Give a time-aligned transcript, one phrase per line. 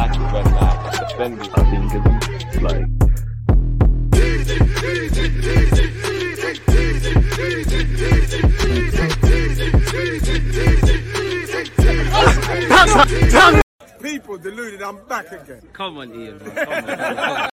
[0.00, 1.50] active red light defending.
[1.54, 2.86] I think it's like
[14.02, 15.62] People deluded, I'm back again.
[15.72, 16.38] Come on, Ian.
[16.38, 16.54] Man.
[16.54, 17.50] Come on, come on.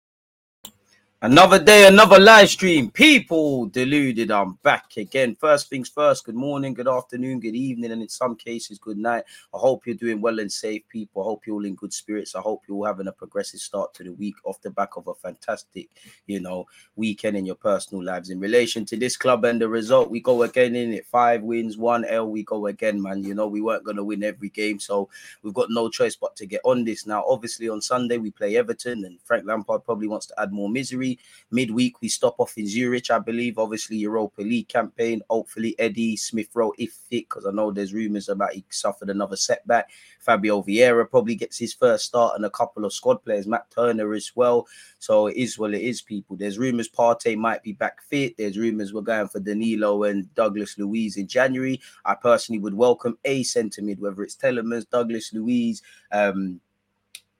[1.32, 2.92] Another day, another live stream.
[2.92, 4.32] People deluded.
[4.32, 5.34] I'm back again.
[5.40, 6.26] First things first.
[6.26, 9.24] Good morning, good afternoon, good evening, and in some cases, good night.
[9.54, 11.22] I hope you're doing well and safe, people.
[11.22, 12.36] I hope you're all in good spirits.
[12.36, 15.08] I hope you're all having a progressive start to the week off the back of
[15.08, 15.88] a fantastic,
[16.28, 16.66] you know,
[16.98, 18.30] weekend in your personal lives.
[18.30, 21.06] In relation to this club and the result, we go again in it.
[21.06, 22.30] Five wins, one L.
[22.30, 23.24] We go again, man.
[23.24, 25.08] You know, we weren't going to win every game, so
[25.44, 27.24] we've got no choice but to get on this now.
[27.26, 31.20] Obviously, on Sunday we play Everton, and Frank Lampard probably wants to add more misery.
[31.52, 33.58] Midweek, we stop off in Zurich, I believe.
[33.58, 35.22] Obviously, Europa League campaign.
[35.30, 39.36] Hopefully, Eddie Smith Rowe, if fit, because I know there's rumours about he suffered another
[39.36, 39.90] setback.
[40.20, 44.14] Fabio Vieira probably gets his first start, and a couple of squad players, Matt Turner
[44.14, 44.68] as well.
[45.00, 46.36] So it is what it is, people.
[46.36, 48.38] There's rumours Partey might be back fit.
[48.38, 51.82] There's rumours we're going for Danilo and Douglas Luiz in January.
[52.06, 55.82] I personally would welcome a centre mid, whether it's Tielemans, Douglas Luiz,
[56.12, 56.60] um,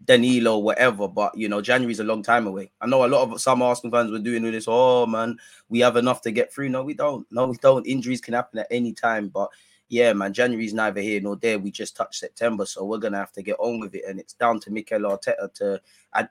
[0.06, 1.08] Danilo, whatever.
[1.08, 2.72] But you know, January's a long time away.
[2.82, 4.66] I know a lot of some Arsenal fans were doing all this.
[4.68, 5.38] Oh man,
[5.70, 6.70] we have enough to get through.
[6.70, 7.26] No, we don't.
[7.32, 7.86] No, we don't.
[7.86, 9.30] Injuries can happen at any time.
[9.30, 9.50] But
[9.92, 11.60] yeah, man, January's neither here nor there.
[11.60, 14.06] We just touched September, so we're gonna have to get on with it.
[14.08, 15.82] And it's down to Mikel Arteta to,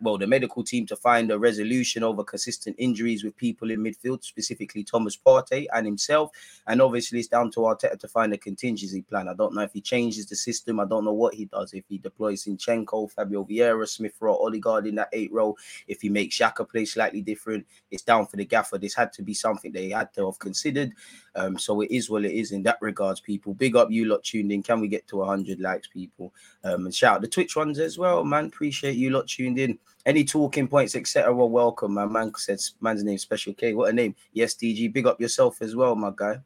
[0.00, 4.24] well, the medical team to find a resolution over consistent injuries with people in midfield,
[4.24, 6.30] specifically Thomas Partey and himself.
[6.68, 9.28] And obviously, it's down to Arteta to find a contingency plan.
[9.28, 10.80] I don't know if he changes the system.
[10.80, 11.74] I don't know what he does.
[11.74, 15.54] If he deploys Zinchenko, Fabio Vieira, Smith Rowe, Odegaard in that eight row.
[15.86, 18.78] If he makes Xhaka play slightly different, it's down for the gaffer.
[18.78, 20.94] This had to be something they had to have considered.
[21.34, 23.49] Um, so it is what it is in that regards, people.
[23.54, 24.62] Big up you lot tuned in.
[24.62, 26.32] Can we get to 100 likes, people?
[26.64, 28.46] Um, and shout out the Twitch ones as well, man.
[28.46, 29.78] Appreciate you lot tuned in.
[30.06, 31.34] Any talking points, etc.
[31.34, 33.74] Well, welcome, my Man Said man's name Special K.
[33.74, 34.14] What a name.
[34.32, 34.92] Yes, DG.
[34.92, 36.38] Big up yourself as well, my guy.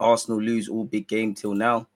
[0.00, 1.86] Arsenal lose all big game till now.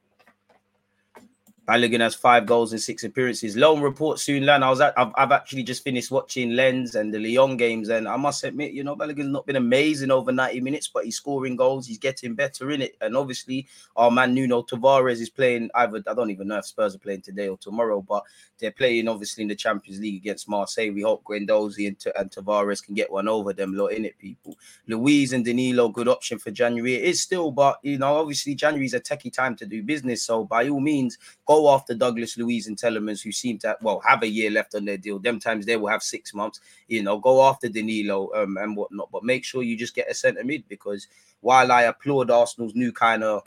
[1.71, 3.57] Balogun has five goals and six appearances.
[3.57, 4.65] Loan report soon, Lan.
[4.65, 8.09] I was at, I've, I've actually just finished watching Lens and the Lyon games, and
[8.09, 11.55] I must admit, you know, Balogun's not been amazing over 90 minutes, but he's scoring
[11.55, 11.87] goals.
[11.87, 15.71] He's getting better in it, and obviously, our man Nuno Tavares is playing.
[15.77, 18.25] Either I don't even know if Spurs are playing today or tomorrow, but
[18.59, 20.93] they're playing obviously in the Champions League against Marseille.
[20.93, 24.57] We hope Guendouzi and, and Tavares can get one over them lot in it, people.
[24.89, 26.97] Luiz and Danilo, good option for January.
[26.97, 30.25] It is still, but you know, obviously January is a techie time to do business.
[30.25, 31.17] So by all means,
[31.47, 34.85] go after Douglas Luiz and Tielemans, who seem to well have a year left on
[34.85, 35.19] their deal.
[35.19, 36.61] Them times they will have six months.
[36.89, 40.15] You know, go after Danilo um, and whatnot, but make sure you just get a
[40.15, 41.09] centre mid because
[41.41, 43.43] while I applaud Arsenal's new kind of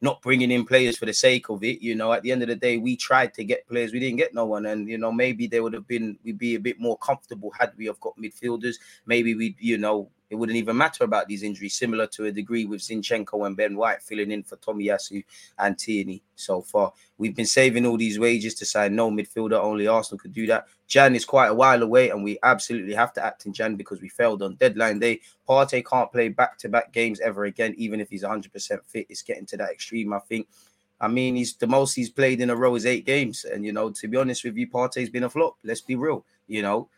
[0.00, 1.82] not bringing in players for the sake of it.
[1.82, 4.18] You know, at the end of the day, we tried to get players, we didn't
[4.18, 6.78] get no one, and you know, maybe they would have been, we'd be a bit
[6.78, 8.76] more comfortable had we have got midfielders.
[9.06, 12.64] Maybe we, you know, it wouldn't even matter about these injuries, similar to a degree
[12.64, 15.24] with Zinchenko and Ben White filling in for Tomiyasu
[15.58, 16.92] and Tierney so far.
[17.16, 20.66] We've been saving all these wages to sign no midfielder, only Arsenal could do that.
[20.86, 24.00] Jan is quite a while away, and we absolutely have to act in Jan because
[24.00, 25.20] we failed on deadline day.
[25.48, 28.50] Partey can't play back to back games ever again, even if he's 100%
[28.86, 29.06] fit.
[29.08, 30.46] It's getting to that extreme, I think.
[31.00, 33.44] I mean, he's the most he's played in a row is eight games.
[33.44, 35.56] And, you know, to be honest with you, Partey's been a flop.
[35.62, 36.24] Let's be real.
[36.48, 36.88] You know,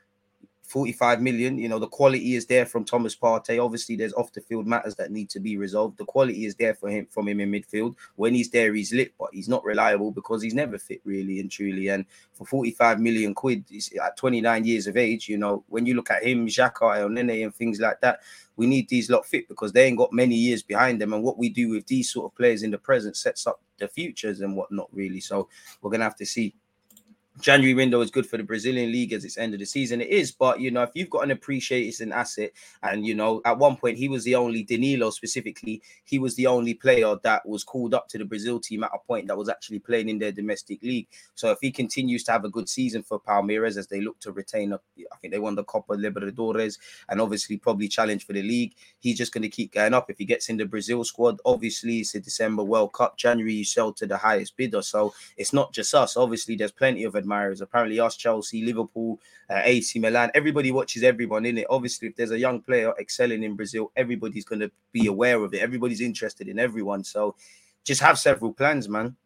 [0.70, 1.58] 45 million.
[1.58, 3.62] You know, the quality is there from Thomas Partey.
[3.62, 5.99] Obviously, there's off the field matters that need to be resolved.
[5.99, 7.96] The quality is there for him from him in midfield.
[8.14, 11.50] When he's there, he's lit, but he's not reliable because he's never fit really and
[11.50, 11.88] truly.
[11.88, 13.64] And for 45 million quid
[14.00, 17.55] at 29 years of age, you know, when you look at him, Xhaka, Nene, and
[17.55, 18.20] things like that,
[18.56, 21.12] we need these lot fit because they ain't got many years behind them.
[21.12, 23.88] And what we do with these sort of players in the present sets up the
[23.88, 25.20] futures and whatnot, really.
[25.20, 25.49] So
[25.82, 26.55] we're gonna have to see.
[27.41, 30.01] January window is good for the Brazilian league as it's end of the season.
[30.01, 32.51] It is, but you know, if you've got an appreciated asset,
[32.83, 36.47] and you know, at one point he was the only Danilo specifically, he was the
[36.47, 39.49] only player that was called up to the Brazil team at a point that was
[39.49, 41.07] actually playing in their domestic league.
[41.35, 44.33] So if he continues to have a good season for Palmeiras as they look to
[44.33, 44.81] retain, a,
[45.13, 46.79] I think they won the Copa Libertadores
[47.09, 48.75] and obviously probably challenge for the league.
[48.99, 50.11] He's just going to keep going up.
[50.11, 53.17] If he gets in the Brazil squad, obviously it's a December World Cup.
[53.17, 56.17] January you sell to the highest bidder, so it's not just us.
[56.17, 57.61] Obviously, there's plenty of admirers.
[57.61, 61.67] Apparently, us, Chelsea, Liverpool, uh, AC Milan, everybody watches everyone in it.
[61.71, 65.55] Obviously, if there's a young player excelling in Brazil, everybody's going to be aware of
[65.55, 65.61] it.
[65.61, 67.05] Everybody's interested in everyone.
[67.05, 67.37] So
[67.85, 69.17] just have several plans, man.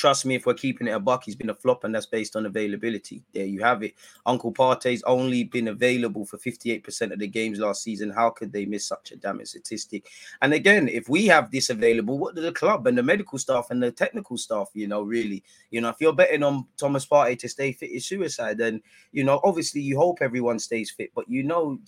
[0.00, 2.34] Trust me, if we're keeping it a buck, he's been a flop, and that's based
[2.34, 3.22] on availability.
[3.34, 3.92] There you have it.
[4.24, 8.08] Uncle Partey's only been available for 58% of the games last season.
[8.08, 10.06] How could they miss such a damning statistic?
[10.40, 13.66] And again, if we have this available, what do the club and the medical staff
[13.68, 17.38] and the technical staff, you know, really, you know, if you're betting on Thomas Partey
[17.38, 18.80] to stay fit is suicide, then
[19.12, 21.78] you know, obviously you hope everyone stays fit, but you know,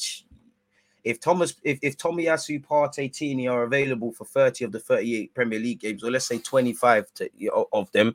[1.05, 5.59] if Thomas, if, if Tomiyasu, Partey, Tini are available for 30 of the 38 Premier
[5.59, 7.31] League games, or let's say 25 to,
[7.73, 8.15] of them,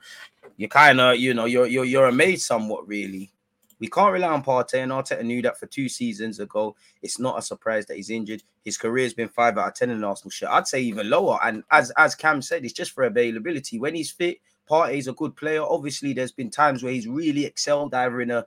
[0.56, 3.32] you kind of, you know, you're, you're you're amazed somewhat, really.
[3.80, 6.76] We can't rely on Partey, and Arteta knew that for two seasons ago.
[7.04, 8.42] It's not a surprise that he's injured.
[8.66, 10.50] His career's been five out of ten in Arsenal shirt.
[10.50, 11.38] I'd say even lower.
[11.44, 13.78] And as as Cam said, it's just for availability.
[13.78, 15.62] When he's fit, Partey's a good player.
[15.62, 18.46] Obviously, there's been times where he's really excelled, either in a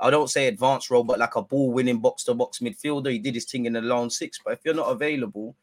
[0.00, 3.12] I don't say advanced role, but like a ball winning box to box midfielder.
[3.12, 4.40] He did his thing in the lone six.
[4.44, 5.54] But if you're not available,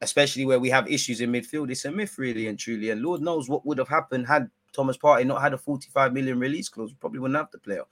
[0.00, 2.90] especially where we have issues in midfield, it's a myth, really and truly.
[2.90, 6.38] And Lord knows what would have happened had Thomas Partey not had a 45 million
[6.38, 6.90] release clause.
[6.90, 7.84] We probably wouldn't have the player.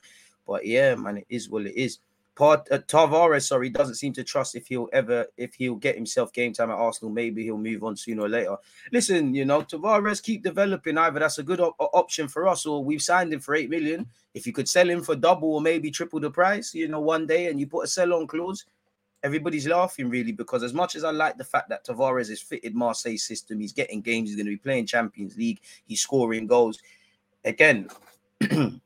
[0.46, 1.98] But yeah, man, it is what it is.
[2.36, 2.56] Uh,
[2.88, 6.70] Tavares, sorry, doesn't seem to trust if he'll ever if he'll get himself game time
[6.70, 7.12] at Arsenal.
[7.12, 8.56] Maybe he'll move on sooner or later.
[8.92, 10.98] Listen, you know, Tavares keep developing.
[10.98, 14.06] Either that's a good op- option for us, or we've signed him for eight million.
[14.34, 17.26] If you could sell him for double or maybe triple the price, you know, one
[17.26, 18.64] day, and you put a sell on clause,
[19.22, 22.74] everybody's laughing really because as much as I like the fact that Tavares is fitted
[22.74, 26.80] Marseille system, he's getting games, he's going to be playing Champions League, he's scoring goals.
[27.44, 27.88] Again.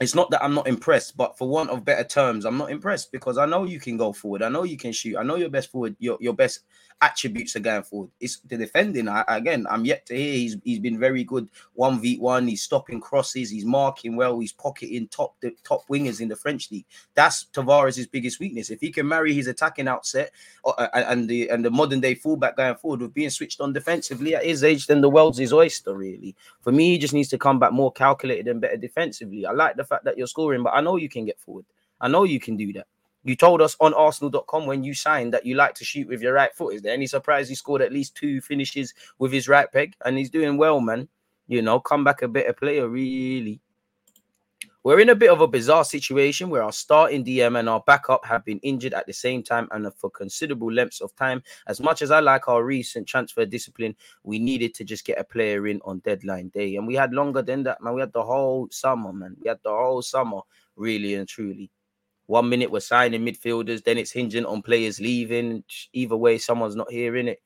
[0.00, 3.12] it's not that I'm not impressed, but for want of better terms, I'm not impressed
[3.12, 4.42] because I know you can go forward.
[4.42, 5.16] I know you can shoot.
[5.16, 6.60] I know your best forward, your, your best
[7.00, 8.10] attributes are going forward.
[8.20, 9.08] It's the defending.
[9.08, 12.48] I, again, I'm yet to hear he's he's been very good one v one.
[12.48, 13.50] He's stopping crosses.
[13.50, 14.38] He's marking well.
[14.38, 16.86] He's pocketing top the top wingers in the French league.
[17.14, 18.70] That's Tavares' biggest weakness.
[18.70, 20.32] If he can marry his attacking outset
[20.64, 23.72] uh, uh and the and the modern day fullback going forward with being switched on
[23.72, 25.94] defensively at his age, then the world's his oyster.
[25.94, 29.44] Really, for me, he just needs to come back more calculated and better defensively.
[29.46, 31.66] I like the fact that you're scoring, but I know you can get forward.
[32.00, 32.86] I know you can do that.
[33.26, 36.32] You told us on Arsenal.com when you signed that you like to shoot with your
[36.32, 36.74] right foot.
[36.76, 39.94] Is there any surprise he scored at least two finishes with his right peg?
[40.04, 41.08] And he's doing well, man.
[41.48, 43.60] You know, come back a better player, really.
[44.84, 48.24] We're in a bit of a bizarre situation where our starting DM and our backup
[48.24, 51.42] have been injured at the same time and for considerable lengths of time.
[51.66, 55.24] As much as I like our recent transfer discipline, we needed to just get a
[55.24, 56.76] player in on deadline day.
[56.76, 57.94] And we had longer than that, man.
[57.94, 59.34] We had the whole summer, man.
[59.40, 60.42] We had the whole summer,
[60.76, 61.72] really and truly.
[62.26, 65.62] One minute we're signing midfielders, then it's hinging on players leaving.
[65.92, 67.40] Either way, someone's not hearing it.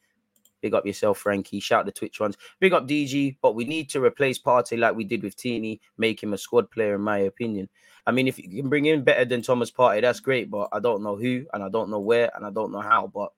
[0.60, 1.60] Big up yourself, Frankie.
[1.60, 2.36] Shout the Twitch ones.
[2.58, 3.36] Big up DG.
[3.40, 6.70] But we need to replace Partey like we did with Tini, make him a squad
[6.70, 7.68] player, in my opinion.
[8.06, 10.50] I mean, if you can bring in better than Thomas Partey, that's great.
[10.50, 13.10] But I don't know who, and I don't know where, and I don't know how.
[13.12, 13.30] But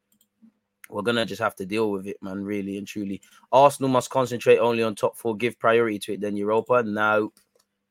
[0.90, 2.44] we're gonna just have to deal with it, man.
[2.44, 3.20] Really and truly.
[3.50, 6.20] Arsenal must concentrate only on top four, give priority to it.
[6.20, 6.82] Then Europa.
[6.82, 7.30] Now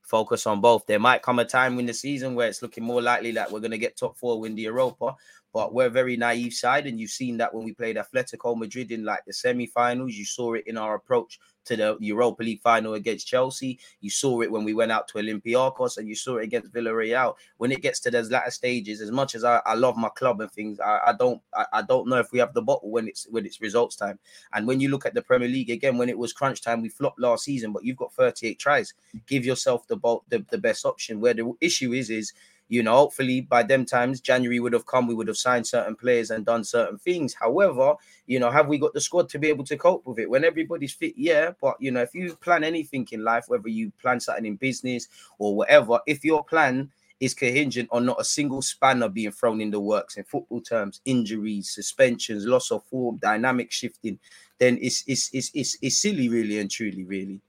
[0.02, 0.86] focus on both.
[0.86, 3.60] There might come a time in the season where it's looking more likely that we're
[3.60, 5.16] going to get top four, win the Europa.
[5.52, 8.90] But we're a very naive side, and you've seen that when we played Atletico Madrid
[8.90, 10.14] in like the semi-finals.
[10.14, 13.78] You saw it in our approach to the Europa League final against Chelsea.
[14.00, 17.34] You saw it when we went out to Olympiacos, and you saw it against Villarreal.
[17.58, 20.40] When it gets to those latter stages, as much as I, I love my club
[20.40, 23.08] and things, I, I don't I, I, don't know if we have the bottle when
[23.08, 24.18] it's when it's results time.
[24.52, 26.88] And when you look at the Premier League again, when it was crunch time, we
[26.88, 28.94] flopped last season, but you've got 38 tries.
[29.26, 31.20] Give yourself the the, the best option.
[31.20, 32.32] Where the issue is is
[32.68, 35.94] you know, hopefully by them times, January would have come, we would have signed certain
[35.94, 37.34] players and done certain things.
[37.34, 37.94] However,
[38.26, 40.30] you know, have we got the squad to be able to cope with it?
[40.30, 41.52] When everybody's fit, yeah.
[41.60, 45.08] But you know, if you plan anything in life, whether you plan something in business
[45.38, 46.90] or whatever, if your plan
[47.20, 51.00] is contingent on not a single spanner being thrown in the works in football terms,
[51.04, 54.18] injuries, suspensions, loss of form, dynamic shifting,
[54.58, 57.40] then it's it's it's it's, it's silly, really and truly, really.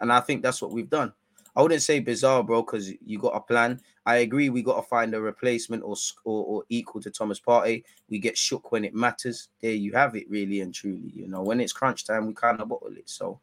[0.00, 1.12] And I think that's what we've done.
[1.56, 3.80] I wouldn't say bizarre, bro, because you got a plan.
[4.06, 4.48] I agree.
[4.48, 7.84] We got to find a replacement or, or or equal to Thomas Partey.
[8.08, 9.48] We get shook when it matters.
[9.60, 11.12] There you have it, really and truly.
[11.14, 13.08] You know, when it's crunch time, we kind of bottle it.
[13.08, 13.40] So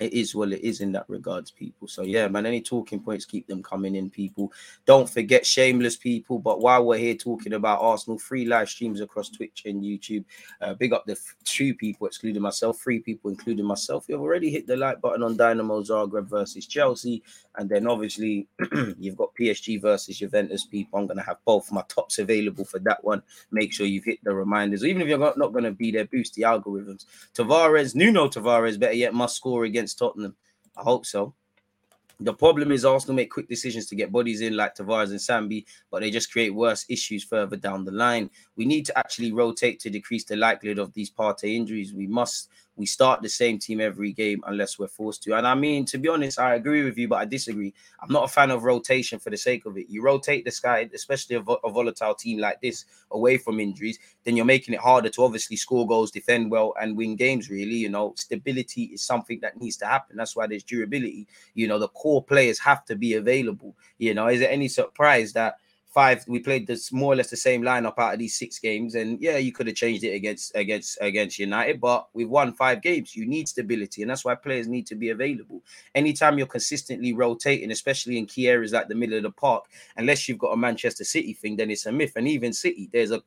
[0.00, 1.86] it is what it is in that regards, people.
[1.86, 4.52] So yeah, man, any talking points, keep them coming in, people.
[4.86, 6.38] Don't forget shameless people.
[6.38, 10.24] But while we're here talking about Arsenal, free live streams across Twitch and YouTube.
[10.60, 14.06] Uh, big up the f- two people, excluding myself, three people, including myself.
[14.08, 17.22] You've already hit the like button on Dinamo Zagreb versus Chelsea,
[17.56, 18.48] and then obviously
[18.98, 20.64] you've got PSG versus Juventus.
[20.64, 23.22] People, I'm gonna have both my tops available for that one.
[23.50, 26.42] Make sure you've hit the reminders, even if you're not, gonna be there, boost the
[26.42, 27.04] algorithms.
[27.34, 30.36] Tavares, Nuno Tavares, better yet, must score against Tottenham.
[30.76, 31.34] I hope so.
[32.20, 35.64] The problem is Arsenal make quick decisions to get bodies in like Tavares and Sambi,
[35.90, 38.30] but they just create worse issues further down the line.
[38.54, 41.92] We need to actually rotate to decrease the likelihood of these Partey injuries.
[41.92, 45.34] We must we start the same team every game unless we're forced to.
[45.36, 47.74] And I mean, to be honest, I agree with you, but I disagree.
[48.00, 49.86] I'm not a fan of rotation for the sake of it.
[49.90, 53.98] You rotate this guy, especially a, vo- a volatile team like this, away from injuries,
[54.24, 57.50] then you're making it harder to obviously score goals, defend well, and win games.
[57.50, 60.16] Really, you know, stability is something that needs to happen.
[60.16, 61.26] That's why there's durability.
[61.54, 63.76] You know, the core players have to be available.
[63.98, 65.56] You know, is it any surprise that?
[65.92, 68.94] Five we played this more or less the same lineup out of these six games.
[68.94, 72.80] And yeah you could have changed it against against against united but we've won five
[72.80, 73.14] games.
[73.14, 75.62] You need stability and that's why players need to be available.
[75.94, 79.64] Anytime you're consistently rotating especially in key areas like the middle of the park
[79.98, 82.12] unless you've got a manchester city thing then it's a myth.
[82.16, 83.22] And even city there's a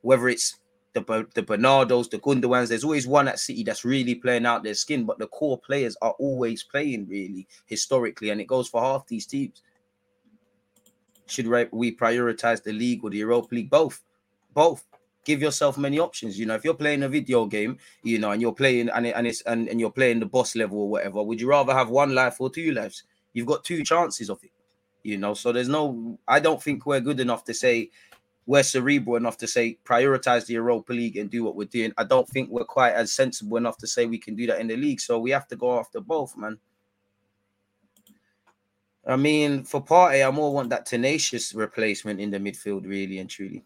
[0.00, 0.58] whether it's
[0.94, 4.72] the, the Bernardos, the Gundogans, there's always one at City that's really playing out their
[4.72, 9.06] skin, but the core players are always playing really historically, and it goes for half
[9.06, 9.60] these teams
[11.26, 13.70] should we prioritize the league or the Europa League?
[13.70, 14.02] Both,
[14.54, 14.84] both.
[15.24, 16.38] Give yourself many options.
[16.38, 19.26] You know, if you're playing a video game, you know, and you're playing and and
[19.26, 22.14] it's and, and you're playing the boss level or whatever, would you rather have one
[22.14, 23.02] life or two lives?
[23.32, 24.52] You've got two chances of it.
[25.02, 26.18] You know, so there's no.
[26.28, 27.90] I don't think we're good enough to say
[28.46, 31.92] we're cerebral enough to say prioritize the Europa League and do what we're doing.
[31.98, 34.68] I don't think we're quite as sensible enough to say we can do that in
[34.68, 35.00] the league.
[35.00, 36.58] So we have to go after both, man.
[39.06, 43.30] I mean, for Partey, I more want that tenacious replacement in the midfield, really and
[43.30, 43.64] truly.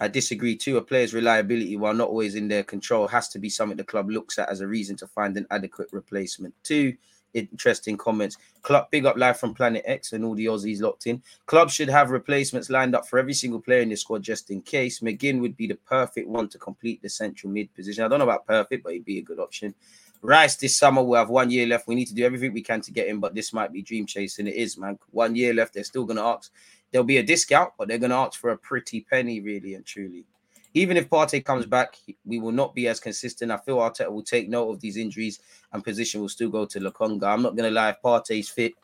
[0.00, 0.78] I disagree too.
[0.78, 4.10] A player's reliability, while not always in their control, has to be something the club
[4.10, 6.54] looks at as a reason to find an adequate replacement.
[6.64, 6.96] Two
[7.34, 8.38] interesting comments.
[8.62, 11.22] Club, big up live from Planet X and all the Aussies locked in.
[11.46, 14.62] Club should have replacements lined up for every single player in the squad just in
[14.62, 15.00] case.
[15.00, 18.02] McGinn would be the perfect one to complete the central mid position.
[18.02, 19.74] I don't know about perfect, but he'd be a good option.
[20.22, 21.88] Rice this summer we have one year left.
[21.88, 24.04] We need to do everything we can to get him, but this might be dream
[24.04, 24.46] chasing.
[24.46, 24.98] It is, man.
[25.10, 25.74] One year left.
[25.74, 26.52] They're still gonna ask.
[26.90, 30.26] There'll be a discount, but they're gonna ask for a pretty penny, really and truly.
[30.74, 33.50] Even if Partey comes back, we will not be as consistent.
[33.50, 35.40] I feel Arteta will take note of these injuries
[35.72, 37.24] and position will still go to Lokonga.
[37.24, 38.74] I'm not gonna lie, if Partey's fit,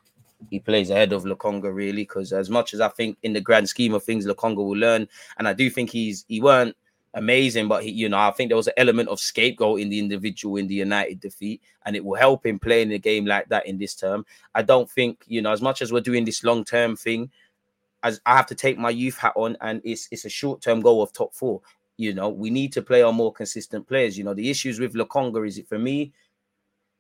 [0.50, 3.68] he plays ahead of Lokonga really, because as much as I think in the grand
[3.68, 5.06] scheme of things, Lokonga will learn,
[5.38, 6.76] and I do think he's he weren't
[7.16, 9.98] amazing, but he, you know, I think there was an element of scapegoat in the
[9.98, 13.48] individual in the United defeat, and it will help him play in a game like
[13.48, 14.24] that in this term.
[14.54, 17.30] I don't think, you know, as much as we're doing this long term thing,
[18.02, 20.80] as I have to take my youth hat on, and it's it's a short term
[20.80, 21.62] goal of top four.
[21.96, 24.18] You know, we need to play our more consistent players.
[24.18, 26.12] You know, the issues with Lokonga is it for me.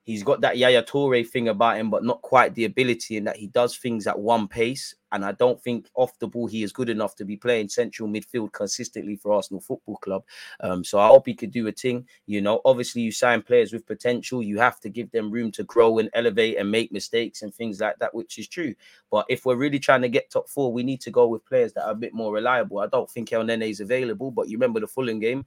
[0.06, 3.36] He's got that Yaya Toure thing about him, but not quite the ability in that
[3.36, 4.94] he does things at one pace.
[5.10, 8.08] And I don't think off the ball he is good enough to be playing central
[8.08, 10.22] midfield consistently for Arsenal Football Club.
[10.60, 12.06] Um, so I hope he could do a thing.
[12.26, 15.64] You know, obviously you sign players with potential, you have to give them room to
[15.64, 18.76] grow and elevate and make mistakes and things like that, which is true.
[19.10, 21.72] But if we're really trying to get top four, we need to go with players
[21.72, 22.78] that are a bit more reliable.
[22.78, 25.46] I don't think Elneny is available, but you remember the Fulham game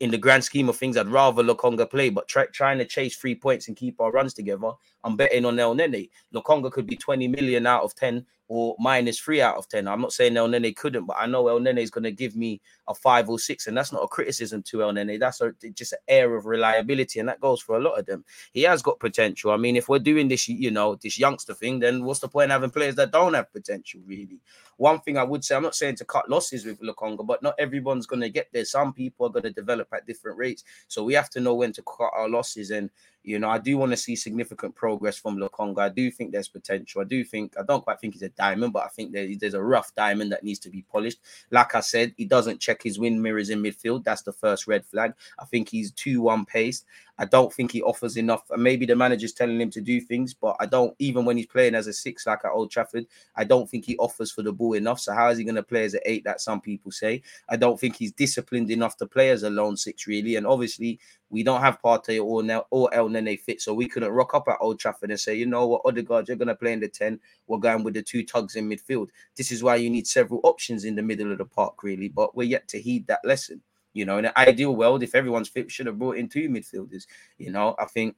[0.00, 3.16] in the grand scheme of things, I'd rather Lokonga play, but try, trying to chase
[3.16, 4.72] three points and keep our runs together,
[5.04, 6.10] I'm betting on Elneny.
[6.34, 9.88] Lokonga could be 20 million out of 10 or minus three out of 10.
[9.88, 12.94] I'm not saying Elneny couldn't, but I know Elneny is going to give me a
[12.94, 15.18] five or six, and that's not a criticism to Elneny.
[15.18, 18.24] That's a, just an air of reliability, and that goes for a lot of them.
[18.52, 19.50] He has got potential.
[19.50, 22.50] I mean, if we're doing this, you know, this youngster thing, then what's the point
[22.50, 24.40] having players that don't have potential, really?
[24.76, 27.54] One thing I would say, I'm not saying to cut losses with Lokonga, but not
[27.58, 28.64] everyone's going to get there.
[28.64, 30.64] Some people are going to develop at different rates.
[30.88, 32.70] So we have to know when to cut our losses.
[32.70, 32.90] And,
[33.24, 35.78] you know, I do want to see significant progress from Lokonga.
[35.78, 37.00] I do think there's potential.
[37.00, 39.54] I do think, I don't quite think he's a diamond, but I think there, there's
[39.54, 41.20] a rough diamond that needs to be polished.
[41.50, 44.04] Like I said, he doesn't check his wind mirrors in midfield.
[44.04, 45.14] That's the first red flag.
[45.38, 46.84] I think he's 2 1 paced.
[47.18, 48.42] I don't think he offers enough.
[48.50, 50.94] And maybe the manager's telling him to do things, but I don't.
[50.98, 53.06] Even when he's playing as a six, like at Old Trafford,
[53.36, 55.00] I don't think he offers for the ball enough.
[55.00, 56.24] So how is he going to play as an eight?
[56.24, 57.22] That some people say.
[57.48, 60.36] I don't think he's disciplined enough to play as a lone six, really.
[60.36, 60.98] And obviously,
[61.30, 64.58] we don't have Partey or Nel or Elneny fit, so we couldn't rock up at
[64.60, 67.20] Old Trafford and say, you know what, Odegaard, you're going to play in the ten.
[67.46, 69.08] We're going with the two tugs in midfield.
[69.36, 72.08] This is why you need several options in the middle of the park, really.
[72.08, 73.62] But we're yet to heed that lesson.
[73.94, 77.06] You know, in an ideal world, if everyone's fit, should have brought in two midfielders.
[77.38, 78.16] You know, I think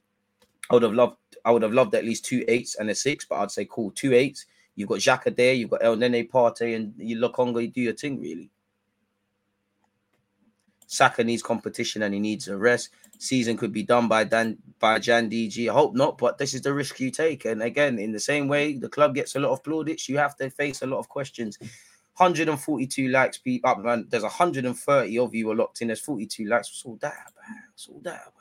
[0.69, 3.23] I would have loved I would have loved at least two eights and a six,
[3.23, 4.47] but I'd say cool, two eights.
[4.75, 7.93] You've got Xhaka there, you've got Elneny Partey, and you look on, you do your
[7.93, 8.51] thing really.
[10.87, 12.89] Saka needs competition and he needs a rest.
[13.19, 15.69] Season could be done by Dan by Jan DG.
[15.69, 17.45] I hope not, but this is the risk you take.
[17.45, 20.07] And again, in the same way, the club gets a lot of plaudits.
[20.07, 21.59] You have to face a lot of questions.
[22.17, 24.07] 142 likes, people up, oh, man.
[24.09, 25.87] There's 130 of you are locked in.
[25.87, 26.69] There's 42 likes.
[26.69, 27.55] What's all that about?
[27.71, 28.33] What's all that about?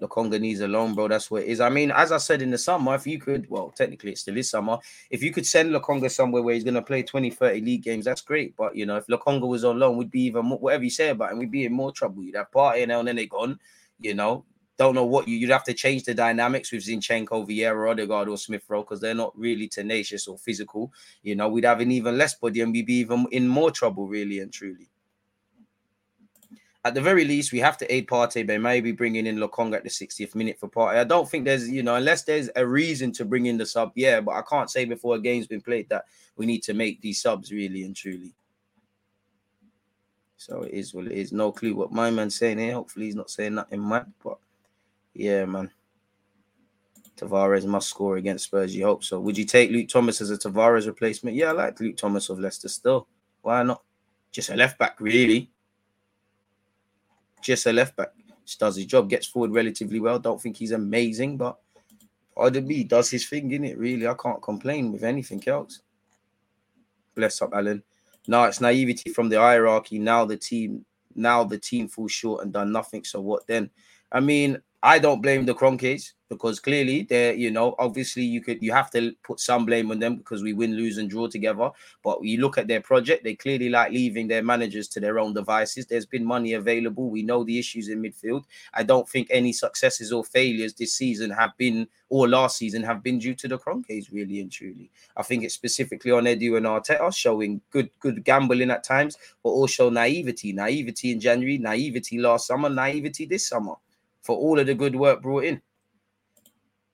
[0.00, 1.08] Lokonga needs a loan, bro.
[1.08, 1.60] That's what it is.
[1.60, 4.36] I mean, as I said in the summer, if you could, well, technically it still
[4.36, 4.76] is summer.
[5.10, 8.04] If you could send Lokonga somewhere where he's going to play 20, 30 league games,
[8.04, 8.54] that's great.
[8.56, 11.08] But, you know, if Lokonga was on loan, we'd be even more, whatever you say
[11.08, 12.22] about him, we'd be in more trouble.
[12.22, 13.58] You'd have Partey and then they gone,
[13.98, 14.44] you know.
[14.78, 18.36] Don't know what you, you'd have to change the dynamics with Zinchenko, Vieira, Odegaard, or
[18.36, 20.92] Smith Rowe because they're not really tenacious or physical.
[21.22, 24.06] You know, we'd have an even less body and we'd be even in more trouble,
[24.06, 24.88] really and truly.
[26.84, 29.82] At the very least, we have to aid Partey by maybe bringing in Lokonga at
[29.82, 30.98] the 60th minute for Partey.
[30.98, 33.90] I don't think there's, you know, unless there's a reason to bring in the sub,
[33.96, 36.04] yeah, but I can't say before a game's been played that
[36.36, 38.34] we need to make these subs really and truly.
[40.36, 41.32] So it is what it is.
[41.32, 42.74] No clue what my man's saying here.
[42.74, 44.38] Hopefully, he's not saying nothing mad, but
[45.18, 45.70] yeah, man.
[47.16, 48.76] Tavares must score against Spurs.
[48.76, 49.18] You hope so.
[49.20, 51.36] Would you take Luke Thomas as a Tavares replacement?
[51.36, 53.08] Yeah, I like Luke Thomas of Leicester still.
[53.40, 53.82] Why not?
[54.30, 55.50] Just a left back, really.
[57.40, 58.08] Just a left back.
[58.44, 60.18] Just does his job, gets forward relatively well.
[60.18, 61.58] Don't think he's amazing, but
[62.62, 63.78] me does his thing in it.
[63.78, 65.80] Really, I can't complain with anything else.
[67.14, 67.82] Bless up, Alan.
[68.28, 69.98] No, it's naivety from the hierarchy.
[69.98, 73.04] Now the team, now the team falls short and done nothing.
[73.04, 73.70] So what then?
[74.12, 78.62] I mean, I don't blame the Kroenkes because clearly they're, you know, obviously you could
[78.62, 81.70] you have to put some blame on them because we win, lose, and draw together.
[82.04, 85.34] But you look at their project, they clearly like leaving their managers to their own
[85.34, 85.86] devices.
[85.86, 87.10] There's been money available.
[87.10, 88.44] We know the issues in midfield.
[88.74, 93.02] I don't think any successes or failures this season have been or last season have
[93.02, 94.92] been due to the Kroenkes, really and truly.
[95.16, 99.50] I think it's specifically on Edu and Arteta showing good, good gambling at times, but
[99.50, 100.52] also naivety.
[100.52, 103.74] Naivety in January, naivety last summer, naivety this summer
[104.26, 105.62] for all of the good work brought in.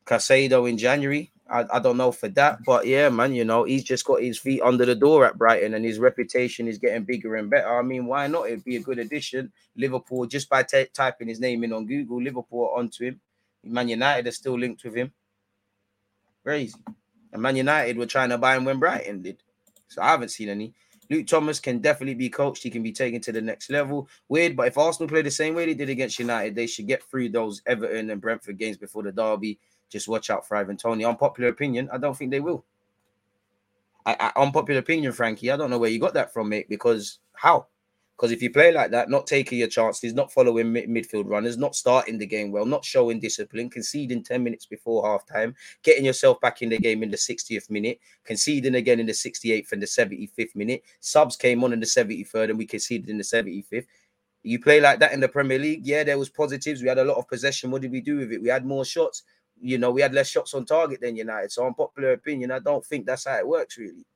[0.05, 1.33] Caicedo in January.
[1.51, 4.39] I, I don't know for that, but yeah, man, you know, he's just got his
[4.39, 7.79] feet under the door at Brighton and his reputation is getting bigger and better.
[7.79, 8.47] I mean, why not?
[8.47, 9.53] It'd be a good addition.
[9.77, 13.21] Liverpool, just by t- typing his name in on Google, Liverpool onto him.
[13.65, 15.13] Man United are still linked with him.
[16.43, 16.75] Crazy.
[17.33, 19.43] And Man United were trying to buy him when Brighton did.
[19.89, 20.75] So I haven't seen any.
[21.11, 22.63] Luke Thomas can definitely be coached.
[22.63, 24.09] He can be taken to the next level.
[24.29, 27.03] Weird, but if Arsenal play the same way they did against United, they should get
[27.05, 29.59] through those Everton and Brentford games before the derby.
[29.89, 31.05] Just watch out for Ivan Toney.
[31.05, 32.65] Unpopular opinion, I don't think they will.
[34.07, 35.51] I, I, unpopular opinion, Frankie.
[35.51, 36.69] I don't know where you got that from, mate.
[36.69, 37.67] Because how?
[38.23, 41.59] Because if you play like that, not taking your chances, not following mid- midfield runners,
[41.59, 46.41] not starting the game well, not showing discipline, conceding 10 minutes before halftime, getting yourself
[46.41, 49.87] back in the game in the 60th minute, conceding again in the 68th and the
[49.87, 50.85] 75th minute.
[51.01, 53.87] Subs came on in the 73rd and we conceded in the 75th.
[54.45, 56.81] You play like that in the Premier League, yeah, there was positives.
[56.81, 57.73] We had a lot of possession.
[57.73, 58.41] What did we do with it?
[58.41, 59.25] We had more shots.
[59.61, 61.51] You know, we had less shots on target than United.
[61.51, 64.07] So, unpopular opinion, I don't think that's how it works, really.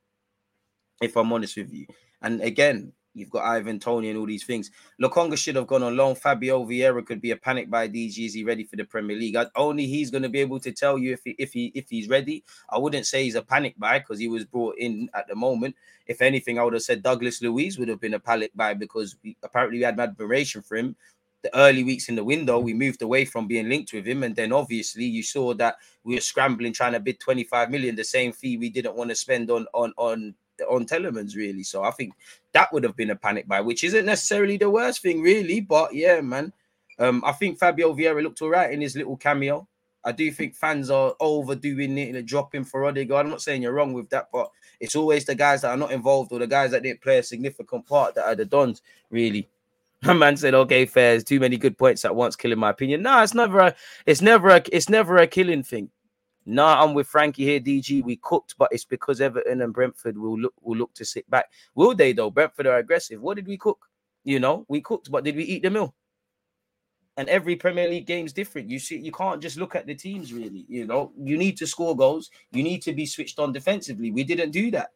[1.02, 1.86] If I'm honest with you.
[2.22, 4.70] And again, You've got Ivan Toney and all these things.
[5.00, 6.14] Lokonga should have gone on loan.
[6.14, 8.26] Fabio Vieira could be a panic by DG.
[8.26, 9.36] Is he ready for the Premier League?
[9.56, 12.08] Only he's going to be able to tell you if he, if he if he's
[12.08, 12.44] ready.
[12.68, 15.74] I wouldn't say he's a panic buy because he was brought in at the moment.
[16.06, 19.16] If anything, I would have said Douglas Luiz would have been a panic buy because
[19.24, 20.94] we, apparently we had admiration for him.
[21.42, 24.34] The early weeks in the window, we moved away from being linked with him, and
[24.34, 28.32] then obviously you saw that we were scrambling trying to bid 25 million, the same
[28.32, 30.34] fee we didn't want to spend on on on
[30.68, 31.62] on Tielemans, really.
[31.62, 32.14] So I think
[32.52, 35.60] that would have been a panic buy, which isn't necessarily the worst thing, really.
[35.60, 36.52] But yeah, man.
[36.98, 39.68] Um, I think Fabio Vieira looked all right in his little cameo.
[40.04, 43.26] I do think fans are overdoing it and dropping for Odegaard.
[43.26, 45.90] I'm not saying you're wrong with that, but it's always the guys that are not
[45.90, 49.48] involved or the guys that didn't play a significant part that are the dons, really.
[50.02, 51.20] A man said, "Okay, fair.
[51.20, 54.50] too many good points at once, killing my opinion." No, it's never a, it's never
[54.50, 55.90] a, it's never a killing thing.
[56.46, 58.04] Nah, I'm with Frankie here, DG.
[58.04, 61.46] We cooked, but it's because Everton and Brentford will look will look to sit back.
[61.74, 62.30] Will they though?
[62.30, 63.20] Brentford are aggressive.
[63.20, 63.84] What did we cook?
[64.22, 65.94] You know, we cooked, but did we eat the meal?
[67.16, 68.70] And every Premier League game is different.
[68.70, 70.66] You see, you can't just look at the teams really.
[70.68, 72.30] You know, you need to score goals.
[72.52, 74.12] You need to be switched on defensively.
[74.12, 74.90] We didn't do that.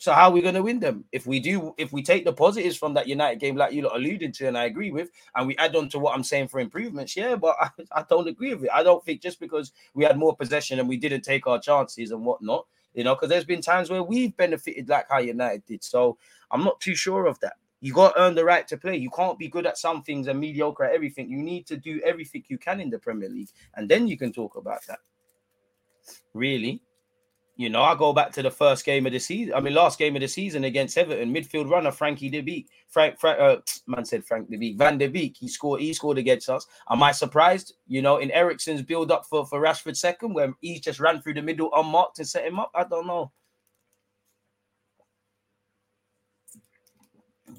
[0.00, 1.04] So how are we going to win them?
[1.12, 3.96] If we do, if we take the positives from that United game, like you lot
[3.96, 6.58] alluded to, and I agree with, and we add on to what I'm saying for
[6.58, 8.70] improvements, yeah, but I, I don't agree with it.
[8.72, 12.12] I don't think just because we had more possession and we didn't take our chances
[12.12, 15.84] and whatnot, you know, because there's been times where we've benefited like how United did.
[15.84, 16.16] So
[16.50, 17.56] I'm not too sure of that.
[17.82, 18.96] You got to earn the right to play.
[18.96, 21.28] You can't be good at some things and mediocre at everything.
[21.28, 24.32] You need to do everything you can in the Premier League, and then you can
[24.32, 25.00] talk about that.
[26.32, 26.80] Really,
[27.60, 29.52] you know, I go back to the first game of the season.
[29.52, 32.70] I mean, last game of the season against Everton, midfield runner Frankie De Beek.
[32.88, 34.78] Frank, Frank uh, man said Frank De Beek.
[34.78, 35.36] Van De Beek.
[35.36, 35.82] He scored.
[35.82, 36.66] He scored against us.
[36.88, 37.74] Am I surprised?
[37.86, 41.34] You know, in Eriksen's build up for for Rashford second, where he just ran through
[41.34, 42.70] the middle unmarked and set him up.
[42.74, 43.30] I don't know.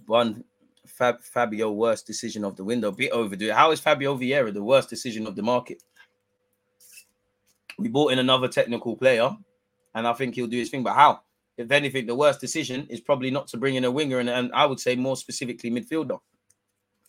[0.08, 0.44] One
[0.88, 2.90] Fab, Fabio worst decision of the window.
[2.90, 3.52] Bit overdue.
[3.52, 5.84] How is Fabio Vieira the worst decision of the market?
[7.78, 9.38] We bought in another technical player,
[9.94, 10.84] and I think he'll do his thing.
[10.84, 11.22] But how?
[11.58, 14.52] If anything, the worst decision is probably not to bring in a winger, and, and
[14.54, 16.20] I would say more specifically midfielder.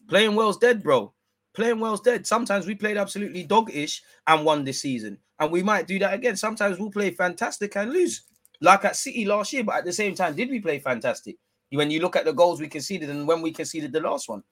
[0.09, 1.13] Playing well's dead, bro.
[1.55, 2.27] Playing well's dead.
[2.27, 6.37] Sometimes we played absolutely dog-ish and won this season, and we might do that again.
[6.37, 8.23] Sometimes we'll play fantastic and lose,
[8.61, 9.65] like at City last year.
[9.65, 11.37] But at the same time, did we play fantastic?
[11.71, 14.43] When you look at the goals we conceded and when we conceded the last one.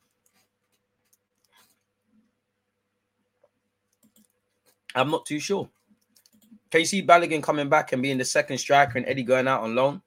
[4.95, 5.69] I'm not too sure.
[6.71, 9.63] Can you see Balogun coming back and being the second striker and Eddie going out
[9.63, 10.03] on loan?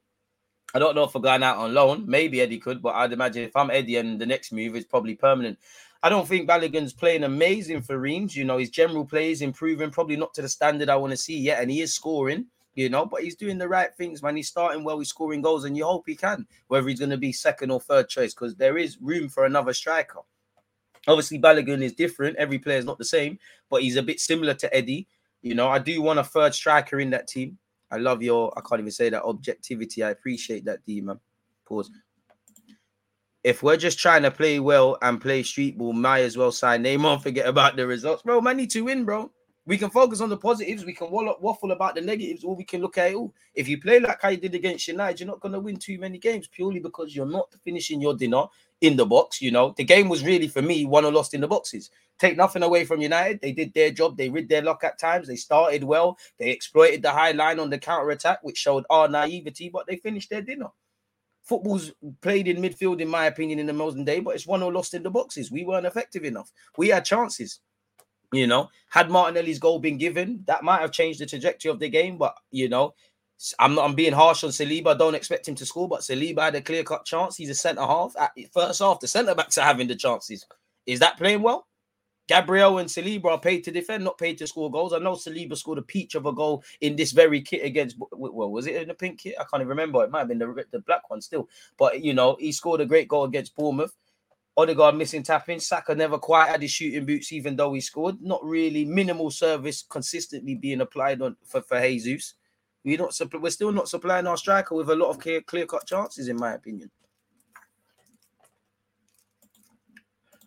[0.73, 2.06] I don't know if we're going out on loan.
[2.08, 5.15] Maybe Eddie could, but I'd imagine if I'm Eddie and the next move is probably
[5.15, 5.60] permanent.
[6.02, 8.36] I don't think Balogun's playing amazing for Reims.
[8.36, 11.17] You know, his general play is improving, probably not to the standard I want to
[11.17, 14.36] see yet, and he is scoring you know, but he's doing the right things, man.
[14.36, 17.17] He's starting well, he's scoring goals, and you hope he can, whether he's going to
[17.17, 20.19] be second or third choice, because there is room for another striker.
[21.08, 22.38] Obviously, Balogun is different.
[22.38, 23.38] Every player is not the same,
[23.69, 25.08] but he's a bit similar to Eddie.
[25.43, 27.58] You know, I do want a third striker in that team.
[27.91, 30.01] I love your, I can't even say that objectivity.
[30.01, 31.19] I appreciate that, D, man.
[31.65, 31.91] Pause.
[33.43, 36.84] If we're just trying to play well and play street ball, might as well sign
[36.84, 37.21] Neymar.
[37.21, 38.39] Forget about the results, bro.
[38.39, 39.29] Man, need to win, bro.
[39.65, 40.86] We can focus on the positives.
[40.86, 43.34] We can waffle about the negatives, or we can look at it all.
[43.53, 46.17] If you play like I did against United, you're not going to win too many
[46.17, 48.45] games purely because you're not finishing your dinner
[48.84, 49.41] in the box.
[49.41, 51.89] You know, the game was really for me won or lost in the boxes.
[52.19, 53.41] Take nothing away from United.
[53.41, 54.17] They did their job.
[54.17, 55.28] They rid their luck at times.
[55.28, 56.17] They started well.
[56.38, 59.96] They exploited the high line on the counter attack, which showed our naivety, but they
[59.96, 60.67] finished their dinner.
[61.43, 61.91] Football's
[62.22, 64.93] played in midfield, in my opinion, in the modern day, but it's won or lost
[64.93, 65.52] in the boxes.
[65.52, 66.52] We weren't effective enough.
[66.78, 67.60] We had chances.
[68.32, 71.89] You know, had Martinelli's goal been given, that might have changed the trajectory of the
[71.89, 72.17] game.
[72.17, 72.96] But you know,
[73.60, 74.97] I'm not I'm being harsh on Saliba.
[74.97, 77.36] Don't expect him to score, but Saliba had a clear cut chance.
[77.36, 78.15] He's a centre half.
[78.19, 80.45] At first half, the centre backs are having the chances.
[80.86, 81.67] Is that playing well?
[82.27, 84.93] Gabriel and Saliba are paid to defend, not paid to score goals.
[84.93, 87.97] I know Saliba scored a peach of a goal in this very kit against.
[88.12, 89.36] Well, was it in the pink kit?
[89.38, 90.03] I can't even remember.
[90.03, 91.49] It might have been the, the black one still.
[91.77, 93.93] But you know, he scored a great goal against Bournemouth.
[94.56, 95.60] Odegaard missing tapping.
[95.60, 98.21] Saka never quite had his shooting boots, even though he scored.
[98.21, 102.36] Not really minimal service consistently being applied on for, for Jesus.
[102.84, 105.88] We're not we're still not supplying our striker with a lot of clear clear cut
[105.88, 106.91] chances, in my opinion.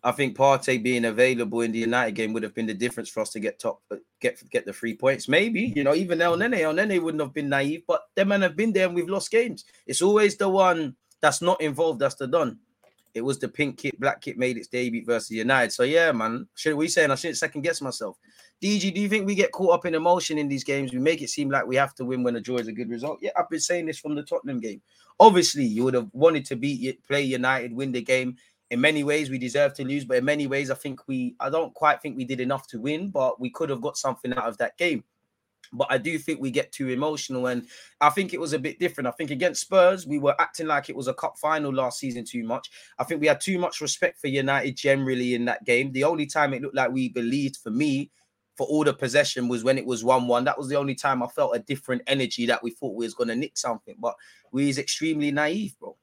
[0.07, 3.21] I think Partey being available in the United game would have been the difference for
[3.21, 5.29] us to get top, uh, get get the three points.
[5.29, 8.55] Maybe you know even Elneny, El Nene wouldn't have been naive, but them men have
[8.55, 9.65] been there and we've lost games.
[9.87, 12.59] It's always the one that's not involved that's the done.
[13.17, 15.73] It was the pink kit, black kit made its debut versus United.
[15.73, 16.47] So yeah, man.
[16.55, 18.19] Should we saying I shouldn't second guess myself?
[18.63, 20.93] DG, do you think we get caught up in emotion in these games?
[20.93, 22.91] We make it seem like we have to win when a draw is a good
[22.91, 23.19] result.
[23.23, 24.83] Yeah, I've been saying this from the Tottenham game.
[25.19, 28.37] Obviously, you would have wanted to beat play United, win the game.
[28.71, 31.49] In many ways, we deserve to lose, but in many ways, I think we I
[31.49, 34.49] don't quite think we did enough to win, but we could have got something out
[34.49, 35.05] of that game.
[35.73, 37.67] But I do think we get too emotional, and
[38.01, 39.09] I think it was a bit different.
[39.09, 42.25] I think against Spurs, we were acting like it was a cup final last season
[42.25, 42.71] too much.
[42.99, 45.93] I think we had too much respect for United generally in that game.
[45.93, 48.11] The only time it looked like we believed, for me,
[48.57, 50.45] for all the possession was when it was 1-1.
[50.45, 53.15] That was the only time I felt a different energy that we thought we was
[53.15, 53.97] going to nick something.
[53.99, 54.15] But
[54.51, 55.97] we is extremely naive, bro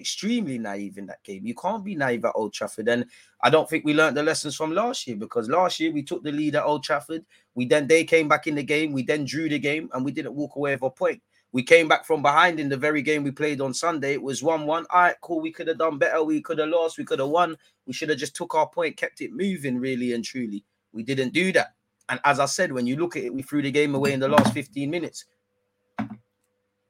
[0.00, 1.46] extremely naive in that game.
[1.46, 2.88] You can't be naive at Old Trafford.
[2.88, 3.06] And
[3.42, 6.22] I don't think we learned the lessons from last year because last year we took
[6.22, 7.24] the lead at Old Trafford.
[7.54, 8.92] We then they came back in the game.
[8.92, 11.22] We then drew the game and we didn't walk away with a point.
[11.52, 14.12] We came back from behind in the very game we played on Sunday.
[14.12, 14.86] It was 1 1.
[14.88, 15.40] All right, cool.
[15.40, 16.22] We could have done better.
[16.22, 16.96] We could have lost.
[16.96, 17.56] We could have won.
[17.86, 20.64] We should have just took our point, kept it moving, really and truly.
[20.92, 21.74] We didn't do that.
[22.08, 24.20] And as I said, when you look at it, we threw the game away in
[24.20, 25.24] the last 15 minutes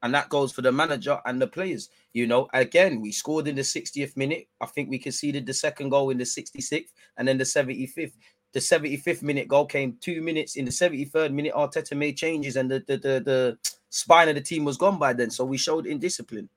[0.02, 1.90] and that goes for the manager and the players.
[2.12, 4.48] You know, again, we scored in the 60th minute.
[4.60, 8.12] I think we conceded the second goal in the 66th and then the 75th.
[8.52, 11.52] The 75th minute goal came two minutes in the 73rd minute.
[11.54, 13.58] Arteta made changes, and the the the, the
[13.90, 15.30] spine of the team was gone by then.
[15.30, 16.48] So we showed indiscipline.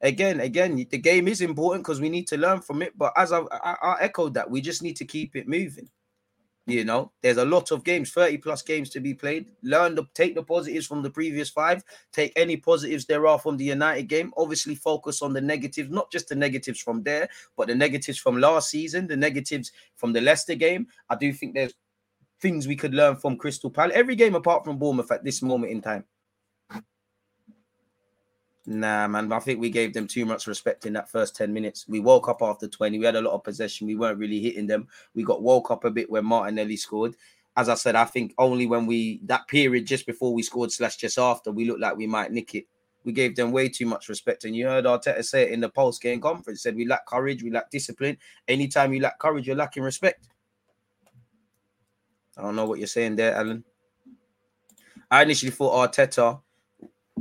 [0.00, 2.96] Again, again, the game is important because we need to learn from it.
[2.96, 5.90] But as I've, I, I echoed that, we just need to keep it moving.
[6.66, 9.50] You know, there's a lot of games, 30 plus games to be played.
[9.62, 13.56] Learn the take the positives from the previous five, take any positives there are from
[13.56, 14.32] the United game.
[14.36, 18.38] Obviously, focus on the negatives, not just the negatives from there, but the negatives from
[18.38, 20.86] last season, the negatives from the Leicester game.
[21.08, 21.74] I do think there's
[22.40, 23.96] things we could learn from Crystal Palace.
[23.96, 26.04] Every game apart from Bournemouth at this moment in time.
[28.70, 31.86] Nah, man, I think we gave them too much respect in that first 10 minutes.
[31.88, 33.00] We woke up after 20.
[33.00, 33.88] We had a lot of possession.
[33.88, 34.86] We weren't really hitting them.
[35.12, 37.16] We got woke up a bit when Martinelli scored.
[37.56, 40.98] As I said, I think only when we that period just before we scored, slash
[40.98, 42.66] just after, we looked like we might nick it.
[43.02, 44.44] We gave them way too much respect.
[44.44, 47.42] And you heard Arteta say it in the post game conference, said we lack courage,
[47.42, 48.18] we lack discipline.
[48.46, 50.28] Anytime you lack courage, you're lacking respect.
[52.38, 53.64] I don't know what you're saying there, Alan.
[55.10, 56.40] I initially thought Arteta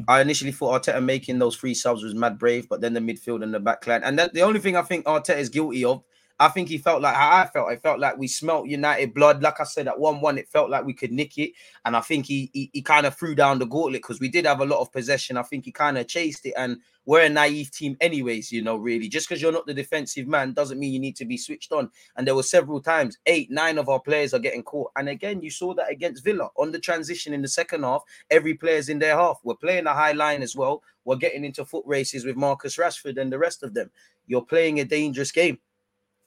[0.07, 3.43] I initially thought Arteta making those three subs was mad brave, but then the midfield
[3.43, 4.03] and the back line.
[4.03, 6.03] And the only thing I think Arteta is guilty of,
[6.41, 7.69] I think he felt like how I felt.
[7.69, 9.43] I felt like we smelt United blood.
[9.43, 11.51] Like I said, at 1 1, it felt like we could nick it.
[11.83, 14.45] And I think he he, he kind of threw down the gauntlet because we did
[14.45, 15.35] have a lot of possession.
[15.35, 16.53] I think he kind of chased it.
[16.55, 19.09] And we're a naive team, anyways, you know, really.
[19.09, 21.89] Just because you're not the defensive man doesn't mean you need to be switched on.
[22.15, 24.91] And there were several times, eight, nine of our players are getting caught.
[24.95, 28.03] And again, you saw that against Villa on the transition in the second half.
[28.29, 29.39] Every player's in their half.
[29.43, 30.83] We're playing a high line as well.
[31.03, 33.89] We're getting into foot races with Marcus Rashford and the rest of them.
[34.27, 35.57] You're playing a dangerous game.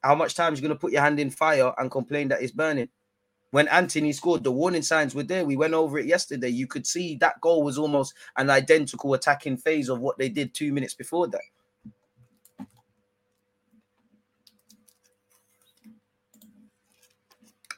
[0.02, 2.42] How much time are you going to put your hand in fire and complain that
[2.42, 2.88] it's burning?
[3.52, 5.44] When Antony scored, the warning signs were there.
[5.44, 6.48] We went over it yesterday.
[6.48, 10.54] You could see that goal was almost an identical attacking phase of what they did
[10.54, 11.42] two minutes before that.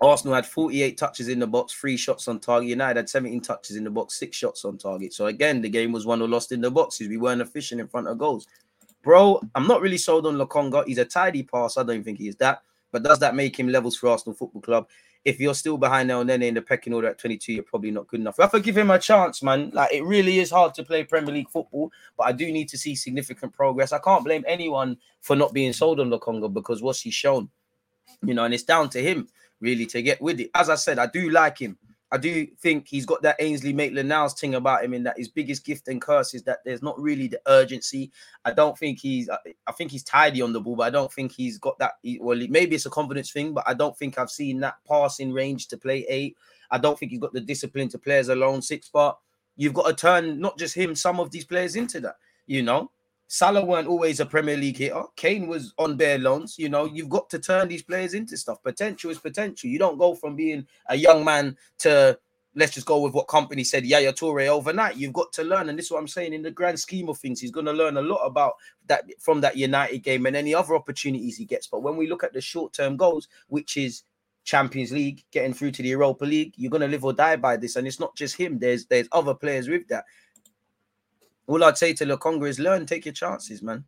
[0.00, 2.68] Arsenal had 48 touches in the box, three shots on target.
[2.68, 5.12] United had 17 touches in the box, six shots on target.
[5.12, 7.08] So again, the game was won or lost in the boxes.
[7.08, 8.46] We weren't efficient in front of goals.
[9.04, 10.86] Bro, I'm not really sold on Lokonga.
[10.86, 11.76] He's a tidy pass.
[11.76, 12.62] I don't think he is that.
[12.90, 14.88] But does that make him levels for Arsenal Football Club?
[15.24, 18.06] If you're still behind and then in the pecking order at 22, you're probably not
[18.06, 18.38] good enough.
[18.38, 19.70] I have give him a chance, man.
[19.72, 22.78] Like it really is hard to play Premier League football, but I do need to
[22.78, 23.92] see significant progress.
[23.92, 27.48] I can't blame anyone for not being sold on Lokonga because what's he shown,
[28.22, 29.28] you know, and it's down to him
[29.60, 30.50] really to get with it.
[30.54, 31.78] As I said, I do like him.
[32.12, 35.64] I do think he's got that Ainsley Maitland-Niles thing about him in that his biggest
[35.64, 38.12] gift and curse is that there's not really the urgency.
[38.44, 41.32] I don't think he's, I think he's tidy on the ball, but I don't think
[41.32, 41.94] he's got that.
[42.20, 45.66] Well, maybe it's a confidence thing, but I don't think I've seen that passing range
[45.68, 46.36] to play eight.
[46.70, 49.18] I don't think he's got the discipline to play as a lone six, but
[49.56, 52.90] you've got to turn not just him, some of these players into that, you know.
[53.34, 55.02] Salah weren't always a Premier League hitter.
[55.16, 56.56] Kane was on bare loans.
[56.56, 58.62] You know, you've got to turn these players into stuff.
[58.62, 59.68] Potential is potential.
[59.68, 62.16] You don't go from being a young man to
[62.54, 64.96] let's just go with what company said, Yaya Toure overnight.
[64.96, 66.32] You've got to learn, and this is what I'm saying.
[66.32, 68.52] In the grand scheme of things, he's going to learn a lot about
[68.86, 71.66] that from that United game and any other opportunities he gets.
[71.66, 74.04] But when we look at the short-term goals, which is
[74.44, 77.56] Champions League, getting through to the Europa League, you're going to live or die by
[77.56, 77.74] this.
[77.74, 78.60] And it's not just him.
[78.60, 80.04] There's there's other players with that.
[81.46, 83.84] All I'd say to Lokonga is learn, take your chances, man.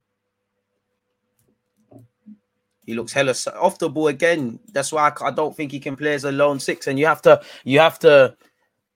[2.85, 4.61] He looks hella off the ball again.
[4.73, 6.87] That's why I, I, don't think he can play as a lone six.
[6.87, 8.37] And you have to, you have to,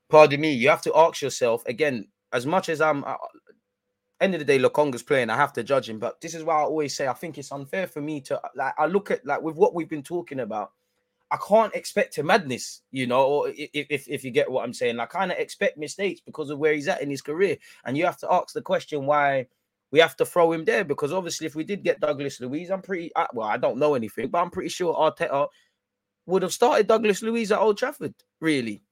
[0.08, 2.06] pardon me, you have to ask yourself again.
[2.32, 3.14] As much as I'm, uh,
[4.20, 5.30] end of the day, Lokonga's playing.
[5.30, 5.98] I have to judge him.
[5.98, 8.74] But this is why I always say I think it's unfair for me to like.
[8.78, 10.72] I look at like with what we've been talking about.
[11.30, 14.98] I can't expect a madness, you know, if, if, if you get what I'm saying.
[14.98, 17.56] I kind of expect mistakes because of where he's at in his career.
[17.84, 19.46] And you have to ask the question why
[19.92, 22.82] we have to throw him there because obviously if we did get Douglas Luiz, I'm
[22.82, 25.48] pretty well, I don't know anything, but I'm pretty sure Arteta
[26.26, 28.82] would have started Douglas Luiz at Old Trafford, really.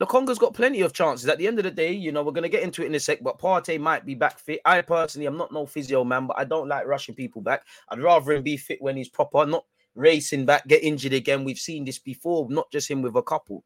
[0.00, 1.28] Lokonga's got plenty of chances.
[1.28, 2.94] At the end of the day, you know, we're going to get into it in
[2.94, 4.60] a sec, but Partey might be back fit.
[4.64, 7.64] I personally, I'm not no physio man, but I don't like rushing people back.
[7.90, 11.44] I'd rather him be fit when he's proper, not racing back, get injured again.
[11.44, 13.64] We've seen this before, not just him with a couple,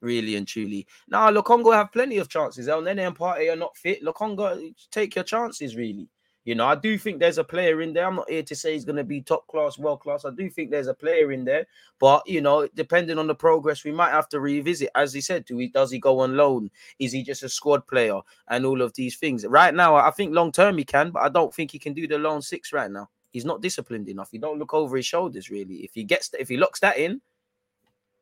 [0.00, 0.86] really and truly.
[1.08, 2.68] Now, Lokonga have plenty of chances.
[2.68, 4.02] Elneny and Partey are not fit.
[4.04, 6.08] Lokonga, take your chances, really.
[6.46, 8.06] You know, I do think there's a player in there.
[8.06, 10.24] I'm not here to say he's going to be top class, world class.
[10.24, 11.66] I do think there's a player in there,
[11.98, 14.90] but you know, depending on the progress, we might have to revisit.
[14.94, 16.70] As he said, do he does he go on loan?
[17.00, 18.20] Is he just a squad player?
[18.46, 19.44] And all of these things.
[19.44, 22.06] Right now, I think long term he can, but I don't think he can do
[22.06, 23.08] the loan six right now.
[23.36, 24.30] He's not disciplined enough.
[24.32, 25.84] He don't look over his shoulders really.
[25.84, 27.20] If he gets, if he locks that in,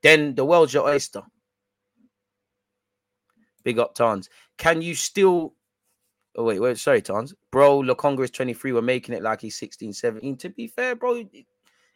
[0.02, 1.22] then the world's your oyster.
[3.62, 4.28] Big up, Tans.
[4.58, 5.54] Can you still?
[6.34, 6.78] Oh wait, wait.
[6.78, 7.32] Sorry, Tans.
[7.52, 8.72] Bro, Lokonga is 23.
[8.72, 10.36] We're making it like he's 16, 17.
[10.36, 11.22] To be fair, bro,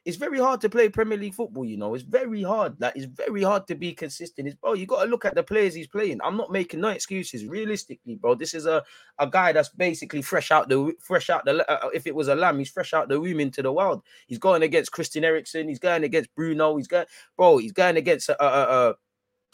[0.09, 1.67] it's very hard to play Premier League football.
[1.67, 2.81] You know, it's very hard.
[2.81, 4.49] Like it's very hard to be consistent.
[4.49, 6.19] It's bro, you got to look at the players he's playing.
[6.25, 7.45] I'm not making no excuses.
[7.45, 8.83] Realistically, bro, this is a
[9.19, 11.71] a guy that's basically fresh out the fresh out the.
[11.71, 14.03] Uh, if it was a lamb, he's fresh out the womb into the wild.
[14.27, 15.69] He's going against Christian Eriksen.
[15.69, 16.79] He's going against Bruno.
[16.79, 17.05] He's going,
[17.37, 17.59] bro.
[17.59, 18.43] He's going against a.
[18.43, 18.95] a, a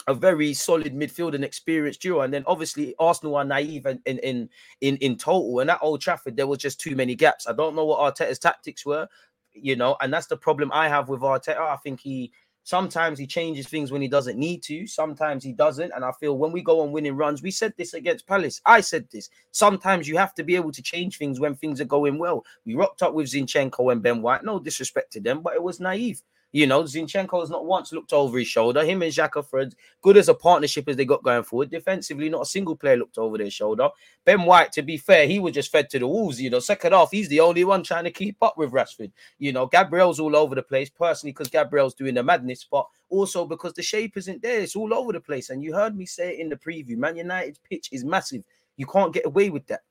[0.07, 2.21] a very solid midfield and experienced duo.
[2.21, 4.49] And then obviously Arsenal are naive in, in in
[4.81, 5.61] in in total.
[5.61, 7.47] And at Old Trafford, there was just too many gaps.
[7.47, 9.07] I don't know what Arteta's tactics were,
[9.55, 11.57] you know, and that's the problem I have with Arteta.
[11.57, 12.31] I think he
[12.63, 15.91] sometimes he changes things when he doesn't need to, sometimes he doesn't.
[15.95, 18.59] And I feel when we go on winning runs, we said this against Palace.
[18.65, 19.29] I said this.
[19.51, 22.43] Sometimes you have to be able to change things when things are going well.
[22.65, 24.43] We rocked up with Zinchenko and Ben White.
[24.43, 26.21] No disrespect to them, but it was naive.
[26.51, 28.85] You know, Zinchenko has not once looked over his shoulder.
[28.85, 31.69] Him and Xhaka for as good as a partnership as they got going forward.
[31.69, 33.89] Defensively, not a single player looked over their shoulder.
[34.23, 36.39] Ben White, to be fair, he was just fed to the wolves.
[36.39, 39.11] You know, second half, he's the only one trying to keep up with Rashford.
[39.37, 43.45] You know, Gabriel's all over the place, personally, because Gabriel's doing the madness, but also
[43.45, 44.61] because the shape isn't there.
[44.61, 45.49] It's all over the place.
[45.49, 46.95] And you heard me say it in the preview.
[46.95, 48.43] Man United's pitch is massive.
[48.77, 49.81] You can't get away with that.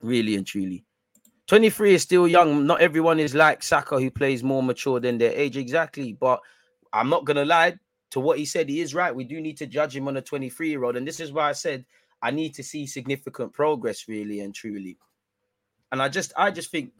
[0.00, 0.84] Really and truly.
[1.48, 2.66] 23 is still young.
[2.66, 5.56] Not everyone is like Saka, who plays more mature than their age.
[5.56, 6.12] Exactly.
[6.12, 6.40] But
[6.92, 7.78] I'm not going to lie
[8.10, 8.68] to what he said.
[8.68, 9.14] He is right.
[9.14, 10.96] We do need to judge him on a 23 year old.
[10.96, 11.84] And this is why I said
[12.22, 14.96] I need to see significant progress, really and truly.
[15.90, 16.92] And I just, I just think,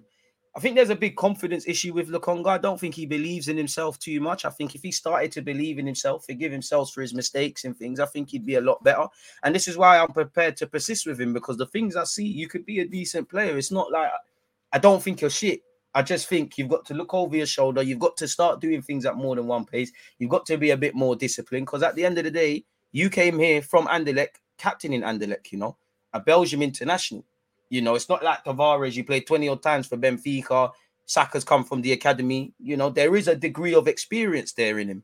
[0.55, 2.49] I think there's a big confidence issue with Lokonga.
[2.49, 4.45] I don't think he believes in himself too much.
[4.45, 7.75] I think if he started to believe in himself, forgive himself for his mistakes and
[7.75, 9.07] things, I think he'd be a lot better.
[9.45, 12.27] And this is why I'm prepared to persist with him because the things I see,
[12.27, 13.57] you could be a decent player.
[13.57, 14.11] It's not like
[14.73, 15.63] I don't think you're shit.
[15.95, 17.83] I just think you've got to look over your shoulder.
[17.83, 19.93] You've got to start doing things at more than one pace.
[20.19, 22.65] You've got to be a bit more disciplined because at the end of the day,
[22.93, 25.77] you came here from Anderlecht, captain in Anderlecht, you know,
[26.15, 27.25] a Belgium international.
[27.69, 30.73] You know, it's not like Tavares, you played 20 odd times for Benfica.
[31.05, 32.55] Saka's come from the academy.
[32.59, 35.03] You know, there is a degree of experience there in him.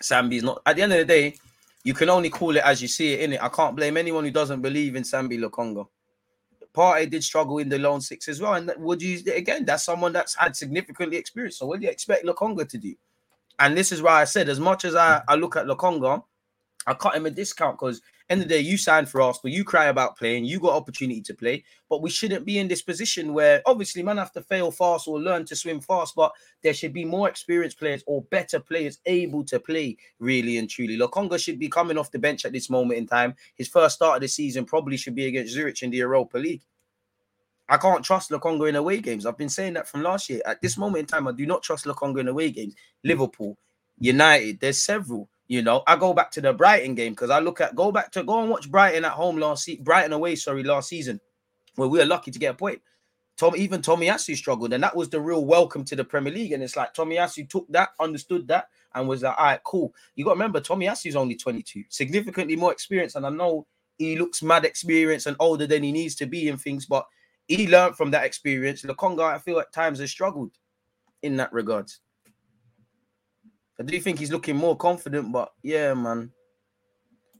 [0.00, 1.34] Sambi's not, at the end of the day,
[1.86, 3.40] you can only call it as you see it, in it.
[3.40, 5.86] I can't blame anyone who doesn't believe in Sambi Lokonga.
[6.74, 8.54] Partey did struggle in the lone six as well.
[8.54, 9.64] And would you again?
[9.64, 11.58] That's someone that's had significantly experience.
[11.58, 12.92] So what do you expect Lokonga to do?
[13.60, 16.24] And this is why I said, as much as I, I look at Lokonga,
[16.88, 19.64] I cut him a discount because end of the day, you signed for Arsenal, you
[19.64, 23.32] cry about playing, you got opportunity to play, but we shouldn't be in this position
[23.32, 26.92] where obviously man have to fail fast or learn to swim fast, but there should
[26.92, 30.96] be more experienced players or better players able to play really and truly.
[30.96, 33.34] Lokonga should be coming off the bench at this moment in time.
[33.54, 36.62] His first start of the season probably should be against Zurich in the Europa League.
[37.68, 39.26] I can't trust Lokonga in away games.
[39.26, 40.40] I've been saying that from last year.
[40.46, 42.74] At this moment in time, I do not trust Lokonga in away games.
[43.02, 43.58] Liverpool,
[43.98, 45.28] United, there's several.
[45.48, 48.10] You know, I go back to the Brighton game because I look at go back
[48.12, 51.20] to go and watch Brighton at home last season, Brighton away, sorry, last season,
[51.76, 52.80] where we were lucky to get a point.
[53.36, 56.52] Tom, even Tomiyasu struggled, and that was the real welcome to the Premier League.
[56.52, 59.94] And it's like Tomiyasu took that, understood that, and was like, all right, cool.
[60.14, 63.14] You got to remember, Tomiyasu's only 22, significantly more experienced.
[63.14, 63.66] And I know
[63.98, 67.06] he looks mad experienced and older than he needs to be in things, but
[67.46, 68.82] he learned from that experience.
[68.82, 70.52] Lokonga, I feel at times has struggled
[71.22, 71.90] in that regard.
[73.78, 76.32] I do think he's looking more confident, but yeah, man.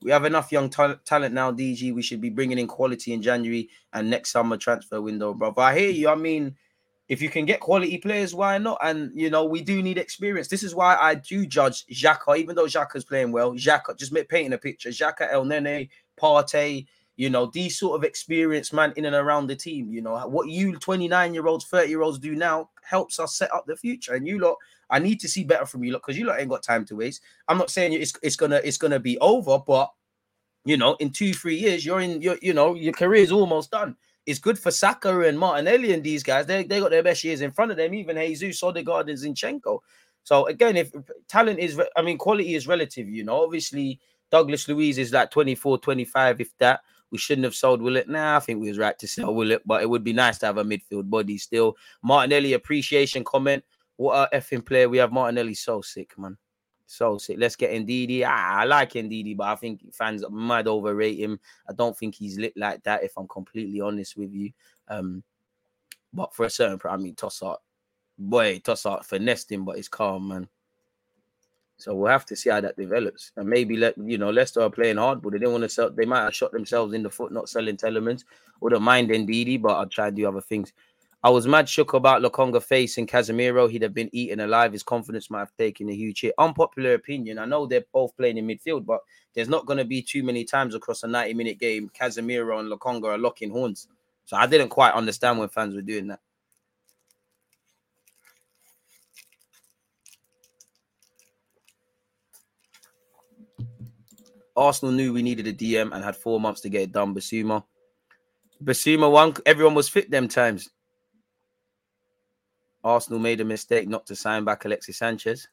[0.02, 1.94] We have enough young ta- talent now, DG.
[1.94, 5.50] We should be bringing in quality in January and next summer transfer window, bro.
[5.50, 6.08] But I hear you.
[6.10, 6.54] I mean,
[7.08, 8.78] if you can get quality players, why not?
[8.82, 10.48] And you know, we do need experience.
[10.48, 13.52] This is why I do judge Xhaka, even though Xhaka's playing well.
[13.52, 14.90] Xhaka, just painting a picture.
[14.90, 15.88] Xhaka, Elneny,
[16.20, 19.92] Partey, you know, these sort of experienced man in and around the team.
[19.92, 23.52] You know, what you 29 year olds, 30 year olds do now helps us set
[23.54, 24.14] up the future.
[24.14, 24.56] And you lot,
[24.90, 26.96] I need to see better from you look, because you lot ain't got time to
[26.96, 27.22] waste.
[27.48, 29.90] I'm not saying it's it's gonna it's gonna be over, but
[30.66, 33.70] you know, in two, three years, you're in your, you know, your career is almost
[33.70, 33.96] done.
[34.26, 36.46] It's good for Saka and Martinelli and these guys.
[36.46, 39.78] They, they got their best years in front of them, even Jesus, Odegaard, and Zinchenko.
[40.24, 40.90] So again, if
[41.28, 43.44] talent is, I mean, quality is relative, you know.
[43.44, 44.00] Obviously,
[44.32, 46.80] Douglas Luiz is like 24, 25, if that.
[47.12, 48.08] We shouldn't have sold Willock.
[48.08, 50.46] Nah, I think we was right to sell Willock, but it would be nice to
[50.46, 51.76] have a midfield body still.
[52.02, 53.62] Martinelli appreciation comment.
[53.96, 55.12] What a effing player we have.
[55.12, 56.36] Martinelli so sick, man.
[56.86, 57.36] So sick.
[57.38, 58.24] Let's get Ndidi.
[58.26, 61.40] Ah, I like Ndidi, but I think fans might overrate him.
[61.68, 64.52] I don't think he's lit like that, if I'm completely honest with you.
[64.88, 65.22] Um,
[66.12, 67.58] but for a certain, I mean, Trossard,
[68.18, 70.48] boy, Trossard finessed him, but he's calm, man.
[71.78, 73.32] So we'll have to see how that develops.
[73.36, 75.90] And maybe let you know Leicester are playing hard, but they didn't want to sell.
[75.90, 78.24] They might have shot themselves in the foot not selling Tielemans.
[78.60, 80.72] Wouldn't mind Ndidi, but I'll try and do other things.
[81.26, 83.68] I was mad shook about Lokonga facing Casemiro.
[83.68, 84.72] He'd have been eaten alive.
[84.72, 86.32] His confidence might have taken a huge hit.
[86.38, 87.40] Unpopular opinion.
[87.40, 89.00] I know they're both playing in midfield, but
[89.34, 91.90] there's not going to be too many times across a 90 minute game.
[92.00, 93.88] Casemiro and Lokonga are locking horns.
[94.24, 96.20] So I didn't quite understand when fans were doing that.
[104.56, 107.16] Arsenal knew we needed a DM and had four months to get it done.
[107.16, 107.64] Bissouma.
[108.62, 110.70] Bissouma one, everyone was fit them times.
[112.86, 115.48] Arsenal made a mistake not to sign back Alexis Sanchez.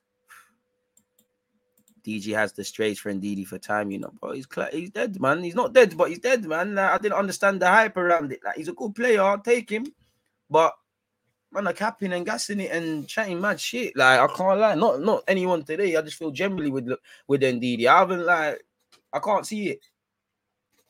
[2.06, 5.20] DG has the strays for Ndidi for time, you know, but he's cla- he's dead,
[5.20, 5.42] man.
[5.42, 6.76] He's not dead, but he's dead, man.
[6.76, 8.42] Like, I didn't understand the hype around it.
[8.44, 9.88] Like he's a good player, I'll take him,
[10.50, 10.74] but
[11.52, 13.96] man, are capping and gassing it and chatting mad shit.
[13.96, 15.96] Like I can't lie, not not anyone today.
[15.96, 16.92] I just feel generally with
[17.28, 18.64] with Ndidi, I haven't like
[19.12, 19.80] I can't see it.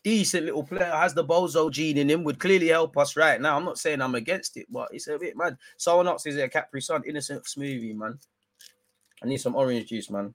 [0.04, 3.56] Decent little player has the bozo gene in him, would clearly help us right now.
[3.56, 5.58] I'm not saying I'm against it, but it's a bit mad.
[5.78, 8.20] Someone else is a Capri Sun innocent smoothie, man.
[9.24, 10.34] I need some orange juice, man.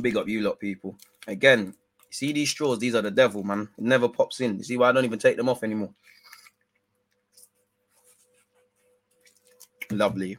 [0.00, 0.96] Big up you lot, people.
[1.26, 1.74] Again,
[2.10, 3.68] see these straws, these are the devil, man.
[3.78, 4.58] It never pops in.
[4.58, 5.90] You see why I don't even take them off anymore.
[9.90, 10.36] Lovely.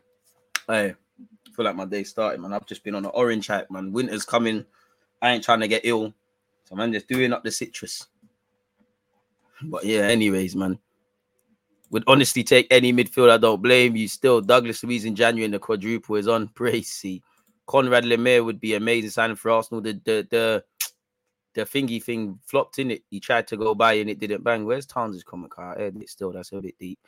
[0.72, 2.53] Hey, I feel like my day started, man.
[2.53, 3.91] I've just been on an orange hype, man.
[3.91, 4.65] Winter's coming.
[5.22, 6.13] I ain't trying to get ill.
[6.63, 8.07] So man, just doing up the citrus.
[9.63, 10.80] But yeah, anyways, man.
[11.89, 13.30] Would honestly take any midfield.
[13.30, 14.07] I don't blame you.
[14.07, 16.47] Still, Douglas Luiz in January and the quadruple is on.
[16.47, 17.05] Praise
[17.67, 19.82] Konrad Laimer would be amazing signing for Arsenal.
[19.82, 20.63] The the the
[21.53, 23.03] the thingy thing flopped in it.
[23.09, 24.63] He tried to go by and it didn't bang.
[24.63, 25.51] Where's Towns' comment?
[25.57, 26.32] I heard it still.
[26.32, 26.99] That's a bit deep.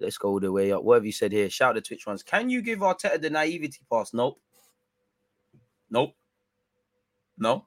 [0.00, 0.82] Let's go all the way up.
[0.82, 1.50] What have you said here?
[1.50, 2.22] Shout the Twitch ones.
[2.22, 4.14] Can you give Arteta the naivety pass?
[4.14, 4.40] Nope.
[5.90, 6.14] Nope.
[7.38, 7.66] No.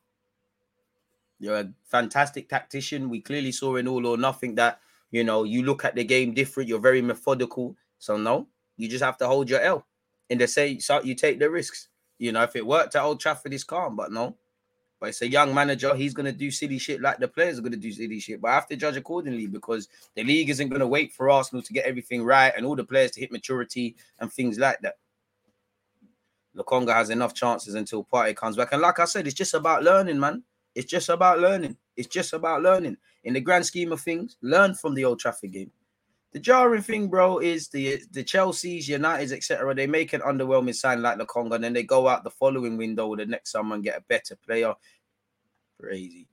[1.40, 3.10] You're a fantastic tactician.
[3.10, 4.80] We clearly saw in all or nothing that
[5.12, 6.70] you know you look at the game different.
[6.70, 7.76] You're very methodical.
[8.00, 9.86] So no, you just have to hold your L.
[10.30, 11.90] In the say, so you take the risks.
[12.18, 13.96] You know, if it worked at Old Trafford, it's calm.
[13.96, 14.38] But no,
[15.04, 15.94] but it's a young manager.
[15.96, 18.40] He's gonna do silly shit like the players are gonna do silly shit.
[18.40, 21.74] But I have to judge accordingly because the league isn't gonna wait for Arsenal to
[21.74, 24.94] get everything right and all the players to hit maturity and things like that.
[26.56, 28.72] Lokonga has enough chances until Partey comes back.
[28.72, 30.42] And like I said, it's just about learning, man.
[30.74, 31.76] It's just about learning.
[31.98, 32.96] It's just about learning.
[33.26, 35.72] In the grand scheme of things, learn from the Old Trafford game.
[36.34, 39.76] The jarring thing, bro, is the the Chelsea's, United's, etc.
[39.76, 43.16] They make an underwhelming sign like Lokonga, and then they go out the following window
[43.16, 44.74] the next summer and get a better player.
[45.84, 46.28] Crazy.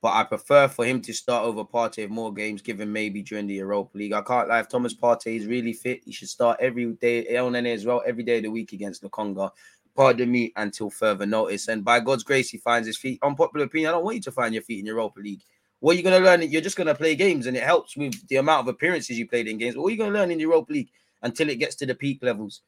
[0.00, 3.54] But I prefer for him to start over Partey more games, given maybe during the
[3.54, 4.14] Europa League.
[4.14, 4.60] I can't lie.
[4.60, 8.22] If Thomas Partey is really fit, he should start every day, on as well, every
[8.22, 9.50] day of the week against the Lokonga.
[9.94, 11.68] Pardon me until further notice.
[11.68, 13.18] And by God's grace, he finds his feet.
[13.22, 15.42] Unpopular opinion, I don't want you to find your feet in Europa League.
[15.80, 16.50] What are you going to learn?
[16.50, 19.28] You're just going to play games, and it helps with the amount of appearances you
[19.28, 19.76] played in games.
[19.76, 20.90] What are you going to learn in the Europa League
[21.22, 22.62] until it gets to the peak levels?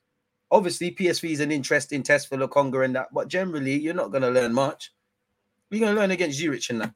[0.51, 4.23] Obviously, PSV is an interesting test for Lokonga and that, but generally, you're not going
[4.23, 4.93] to learn much.
[5.71, 6.95] You're to learn against Zurich and that.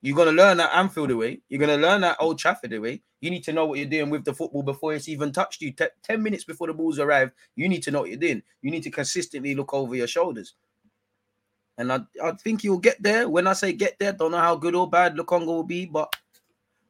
[0.00, 1.40] You're to learn that Anfield away.
[1.48, 3.02] You're to learn that Old Trafford away.
[3.20, 5.72] You need to know what you're doing with the football before it's even touched you.
[5.72, 8.42] T- 10 minutes before the balls arrive, you need to know what you're doing.
[8.62, 10.54] You need to consistently look over your shoulders.
[11.78, 13.28] And I, I think you'll get there.
[13.28, 16.14] When I say get there, don't know how good or bad Lokonga will be, but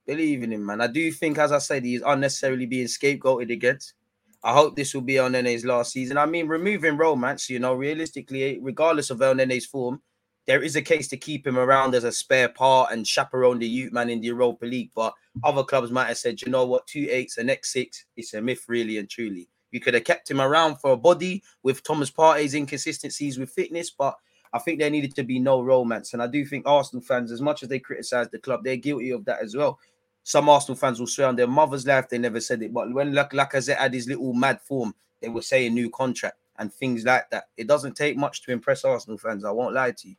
[0.07, 0.83] believe in him, man.
[0.83, 3.95] I do think, as I said, he's unnecessarily being scapegoated against.
[4.43, 6.17] I hope this will be Elneny's last season.
[6.17, 10.01] I mean, removing romance, you know, realistically, regardless of Elneny's form,
[10.49, 13.69] there is a case to keep him around as a spare part and chaperone the
[13.69, 14.91] youth man in the Europa League.
[14.97, 15.13] But
[15.45, 18.41] other clubs might have said, you know what, two eights, the next six, it's a
[18.41, 19.47] myth, really and truly.
[19.73, 23.91] You could have kept him around for a body with Thomas Partey's inconsistencies with fitness,
[23.91, 24.17] but
[24.55, 26.15] I think there needed to be no romance.
[26.15, 29.11] And I do think Arsenal fans, as much as they criticize the club, they're guilty
[29.11, 29.79] of that as well.
[30.23, 33.13] Some Arsenal fans will swear on their mother's life they never said it, but when
[33.13, 37.49] Lacazette had his little mad form, they were saying new contract and things like that.
[37.59, 39.45] It doesn't take much to impress Arsenal fans.
[39.45, 40.17] I won't lie to you.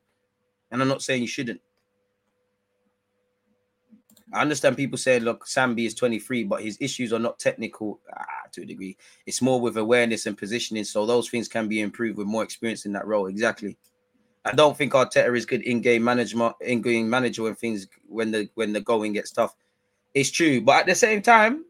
[0.72, 1.62] And I'm not saying you shouldn't.
[4.32, 8.26] I understand people saying, look, Sambi is 23, but his issues are not technical ah,
[8.52, 8.96] to a degree.
[9.26, 10.84] It's more with awareness and positioning.
[10.84, 13.26] So those things can be improved with more experience in that role.
[13.26, 13.76] Exactly.
[14.46, 18.72] I don't think Arteta is good in-game management, in-game manager when things when the when
[18.72, 19.56] the going gets tough.
[20.14, 21.66] It's true, but at the same time,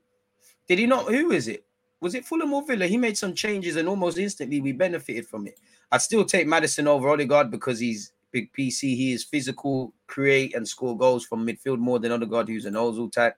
[0.68, 1.08] did he not?
[1.08, 1.66] Who is it?
[2.02, 2.88] Was it Fulham or Villa?
[2.88, 5.60] He made some changes and almost instantly we benefited from it.
[5.92, 8.96] I'd still take Maddison over Odegaard because he's big PC.
[8.96, 13.12] He is physical, create and score goals from midfield more than Odegaard, who's an Ozil
[13.12, 13.36] type.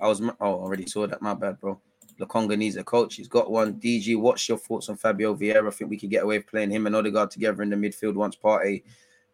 [0.00, 1.22] I was oh, already saw that.
[1.22, 1.80] My bad, bro.
[2.20, 3.14] Lokonga needs a coach.
[3.16, 3.74] He's got one.
[3.74, 5.66] DG, what's your thoughts on Fabio Vieira?
[5.66, 8.14] I think we could get away with playing him and Odegaard together in the midfield
[8.14, 8.82] once Partey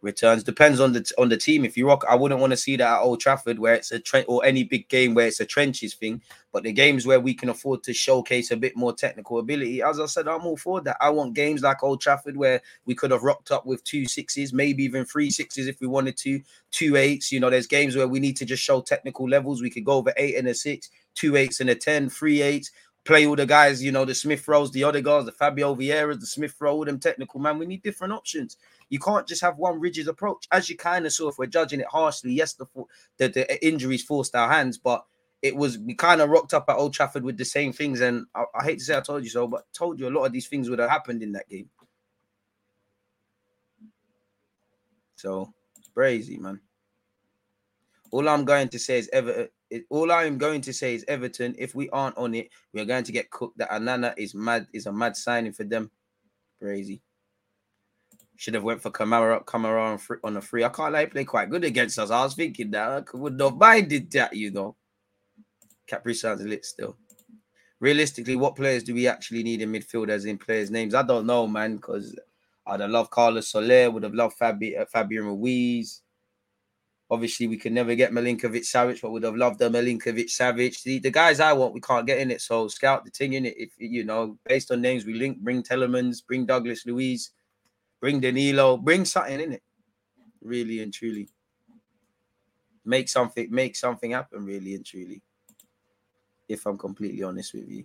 [0.02, 1.64] returns depends on the on the team.
[1.64, 3.98] If you rock, I wouldn't want to see that at Old Trafford where it's a
[3.98, 6.20] trend or any big game where it's a trenches thing.
[6.52, 9.98] But the games where we can afford to showcase a bit more technical ability, as
[9.98, 10.98] I said, I'm all for that.
[11.00, 14.52] I want games like Old Trafford where we could have rocked up with two sixes,
[14.52, 17.32] maybe even three sixes if we wanted to, two eights.
[17.32, 19.62] You know, there's games where we need to just show technical levels.
[19.62, 22.70] We could go over eight and a six, two eights and a ten, three eights.
[23.04, 26.26] Play all the guys, you know, the Smith Rowe, the guys, the Fabio Vieira, the
[26.26, 27.58] Smith Rowe, them technical man.
[27.58, 28.56] We need different options.
[28.90, 31.28] You can't just have one rigid approach, as you kind of saw.
[31.28, 32.66] If we're judging it harshly, yes, the,
[33.18, 35.04] the the injuries forced our hands, but
[35.42, 38.00] it was we kind of rocked up at Old Trafford with the same things.
[38.00, 40.24] And I, I hate to say I told you so, but told you a lot
[40.24, 41.68] of these things would have happened in that game.
[45.16, 46.60] So it's crazy, man.
[48.12, 49.48] All I'm going to say is Everton.
[49.90, 51.54] All I am going to say is Everton.
[51.58, 53.58] If we aren't on it, we are going to get cooked.
[53.58, 54.66] That Onana is mad.
[54.72, 55.90] Is a mad signing for them.
[56.60, 57.02] Crazy.
[58.36, 60.64] Should have went for Kamara, Kamara on, free, on a free.
[60.64, 62.10] I can't like play quite good against us.
[62.10, 64.74] I was thinking that I would not minded that, you know.
[65.86, 66.96] Capri sounds lit still.
[67.80, 70.94] Realistically, what players do we actually need in midfield as in players' names?
[70.94, 72.18] I don't know, man, because
[72.66, 76.01] I'd have loved Carlos Soler, would have loved Fabi, uh, Fabian Ruiz.
[77.12, 80.82] Obviously, we could never get Milinkovic Savic, but would have loved a Milinkovic Savic.
[80.82, 82.40] The, the guys I want, we can't get in it.
[82.40, 83.54] So scout the thing in it.
[83.58, 87.32] If you know, based on names, we link, bring Tielemans, bring Douglas Luiz,
[88.00, 89.62] bring Danilo, bring something in it.
[90.40, 91.28] Really and truly.
[92.84, 95.22] Make something, make something happen, really and truly
[96.52, 97.84] if I'm completely honest with you.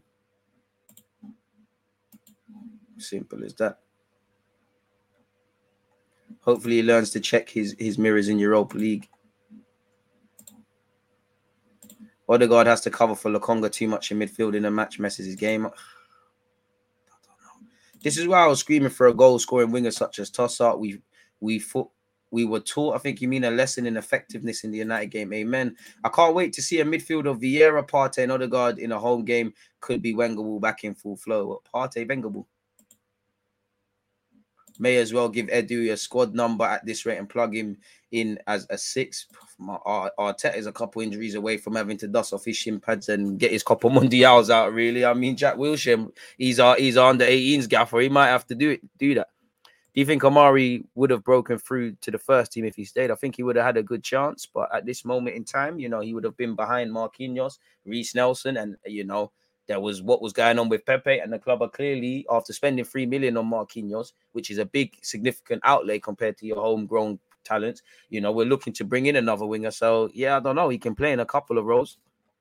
[2.98, 3.80] Simple as that.
[6.42, 9.08] Hopefully, he learns to check his, his mirrors in Europa League.
[12.30, 15.36] Odegaard has to cover for Lokonga too much in midfield in a match, messes his
[15.36, 15.66] game.
[15.68, 15.76] Up.
[18.04, 20.78] This is why I was screaming for a goal scoring winger such as Trossard.
[20.78, 21.02] We
[21.42, 21.90] we thought
[22.32, 25.34] we were taught, I think you mean a lesson in effectiveness in the United game.
[25.34, 25.76] Amen.
[26.04, 29.24] I can't wait to see a midfield of Vieira, Partey, and Odegaard in a home
[29.24, 29.54] game.
[29.80, 31.62] Could be Wenger back in full flow.
[31.74, 32.30] Partey, Wenger
[34.80, 37.78] May as well give Edu a squad number at this rate and plug him
[38.12, 39.28] in as a six.
[39.60, 43.40] Arteta is a couple injuries away from having to dust off his shin pads and
[43.40, 44.74] get his couple mundials out.
[44.74, 48.00] Really, I mean, Jack Wilshere, he's our he's under 18s gaffer.
[48.00, 49.30] He might have to do it, do that.
[49.98, 53.10] Do you think Omari would have broken through to the first team if he stayed?
[53.10, 55.80] I think he would have had a good chance, but at this moment in time,
[55.80, 59.32] you know, he would have been behind Marquinhos, Reiss Nelson, and you know,
[59.68, 62.86] there was what was going on with Pepe, and the club are clearly after spending
[62.86, 67.82] three million on Marquinhos, which is a big significant outlay compared to your homegrown talents.
[68.10, 69.72] You know, we're looking to bring in another winger.
[69.72, 70.70] So yeah, I don't know.
[70.70, 71.98] He can play in a couple of roles.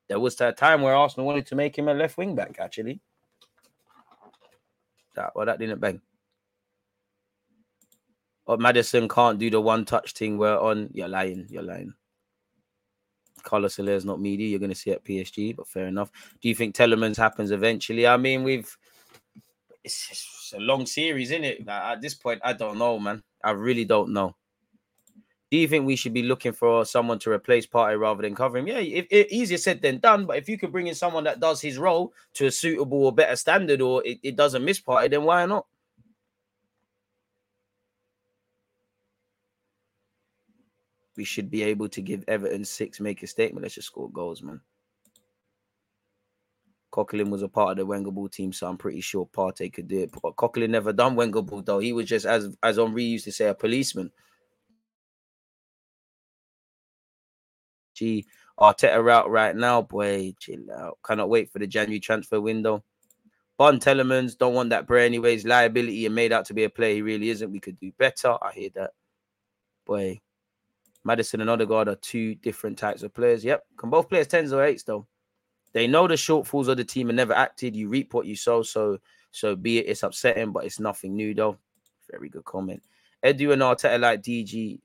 [0.07, 3.01] There was that time where Arsenal wanted to make him a left wing back, actually.
[5.15, 6.01] That well, that didn't bang
[8.47, 11.93] or Maddison can't do the one touch thing where on you're lying, you're lying.
[13.47, 14.47] Carlos Soler is not media.
[14.47, 16.11] You're going to see at PSG, but fair enough.
[16.41, 18.05] Do you think Tielemans happens eventually?
[18.05, 18.77] I mean, we've
[19.83, 21.67] it's, it's a long series, isn't it?
[21.67, 23.23] At this point, I don't know, man.
[23.43, 24.35] I really don't know.
[25.49, 28.57] Do you think we should be looking for someone to replace Partey rather than cover
[28.57, 28.67] him?
[28.67, 30.25] Yeah, if, if, easier said than done.
[30.25, 33.13] But if you could bring in someone that does his role to a suitable or
[33.13, 35.65] better standard, or it, it doesn't miss Partey, then why not?
[41.17, 43.63] We should be able to give Everton six, make a statement.
[43.63, 44.61] Let's just score goals, man.
[46.91, 49.87] Coquelin was a part of the Wenger ball team, so I'm pretty sure Partey could
[49.87, 50.11] do it.
[50.11, 51.79] But Coquelin never done Wenger ball though.
[51.79, 54.11] He was just as as Henry used to say, a policeman.
[57.93, 58.25] Gee,
[58.59, 60.33] Arteta out right now, boy.
[60.39, 60.99] Chill out.
[61.03, 62.83] Cannot wait for the January transfer window.
[63.57, 65.45] Bon Tielemans don't want that Bray anyways.
[65.45, 67.51] Liability and made out to be a player he really isn't.
[67.51, 68.37] We could do better.
[68.41, 68.91] I hear that.
[69.85, 70.21] Boy,
[71.07, 73.43] Maddison and Odegaard are two different types of players.
[73.43, 75.07] Yep, can both players tens or eights though.
[75.71, 77.75] They know the shortfalls of the team and never acted.
[77.75, 78.61] You reap what you sow.
[78.61, 78.99] So,
[79.31, 79.87] so be it.
[79.87, 81.57] It's upsetting, but it's nothing new though.
[82.11, 82.83] Very good comment.
[83.23, 84.79] Edu and Arteta, like DG,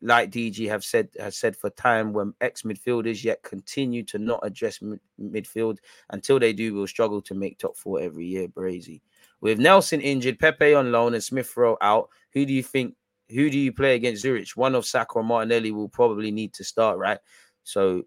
[0.00, 4.40] like DG have said, has said for time when ex midfielders yet continue to not
[4.42, 4.80] address
[5.20, 5.78] midfield.
[6.10, 8.48] Until they do, we'll struggle to make top four every year.
[8.48, 9.00] Brazy.
[9.40, 12.94] With Nelson injured, Pepe on loan, and Smith Rowe out, who do you think
[13.30, 14.50] who do you play against Zurich?
[14.54, 17.18] One of Saka or Martinelli will probably need to start, right?
[17.64, 18.04] So,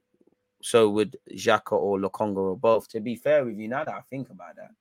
[0.61, 2.87] so would Xhaka or Lokonga or both.
[2.89, 4.71] To be fair with you, now that I think about that,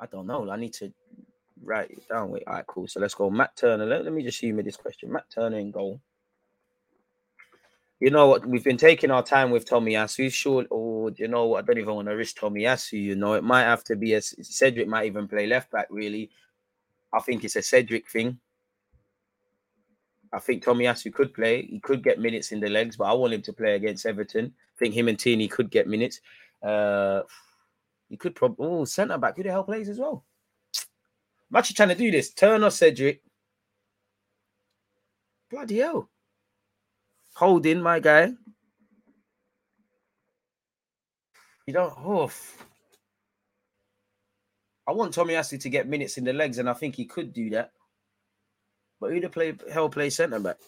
[0.00, 0.50] I don't know.
[0.50, 0.92] I need to
[1.62, 2.30] write it down.
[2.30, 2.88] Wait, all right, cool.
[2.88, 3.30] So let's go.
[3.30, 3.86] Matt Turner.
[3.86, 5.12] Let, let me just see me this question.
[5.12, 6.00] Matt Turner in goal.
[8.00, 8.44] You know what?
[8.44, 10.32] We've been taking our time with Tommy Tomiyasu.
[10.32, 11.62] Sure, or oh, you know what?
[11.62, 13.00] I don't even want to risk Tommy Tomiyasu.
[13.00, 15.86] You know, it might have to be a Cedric might even play left back.
[15.88, 16.30] Really,
[17.12, 18.40] I think it's a Cedric thing.
[20.32, 21.66] I think Tommy Tomiyasu could play.
[21.66, 24.46] He could get minutes in the legs, but I want him to play against Everton.
[24.46, 26.20] I think him and Tierney could get minutes.
[26.62, 27.22] Uh,
[28.08, 29.36] he could probably oh centre back.
[29.36, 30.24] Who the hell plays as well?
[31.50, 32.32] I'm actually trying to do this.
[32.32, 33.22] Turner, Cedric.
[35.50, 36.08] Bloody hell.
[37.34, 38.32] Holding my guy.
[41.66, 41.92] You don't.
[41.98, 42.30] Oh.
[44.86, 47.50] I want Tomiyasu to get minutes in the legs, and I think he could do
[47.50, 47.72] that.
[49.02, 50.58] But who to play hell play centre back?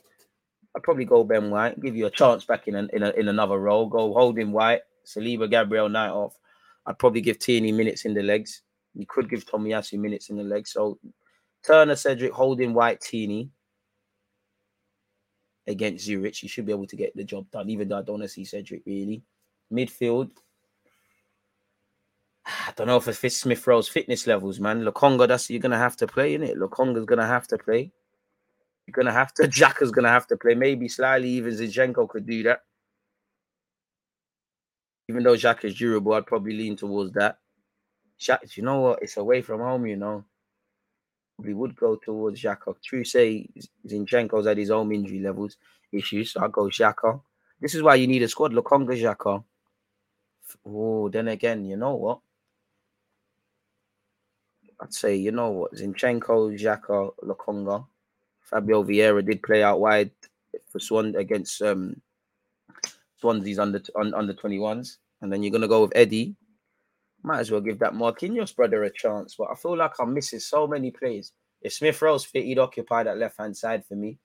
[0.75, 3.61] I'd probably go Ben White, give you a chance back in in, a, in another
[3.61, 3.87] role.
[3.87, 6.37] Go holding White, Saliba, Gabriel night off.
[6.85, 8.63] I'd probably give Tierney minutes in the legs.
[8.93, 10.73] You could give Tomiyasu minutes in the legs.
[10.73, 10.99] So
[11.65, 13.51] Turner, Cedric, holding White, Tierney
[15.69, 16.43] against Zurich.
[16.43, 18.29] You should be able to get the job done, even though I don't want to
[18.29, 19.23] see Cedric really.
[19.73, 20.31] Midfield.
[22.45, 24.83] I don't know if it fits Smith Rowe's fitness levels, man.
[24.83, 26.59] Lokonga, that's you're gonna have to play in it.
[26.59, 27.93] Lokonga's gonna have to play.
[28.87, 29.43] You're gonna have to.
[29.45, 30.55] Xhaka's gonna have to play.
[30.55, 32.63] Maybe slightly even Zinchenko could do that.
[35.09, 37.39] Even though Jack is durable, I'd probably lean towards that.
[38.19, 39.03] Xhaka, you know what?
[39.03, 40.25] It's away from home, you know.
[41.39, 42.75] We would go towards Xhaka.
[42.83, 43.49] True say
[43.87, 45.57] Zinchenko's at his own injury levels
[45.93, 47.21] issues, so I'll go Xhaka.
[47.61, 48.53] This is why you need a squad.
[48.53, 49.45] Lokonga, Xhaka.
[50.67, 52.21] Oh, then again, you know what?
[54.81, 55.75] I'd say, you know what?
[55.75, 57.87] Zinchenko, Xhaka, Lokonga.
[58.45, 60.11] Fabio Vieira did play out wide
[60.69, 62.01] for Swan against um
[63.21, 64.99] Swansea's under under 21s.
[65.23, 66.37] And then you're gonna go with Eddie.
[67.23, 69.37] Might as well give that Marquinhos brother a chance.
[69.39, 71.33] But I feel like I'm missing so many plays.
[71.63, 74.19] If Smith Rowe's fit, he'd occupy that left hand side for me.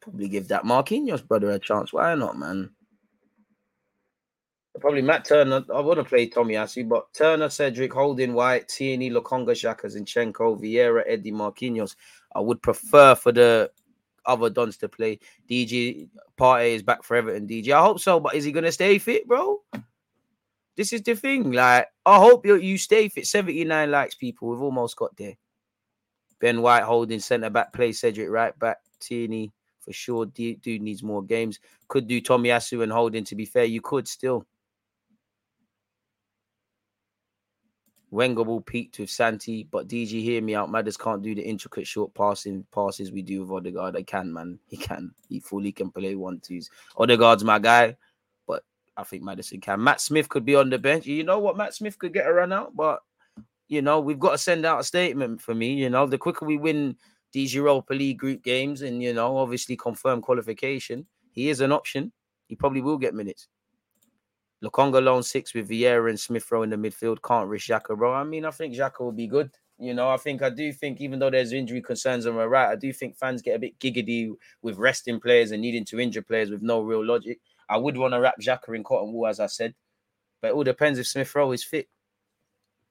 [0.00, 1.92] Probably give that Marquinhos brother a chance.
[1.92, 2.70] Why not, man?
[4.80, 5.64] Probably Matt Turner.
[5.74, 11.02] I want to play Tomiyasu, but Turner, Cedric, Holding, White, Tierney, Lokonga, Xhaka, Zinchenko, Vieira,
[11.06, 11.96] Eddie, Marquinhos.
[12.34, 13.70] I would prefer for the
[14.26, 15.18] other Dons to play.
[15.48, 16.08] DG
[16.38, 17.46] Partey is back for Everton.
[17.46, 19.60] DG, I hope so, but is he gonna stay fit, bro?
[20.76, 21.52] This is the thing.
[21.52, 23.26] Like, I hope you you stay fit.
[23.26, 24.48] 79 likes, people.
[24.48, 25.34] We've almost got there.
[26.40, 30.26] Ben White holding centre back, play Cedric right back, Tierney for sure.
[30.26, 31.58] Dude needs more games.
[31.88, 33.24] Could do Tomiyasu and holding.
[33.24, 34.46] To be fair, you could still.
[38.10, 40.70] Wenger will peaked with Santi, but DG, hear me out.
[40.70, 43.96] Madders can't do the intricate short passing passes we do with Odegaard.
[43.96, 44.58] I can, man.
[44.66, 45.12] He can.
[45.28, 46.70] He fully can play one twos.
[46.96, 47.96] Odegaard's my guy,
[48.48, 48.64] but
[48.96, 49.82] I think Maddison can.
[49.82, 51.06] Matt Smith could be on the bench.
[51.06, 51.56] You know what?
[51.56, 53.00] Matt Smith could get a run out, but
[53.68, 55.74] you know we've got to send out a statement for me.
[55.74, 56.96] You know, the quicker we win
[57.32, 62.10] these Europa League group games and you know obviously confirm qualification, he is an option.
[62.48, 63.46] He probably will get minutes.
[64.62, 67.22] Lokonga lone six with Vieira and Smith Rowe in the midfield.
[67.22, 68.12] Can't risk Xhaka, bro.
[68.12, 69.50] I mean, I think Xhaka will be good.
[69.78, 72.70] You know, I think I do think even though there's injury concerns on my right,
[72.70, 74.30] I do think fans get a bit giggity
[74.60, 77.40] with resting players and needing to injure players with no real logic.
[77.70, 79.74] I would want to wrap Xhaka in cotton wool, as I said,
[80.42, 81.88] but it all depends if Smith Rowe is fit.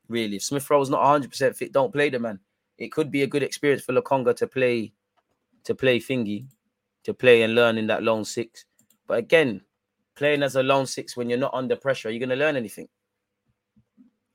[0.07, 2.39] Really, if Smith Rowe is not 100 percent fit, don't play the man.
[2.79, 4.91] It could be a good experience for Lokonga to play,
[5.65, 6.47] to play thingy,
[7.03, 8.65] to play and learn in that lone six.
[9.05, 9.61] But again,
[10.19, 12.57] playing as a lone six when you're not under pressure, are you going to learn
[12.57, 12.89] anything?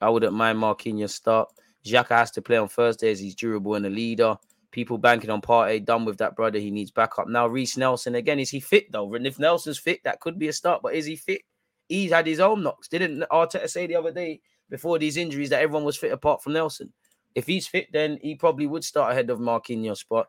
[0.01, 1.51] I wouldn't mind Marquinhos start.
[1.85, 3.21] Xhaka has to play on Thursdays.
[3.21, 4.37] He's durable and a leader.
[4.71, 6.59] People banking on Partey, done with that brother.
[6.59, 7.29] He needs backup.
[7.29, 9.15] Now, Reiss Nelson, again, is he fit though?
[9.15, 11.43] And if Nelson's fit, that could be a start, but is he fit?
[11.89, 12.89] He's had his own knocks.
[12.89, 16.55] Didn't Arteta say the other day before these injuries that everyone was fit apart from
[16.55, 16.93] Nelson?
[17.35, 20.05] If he's fit, then he probably would start ahead of Marquinhos.
[20.09, 20.29] But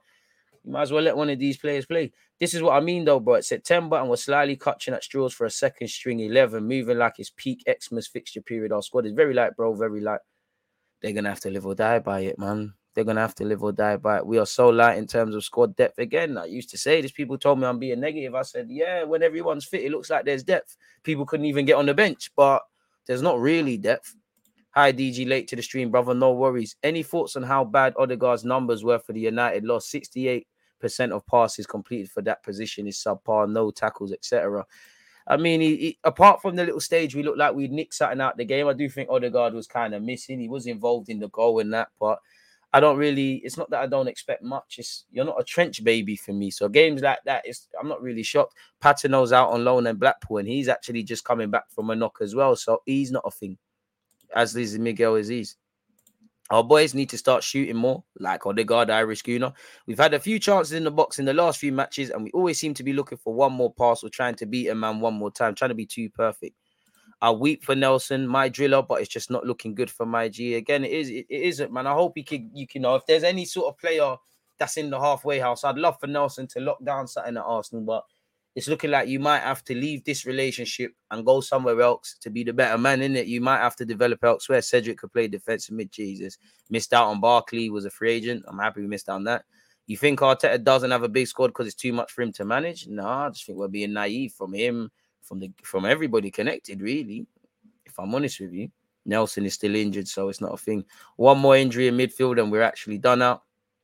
[0.65, 2.11] you might as well let one of these players play.
[2.39, 3.35] This is what I mean, though, bro.
[3.35, 7.19] It's September and we're slightly clutching at straws for a second string 11, moving like
[7.19, 8.71] it's peak Xmas fixture period.
[8.71, 9.73] Our squad is very light, bro.
[9.75, 10.21] Very light.
[11.01, 12.73] They're going to have to live or die by it, man.
[12.95, 14.25] They're going to have to live or die by it.
[14.25, 15.99] We are so light in terms of squad depth.
[15.99, 17.11] Again, I used to say this.
[17.11, 18.33] People told me I'm being negative.
[18.33, 20.77] I said, yeah, when everyone's fit, it looks like there's depth.
[21.03, 22.63] People couldn't even get on the bench, but
[23.05, 24.15] there's not really depth.
[24.71, 26.13] Hi, DG, late to the stream, brother.
[26.13, 26.75] No worries.
[26.81, 29.89] Any thoughts on how bad Odegaard's numbers were for the United loss?
[29.89, 30.47] 68
[30.79, 34.65] percent of passes completed for that position is subpar, no tackles, etc.
[35.27, 38.21] I mean, he, he, apart from the little stage, we looked like we'd nicked something
[38.21, 38.67] out the game.
[38.67, 40.39] I do think Odegaard was kind of missing.
[40.39, 42.19] He was involved in the goal and that, but
[42.75, 43.35] I don't really.
[43.35, 44.75] It's not that I don't expect much.
[44.77, 46.51] It's you're not a trench baby for me.
[46.51, 48.55] So games like that, is I'm not really shocked.
[48.83, 52.17] Patino's out on loan in Blackpool, and he's actually just coming back from a knock
[52.21, 52.55] as well.
[52.55, 53.57] So he's not a thing,
[54.35, 55.55] as is Miguel Azeez.
[56.51, 59.51] Our boys need to start shooting more, like Odegaard, Irish Schooner.
[59.87, 62.31] We've had a few chances in the box in the last few matches, and we
[62.31, 64.99] always seem to be looking for one more pass or trying to beat a man
[64.99, 66.55] one more time, trying to be too perfect.
[67.21, 70.55] I weep for Nelson, my driller, but it's just not looking good for my G.
[70.55, 71.87] Again, it is it, it isn't, man.
[71.87, 74.15] I hope he can you can know if there's any sort of player
[74.59, 77.83] that's in the halfway house, I'd love for Nelson to lock down something at Arsenal,
[77.83, 78.03] but
[78.55, 82.29] it's looking like you might have to leave this relationship and go somewhere else to
[82.29, 83.27] be the better man in it.
[83.27, 84.61] You might have to develop elsewhere.
[84.61, 85.91] Cedric could play defensive mid.
[85.91, 86.37] Jesus
[86.69, 88.45] missed out on Barkley, was a free agent.
[88.47, 89.43] I'm happy we missed out on that.
[89.87, 92.45] You think Arteta doesn't have a big squad because it's too much for him to
[92.45, 92.87] manage?
[92.87, 94.89] No, I just think we're being naive from him,
[95.21, 97.27] from the from everybody connected, really.
[97.85, 98.69] If I'm honest with you,
[99.05, 100.85] Nelson is still injured, so it's not a thing.
[101.17, 103.43] One more injury in midfield, and we're actually done out.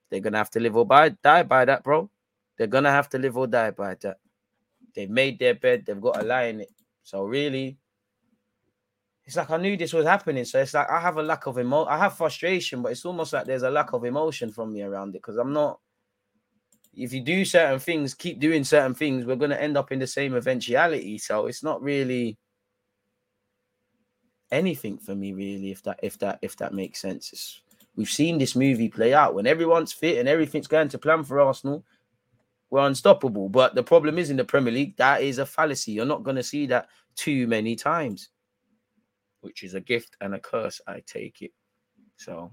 [0.10, 0.86] They're gonna have to live or
[1.22, 2.10] die by that, bro.
[2.58, 4.18] They're gonna have to live or die by that.
[4.94, 6.72] They've made their bed, they've got a lie in it.
[7.04, 7.78] So really,
[9.26, 10.46] it's like I knew this was happening.
[10.46, 11.86] So it's like I have a lack of emo.
[11.86, 15.10] I have frustration, but it's almost like there's a lack of emotion from me around
[15.10, 15.80] it because I'm not.
[16.94, 20.08] If you do certain things, keep doing certain things, we're gonna end up in the
[20.08, 21.18] same eventuality.
[21.18, 22.38] So it's not really
[24.52, 25.72] anything for me, really.
[25.72, 27.32] If that, if that, if that makes sense.
[27.32, 27.62] It's,
[27.96, 31.40] we've seen this movie play out when everyone's fit and everything's going to plan for
[31.40, 31.86] Arsenal
[32.72, 33.50] we're unstoppable.
[33.50, 35.92] But the problem is in the Premier League, that is a fallacy.
[35.92, 38.30] You're not going to see that too many times,
[39.42, 40.82] which is a gift and a curse.
[40.88, 41.52] I take it.
[42.16, 42.52] So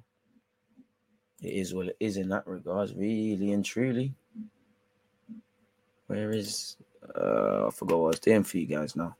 [1.41, 4.13] it is what it is in that regards, really and truly.
[6.09, 6.77] Where is
[7.15, 9.15] uh I forgot what I was doing for you guys now.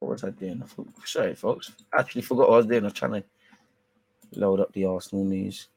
[0.00, 0.64] What was I doing?
[1.04, 1.72] Sorry, folks.
[1.96, 2.82] Actually forgot what I was doing.
[2.82, 3.24] I was trying to
[4.32, 5.68] load up the Arsenal news.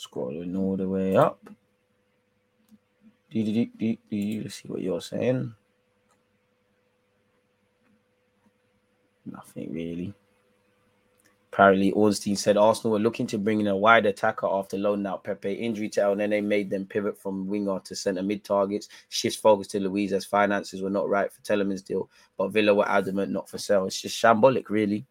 [0.00, 1.38] Scrolling all the way up.
[3.32, 5.54] Let's see what you're saying.
[9.26, 10.14] Nothing really.
[11.52, 15.24] Apparently, Ornstein said Arsenal were looking to bring in a wide attacker after loaning out
[15.24, 15.52] Pepe.
[15.52, 18.88] Injury to Elneny made them pivot from winger to centre mid targets.
[19.08, 22.88] Shifts focus to Luiz as finances were not right for Tielemans deal, but Villa were
[22.88, 23.86] adamant not for sale.
[23.86, 25.06] It's just shambolic, really.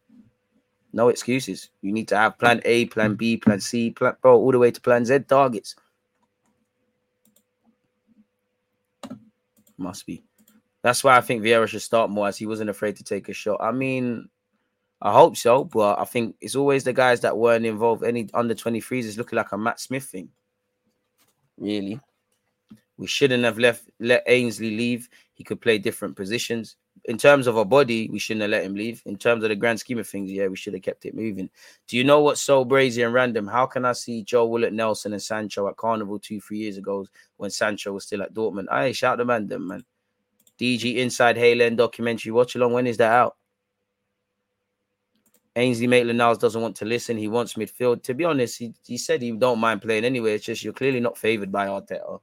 [0.92, 1.70] No excuses.
[1.82, 4.72] You need to have plan A, plan B, plan C, plan bro, all the way
[4.72, 5.76] to plan Z targets.
[9.78, 10.24] Must be.
[10.82, 13.34] That's why I think Vieira should start more as he wasn't afraid to take a
[13.34, 13.60] shot.
[13.62, 14.30] I mean,
[15.02, 18.04] I hope so, but I think it's always the guys that weren't involved.
[18.04, 20.30] Any under 23s is looking like a Matt Smith thing.
[21.58, 22.00] Really.
[22.98, 25.08] We shouldn't have left let Ainsley leave.
[25.34, 26.76] He could play different positions
[27.10, 29.02] in terms of our body, we shouldn't have let him leave.
[29.08, 31.50] In terms of the grand scheme of things, yeah, we should have kept it moving.
[31.88, 33.48] Do you know what's so brazy and random?
[33.48, 37.08] How can I see Joe Willock, Nelson, and Sancho at Carnival two, three years ago
[37.38, 38.68] when Sancho was still at Dortmund?
[38.72, 39.84] Hey, shout the man, them man.
[40.60, 42.32] DG Inside Halen documentary.
[42.32, 42.74] Watch along.
[42.74, 43.38] When is that out?
[45.56, 47.18] Ainsley Maitland-Niles doesn't want to listen.
[47.18, 48.04] He wants midfield.
[48.04, 50.36] To be honest, he, he said he don't mind playing anyway.
[50.36, 52.20] It's just you're clearly not favored by Arteta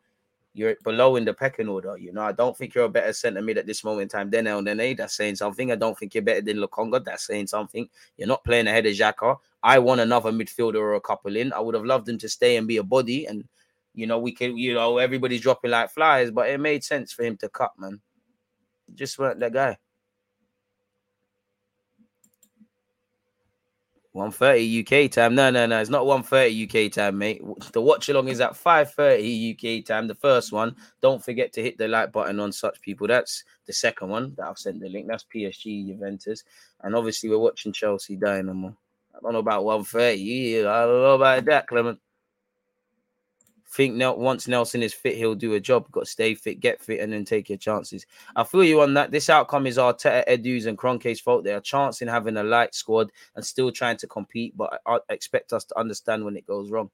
[0.57, 1.99] you're below in the pecking order.
[1.99, 4.31] You know, I don't think you're a better centre mid at this moment in time
[4.31, 4.97] than Elneny.
[4.97, 5.71] That's saying something.
[5.71, 7.05] I don't think you're better than Lokonga.
[7.05, 7.89] That's saying something.
[8.17, 9.37] You're not playing ahead of Xhaka.
[9.63, 11.53] I want another midfielder or a couple in.
[11.53, 13.27] I would have loved him to stay and be a body.
[13.27, 13.45] And,
[13.95, 17.23] you know, we can, you know, everybody's dropping like flies, but it made sense for
[17.23, 18.01] him to cut, man.
[18.95, 19.77] Just weren't that guy.
[24.17, 25.35] 1.30 UK time.
[25.35, 25.79] No, no, no.
[25.79, 27.43] It's not 1.30 UK time, mate.
[27.73, 30.09] The watch along is at 5.30 UK time.
[30.09, 30.75] The first one.
[31.03, 33.07] Don't forget to hit the like button on such people.
[33.07, 35.07] That's the second one that I've sent the link.
[35.07, 36.45] That's PSG Juventus.
[36.83, 38.75] And obviously we're watching Chelsea Dinamo.
[39.15, 40.61] I don't know about 1.30.
[40.61, 42.01] I don't know about that, Clement
[43.77, 45.91] think Nel- once Nelson is fit, he'll do a job.
[45.93, 48.07] Got to stay fit, get fit, and then take your chances.
[48.35, 49.11] I feel you on that.
[49.11, 51.45] This outcome is Arteta, Edu's, and Kroenke's fault.
[51.45, 55.53] They are chancing having a light squad and still trying to compete, but I expect
[55.53, 56.91] us to understand when it goes wrong.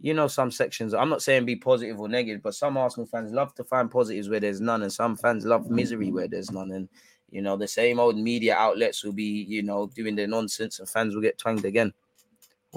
[0.00, 3.32] You know, some sections, I'm not saying be positive or negative, but some Arsenal fans
[3.32, 6.72] love to find positives where there's none, and some fans love misery where there's none.
[6.72, 6.88] And,
[7.30, 10.88] you know, the same old media outlets will be, you know, doing their nonsense, and
[10.88, 11.92] fans will get twanged again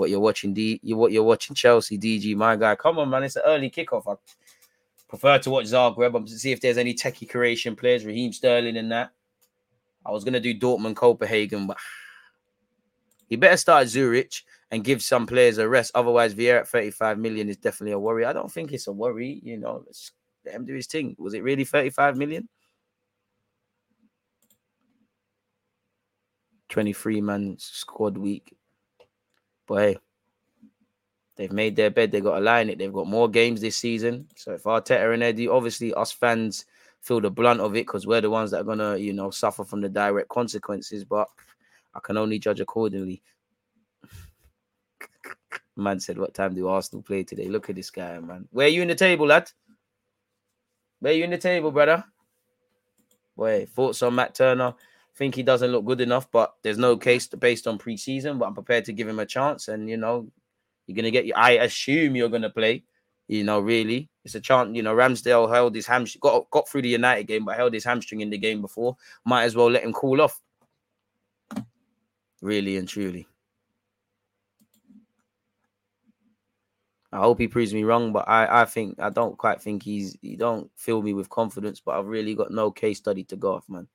[0.01, 2.75] what you're watching D you what you're watching Chelsea DG my guy.
[2.75, 4.11] Come on man it's an early kickoff.
[4.11, 4.15] I
[5.07, 8.77] prefer to watch Zagreb um, to see if there's any techie creation players Raheem Sterling
[8.77, 9.11] and that.
[10.03, 11.77] I was gonna do Dortmund Copenhagen but
[13.29, 14.33] he better start Zurich
[14.71, 15.91] and give some players a rest.
[15.93, 18.25] Otherwise Vieira at 35 million is definitely a worry.
[18.25, 21.15] I don't think it's a worry you know let's let him do his thing.
[21.19, 22.49] Was it really 35 million?
[26.69, 28.55] 23 man squad week
[29.71, 29.97] but hey,
[31.37, 32.11] they've made their bed.
[32.11, 32.77] They've got a line it.
[32.77, 34.27] They've got more games this season.
[34.35, 36.65] So if Arteta and Eddie, obviously us fans
[36.99, 39.63] feel the blunt of it because we're the ones that are gonna, you know, suffer
[39.63, 41.05] from the direct consequences.
[41.05, 41.29] But
[41.95, 43.23] I can only judge accordingly.
[45.77, 48.49] Man said, "What time do Arsenal play today?" Look at this guy, man.
[48.51, 49.49] Where are you in the table, lad?
[50.99, 52.03] Where you in the table, brother?
[53.37, 54.75] Boy, thoughts on Matt Turner?
[55.21, 58.39] Think he doesn't look good enough, but there's no case based on preseason.
[58.39, 60.27] But I'm prepared to give him a chance, and you know,
[60.87, 61.31] you're gonna get.
[61.35, 62.85] I assume you're gonna play.
[63.27, 64.75] You know, really, it's a chance.
[64.75, 67.83] You know, Ramsdale held his hamstring, got got through the United game, but held his
[67.83, 68.97] hamstring in the game before.
[69.23, 70.41] Might as well let him cool off.
[72.41, 73.27] Really and truly.
[77.11, 80.17] I hope he proves me wrong, but I, I think I don't quite think he's
[80.23, 83.53] he don't fill me with confidence, but I've really got no case study to go
[83.53, 83.87] off, man.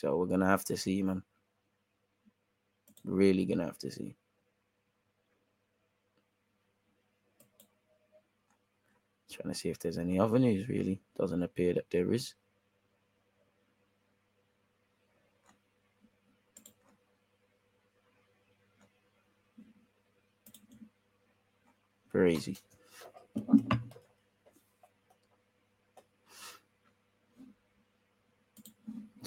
[0.00, 1.24] So we're gonna have to see, man.
[3.04, 4.14] Really gonna have to see.
[9.28, 11.00] Trying to see if there's any other news, really.
[11.18, 12.34] Doesn't appear that there is.
[22.12, 22.38] Very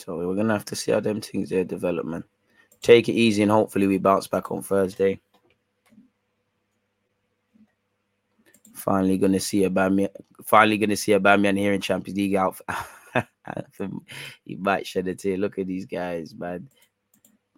[0.02, 2.26] So we're gonna have to see how them things their development.
[2.82, 5.22] Take it easy and hopefully we bounce back on Thursday.
[8.74, 10.10] Finally gonna see a Bamian
[10.44, 12.60] finally gonna see a Bamian here in Champions League out.
[14.46, 15.38] he might shed a tear.
[15.38, 16.68] Look at these guys, man.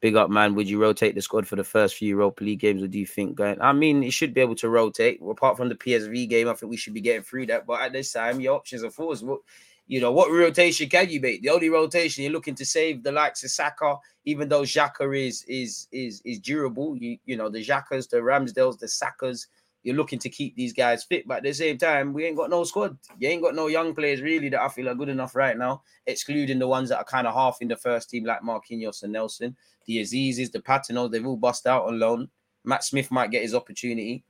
[0.01, 0.53] Big up, man.
[0.55, 2.83] Would you rotate the squad for the first few Europa League games?
[2.83, 3.61] Or do you think going?
[3.61, 5.21] I mean, it should be able to rotate.
[5.25, 7.65] Apart from the PSV game, I think we should be getting through that.
[7.65, 9.15] But at this time, your options are full.
[9.15, 9.39] What
[9.87, 11.41] you know, what rotation can you make?
[11.41, 15.43] The only rotation you're looking to save the likes of Saka, even though Xhaka is
[15.47, 16.95] is is is durable.
[16.95, 19.47] You you know the Xhakas, the Ramsdales, the Sakas.
[19.83, 22.49] You're looking to keep these guys fit, but at the same time, we ain't got
[22.49, 22.97] no squad.
[23.19, 25.81] You ain't got no young players really that I feel are good enough right now,
[26.07, 29.11] excluding the ones that are kind of half in the first team, like Marquinhos and
[29.11, 29.57] Nelson.
[29.85, 32.29] The Azizes, the Patinos, they've all bust out on loan.
[32.63, 34.23] Matt Smith might get his opportunity.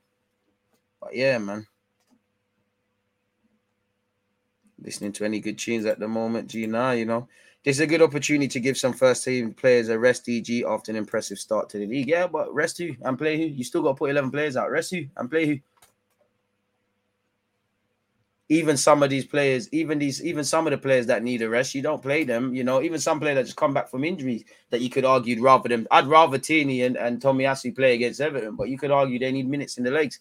[1.00, 1.68] But yeah, man.
[4.84, 7.28] Listening to any good tunes at the moment, Gina, you know.
[7.64, 10.92] This is a good opportunity to give some first team players a rest, EG, after
[10.92, 12.08] an impressive start to the league.
[12.08, 13.44] Yeah, but rest who and play who?
[13.44, 14.70] You still got to put 11 players out.
[14.70, 15.58] Rest who and play who?
[18.48, 21.48] even some of these players, even these, even some of the players that need a
[21.48, 22.54] rest, you don't play them.
[22.54, 25.42] You know, even some players that just come back from injuries that you could argue
[25.42, 29.18] rather than I'd rather Tierney and, and Tomiyasu play against Everton, but you could argue
[29.18, 30.20] they need minutes in the legs.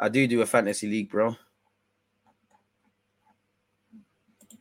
[0.00, 1.36] I do do a fantasy league, bro.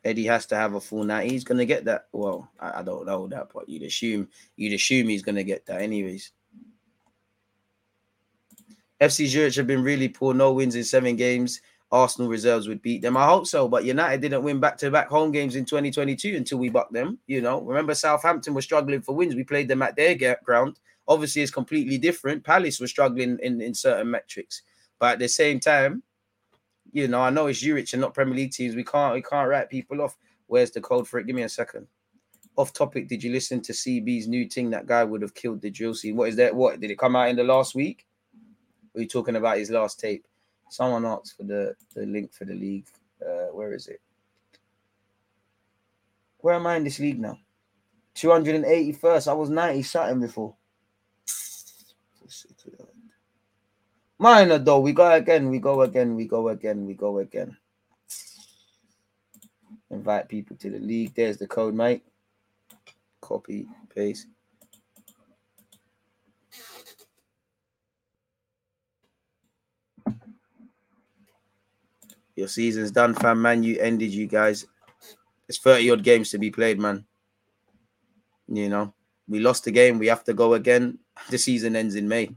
[0.04, 1.32] Eddie has to have a full night.
[1.32, 2.08] He's gonna get that.
[2.12, 4.28] Well, I, I don't know that, but you'd assume
[4.58, 6.32] you'd assume he's gonna get that anyways.
[9.02, 11.62] FC Zurich have been really poor, no wins in seven games.
[11.92, 13.18] Arsenal reserves would beat them.
[13.18, 16.60] I hope so, but United didn't win back to back home games in 2022 until
[16.60, 17.18] we bucked them.
[17.26, 19.36] You know, remember Southampton were struggling for wins.
[19.36, 20.80] We played them at their ground.
[21.08, 22.44] Obviously, it's completely different.
[22.44, 24.62] Palace was struggling in, in certain metrics,
[25.00, 26.04] but at the same time,
[26.92, 28.76] you know, I know it's Zurich and not Premier League teams.
[28.76, 30.18] We can't we can't write people off.
[30.48, 31.28] Where's the code for it?
[31.28, 31.88] Give me a second.
[32.56, 34.70] Off topic, did you listen to CB's new thing?
[34.70, 36.16] That guy would have killed the drill scene.
[36.16, 36.54] What is that?
[36.54, 38.06] What did it come out in the last week?
[38.96, 40.26] Are you talking about his last tape?
[40.70, 42.88] Someone asked for the, the link for the league.
[43.22, 44.02] Uh, where is it?
[46.40, 47.38] Where am I in this league now?
[48.16, 49.28] 281st.
[49.28, 50.56] I was 90 something before.
[54.20, 54.82] Minor though.
[54.82, 55.50] We go again.
[55.50, 56.16] We go again.
[56.16, 56.86] We go again.
[56.86, 57.58] We go again.
[59.90, 61.16] Invite people to the league.
[61.16, 62.04] There's the code, mate.
[63.22, 64.28] Copy, paste.
[72.36, 73.42] Your season's done, fam.
[73.42, 74.66] Man, you ended, you guys.
[75.50, 77.06] It's 30 odd games to be played, man.
[78.48, 78.94] You know,
[79.28, 79.98] we lost the game.
[79.98, 81.00] We have to go again.
[81.30, 82.30] The season ends in May.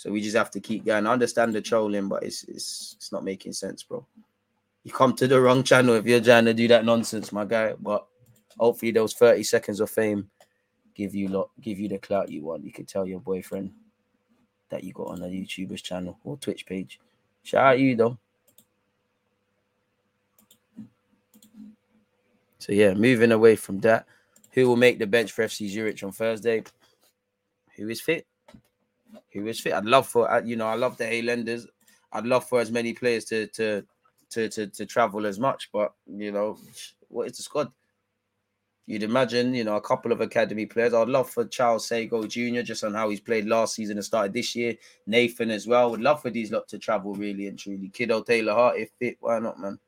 [0.00, 1.06] So we just have to keep going.
[1.06, 4.06] I understand the trolling, but it's it's it's not making sense, bro.
[4.82, 7.74] You come to the wrong channel if you're trying to do that nonsense, my guy.
[7.78, 8.06] But
[8.58, 10.30] hopefully those 30 seconds of fame
[10.94, 12.64] give you lot give you the clout you want.
[12.64, 13.72] You could tell your boyfriend
[14.70, 16.98] that you got on a YouTuber's channel or Twitch page.
[17.42, 18.16] Shout out you though.
[22.58, 24.06] So yeah, moving away from that,
[24.52, 26.62] who will make the bench for FC Zurich on Thursday?
[27.76, 28.26] Who is fit?
[29.32, 29.72] Who is fit?
[29.72, 31.66] I'd love for uh, you know I love the A lenders.
[32.12, 33.84] I'd love for as many players to to
[34.30, 36.58] to to, to travel as much, but you know
[37.08, 37.72] what is the squad?
[38.86, 40.94] You'd imagine, you know, a couple of academy players.
[40.94, 42.62] I'd love for Charles Sagoe Jr.
[42.62, 44.74] just on how he's played last season and started this year.
[45.06, 45.92] Nathan as well.
[45.92, 47.88] Would love for these lot to travel really and truly.
[47.90, 49.78] Kido Taylor-Hart, if fit, why not, man?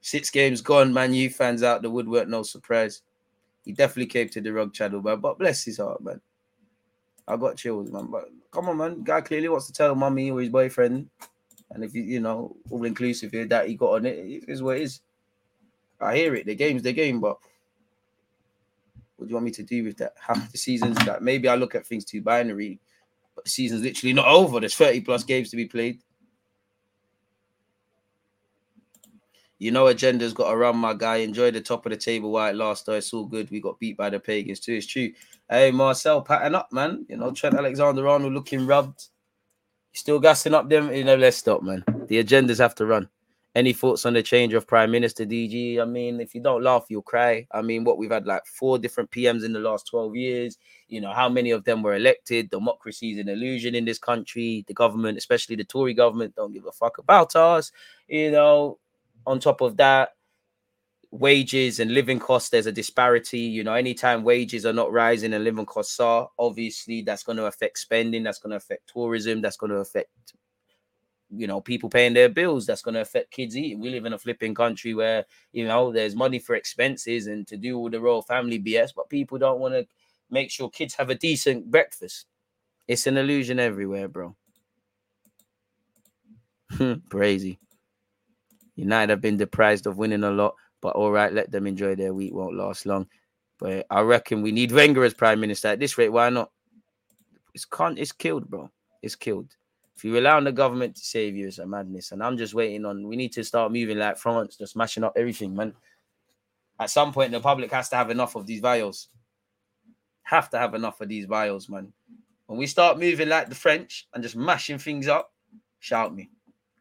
[0.00, 1.14] Six games gone, man.
[1.14, 3.02] You fans out the woodwork, no surprise.
[3.64, 5.20] He definitely came to the wrong channel, man.
[5.20, 6.20] But bless his heart, man.
[7.28, 8.06] I got chills, man.
[8.10, 9.02] But come on, man.
[9.02, 11.08] Guy clearly wants to tell mummy or his boyfriend,
[11.70, 14.62] and if you, you know, all inclusive here that he got on it, it is
[14.62, 15.00] what it is.
[16.00, 16.46] I hear it.
[16.46, 17.38] The game's the game, but
[19.16, 20.14] what do you want me to do with that?
[20.20, 22.78] Half the season's that maybe I look at things too binary,
[23.34, 24.60] but the season's literally not over.
[24.60, 26.00] There's 30 plus games to be played.
[29.58, 31.16] You know, agenda's got to run, my guy.
[31.16, 32.84] Enjoy the top of the table while it lasts.
[32.84, 33.50] Though it's all good.
[33.50, 34.74] We got beat by the pagans too.
[34.74, 35.12] It's true.
[35.48, 37.06] Hey, Marcel, pattern up, man.
[37.08, 39.04] You know, Trent Alexander Arnold looking rubbed.
[39.92, 40.92] Still gassing up them.
[40.92, 41.84] You know, let's stop, man.
[42.08, 43.08] The agendas have to run.
[43.54, 45.80] Any thoughts on the change of Prime Minister DG?
[45.80, 47.46] I mean, if you don't laugh, you'll cry.
[47.52, 50.58] I mean, what we've had like four different PMs in the last 12 years.
[50.88, 52.50] You know, how many of them were elected?
[52.50, 54.64] Democracy is an illusion in this country.
[54.66, 57.70] The government, especially the Tory government, don't give a fuck about us.
[58.08, 58.78] You know,
[59.26, 60.15] on top of that,
[61.18, 63.40] wages and living costs, there's a disparity.
[63.40, 67.46] You know, anytime wages are not rising and living costs are, obviously that's going to
[67.46, 70.10] affect spending, that's going to affect tourism, that's going to affect
[71.30, 73.80] you know people paying their bills that's going to affect kids eating.
[73.80, 77.56] We live in a flipping country where you know there's money for expenses and to
[77.56, 79.86] do all the royal family bs but people don't want to
[80.30, 82.26] make sure kids have a decent breakfast.
[82.86, 84.36] It's an illusion everywhere bro.
[87.10, 87.58] Crazy.
[88.76, 90.54] United have been deprived of winning a lot,
[90.86, 92.32] but all right, let them enjoy their week.
[92.32, 93.08] Won't last long.
[93.58, 96.10] But I reckon we need Wenger as prime minister at this rate.
[96.10, 96.52] Why not?
[97.54, 97.98] It's can't.
[97.98, 98.70] It's killed, bro.
[99.02, 99.48] It's killed.
[99.96, 102.12] If you rely on the government to save you, it's a madness.
[102.12, 103.04] And I'm just waiting on.
[103.04, 105.74] We need to start moving like France, just smashing up everything, man.
[106.78, 109.08] At some point, the public has to have enough of these vials.
[110.22, 111.92] Have to have enough of these vials, man.
[112.46, 115.32] When we start moving like the French and just mashing things up,
[115.80, 116.30] shout me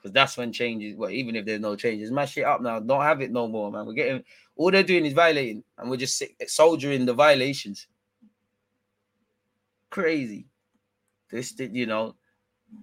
[0.05, 0.95] because that's when changes.
[0.95, 2.79] Well, even if there's no changes, mash it up now.
[2.79, 3.87] Don't have it no more, man.
[3.87, 4.23] We're getting
[4.55, 7.87] all they're doing is violating, and we're just soldiering the violations.
[9.89, 10.45] Crazy.
[11.31, 12.13] This, you know,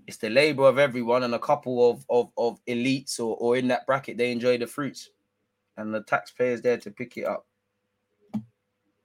[0.08, 3.68] it's the labor of everyone, and a couple of of, of elites or, or in
[3.68, 5.10] that bracket they enjoy the fruits,
[5.76, 7.46] and the taxpayers there to pick it up.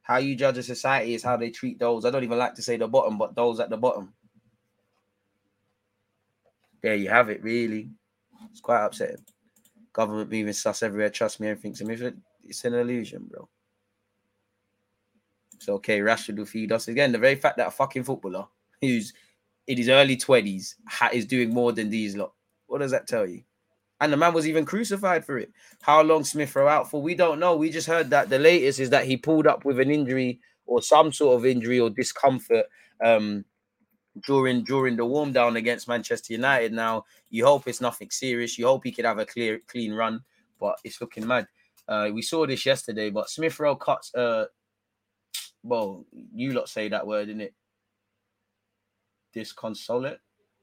[0.01, 2.03] How you judge a society is how they treat those.
[2.03, 4.11] I don't even like to say the bottom, but those at the bottom.
[6.82, 7.91] There you have it, really.
[8.51, 9.23] It's quite upsetting.
[9.93, 11.09] Government moving sus everywhere.
[11.09, 12.13] Trust me, everything's a myth,
[12.45, 13.47] It's an illusion, bro.
[15.55, 15.99] It's okay.
[15.99, 17.11] Rashford will feed us again.
[17.11, 18.45] The very fact that a fucking footballer
[18.81, 19.13] who's
[19.65, 20.75] in his early twenties
[21.11, 22.33] is doing more than these lot.
[22.67, 23.41] What does that tell you?
[23.99, 25.51] And the man was even crucified for it.
[25.81, 27.01] How long Smith Rowe out for?
[27.01, 27.55] We don't know.
[27.55, 30.83] We just heard that the latest is that he pulled up with an injury or
[30.83, 32.67] some sort of injury or discomfort
[33.03, 33.43] um,
[34.26, 36.74] during during the warm down against Manchester United.
[36.74, 38.57] Now you hope it's nothing serious.
[38.57, 40.22] You hope he could have a clear clean run,
[40.59, 41.47] but it's looking mad.
[41.88, 44.13] Uh, we saw this yesterday, but Smith Rowe cuts.
[44.13, 44.45] Uh,
[45.63, 47.53] well, you lot say that word, in it?
[49.34, 50.20] Disconsolate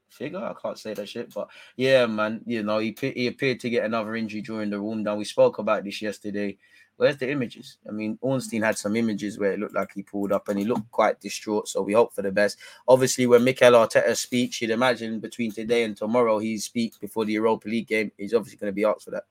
[0.09, 0.39] figure.
[0.39, 2.41] I can't say that shit, but yeah, man.
[2.47, 5.19] You know, he he appeared to get another injury during the warm down.
[5.19, 6.57] We spoke about this yesterday.
[6.97, 7.79] Where's the images?
[7.89, 10.65] I mean, Ornstein had some images where it looked like he pulled up and he
[10.65, 11.69] looked quite distraught.
[11.69, 12.59] So we hope for the best.
[12.87, 17.33] Obviously, when Mikel Arteta speaks, you'd imagine between today and tomorrow he speaks before the
[17.33, 18.13] Europa League game.
[18.17, 19.25] He's obviously going to be asked for that.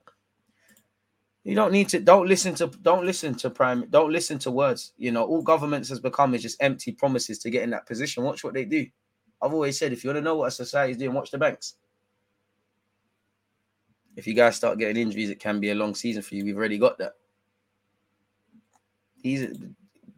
[1.45, 1.99] You don't need to.
[1.99, 2.67] Don't listen to.
[2.67, 3.85] Don't listen to prime.
[3.89, 4.93] Don't listen to words.
[4.97, 8.23] You know, all governments has become is just empty promises to get in that position.
[8.23, 8.87] Watch what they do.
[9.41, 11.37] I've always said, if you want to know what a society is doing, watch the
[11.37, 11.75] banks.
[14.15, 16.45] If you guys start getting injuries, it can be a long season for you.
[16.45, 17.13] We've already got that.
[19.23, 19.47] He's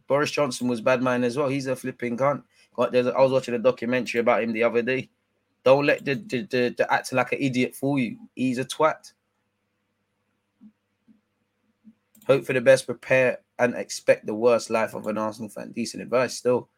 [0.08, 1.48] Boris Johnson was bad man as well.
[1.48, 2.44] He's a flipping cunt.
[2.78, 5.10] I was watching a documentary about him the other day.
[5.64, 8.18] Don't let the the, the, the acting like an idiot fool you.
[8.36, 9.14] He's a twat.
[12.28, 15.72] Hope for the best, prepare and expect the worst life of an Arsenal fan.
[15.72, 16.70] Decent advice still.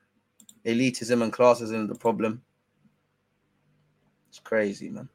[0.66, 2.42] Elitism and classism are the problem.
[4.30, 5.08] It's crazy, man.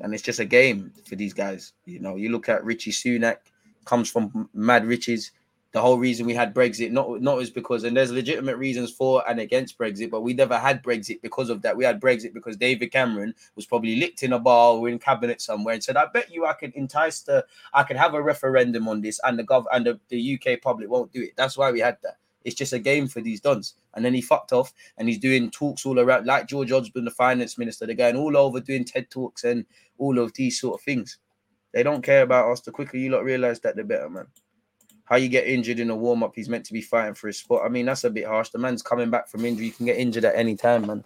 [0.00, 1.72] And it's just a game for these guys.
[1.84, 3.38] You know, you look at Rishi Sunak,
[3.84, 5.30] comes from mad riches
[5.72, 9.22] the whole reason we had Brexit, not not is because, and there's legitimate reasons for
[9.28, 11.76] and against Brexit, but we never had Brexit because of that.
[11.76, 15.42] We had Brexit because David Cameron was probably licked in a bar or in cabinet
[15.42, 17.44] somewhere and said, "I bet you I could entice the,
[17.74, 20.88] I could have a referendum on this, and the gov and the, the UK public
[20.88, 22.16] won't do it." That's why we had that.
[22.44, 23.74] It's just a game for these dons.
[23.94, 27.10] And then he fucked off and he's doing talks all around, like George Osborne, the
[27.10, 27.84] finance minister.
[27.84, 29.66] They're going all over doing TED talks and
[29.98, 31.18] all of these sort of things.
[31.74, 32.60] They don't care about us.
[32.60, 34.28] The quicker you lot realize that, the better, man
[35.08, 37.38] how you get injured in a warm up, he's meant to be fighting for his
[37.38, 37.62] spot.
[37.64, 38.50] I mean, that's a bit harsh.
[38.50, 39.66] The man's coming back from injury.
[39.66, 41.02] You can get injured at any time, man.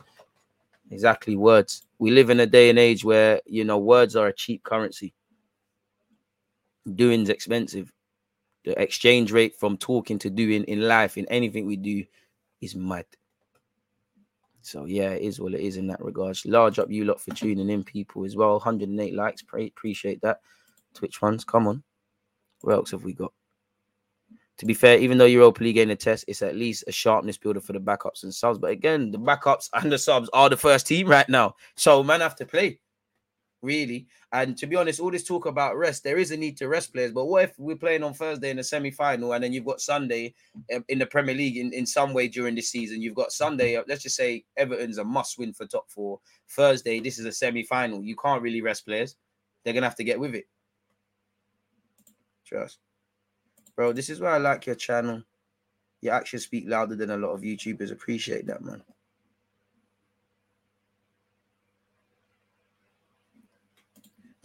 [0.91, 1.87] Exactly, words.
[2.01, 5.15] We live in a day and age where, you know, words are a cheap currency.
[6.97, 7.93] Doing's expensive.
[8.65, 12.05] The exchange rate from talking to doing in life, in anything we do,
[12.61, 13.07] is mad.
[14.63, 16.37] So yeah, it is what it is in that regard.
[16.45, 18.55] Large up you lot for tuning in, people as well.
[18.55, 20.41] 108 likes, pray, appreciate that.
[20.93, 21.85] Twitch ones, come on.
[22.63, 23.33] What else have we got?
[24.59, 27.39] To be fair, even though Europa League ain't a test, it's at least a sharpness
[27.39, 28.59] builder for the backups and subs.
[28.59, 31.57] But again, the backups and the subs are the first team right now.
[31.75, 32.79] So man have to play.
[33.63, 34.09] Really.
[34.33, 36.93] And to be honest, all this talk about rest, there is a need to rest
[36.93, 37.13] players.
[37.13, 40.35] But what if we're playing on Thursday in the semi-final and then you've got Sunday
[40.75, 43.01] um, in the Premier League in, in some way during the season?
[43.01, 46.19] You've got Sunday, uh, let's just say Everton's a must-win for top four.
[46.49, 48.03] Thursday, this is a semi-final.
[48.03, 49.15] You can't really rest players.
[49.65, 50.47] They're gonna have to get with it.
[52.45, 52.79] Trust.
[53.83, 55.25] Bro, this is why I like your channel.
[56.03, 57.91] Your actions speak louder than a lot of YouTubers.
[57.91, 58.81] Appreciate that, man.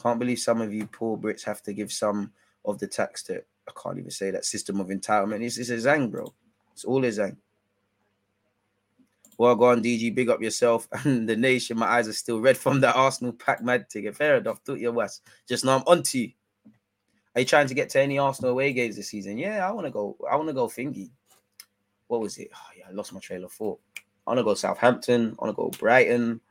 [0.02, 2.34] Can't believe some of you poor Brits have to give some
[2.66, 3.36] of the tax to
[3.68, 5.44] I can't even say that system of entitlement.
[5.44, 6.34] It's, it's a Zang, bro.
[6.74, 7.38] It's all a Zang.
[9.38, 10.16] Well, go on, DG.
[10.16, 11.78] Big up yourself and the nation.
[11.78, 14.16] My eyes are still red from the Arsenal pack mad ticket.
[14.16, 14.64] Fair enough.
[14.64, 15.22] Do your worst.
[15.48, 16.32] Just now I'm on to you.
[17.38, 19.38] Are you trying to get to any Arsenal away games this season?
[19.38, 20.18] Yeah, I want to go.
[20.28, 21.12] I want to go thingy.
[22.08, 22.50] What was it?
[22.52, 23.80] Oh, yeah, I lost my trail of thought.
[24.26, 25.36] I want to go Southampton.
[25.38, 26.42] I want to go Brighton.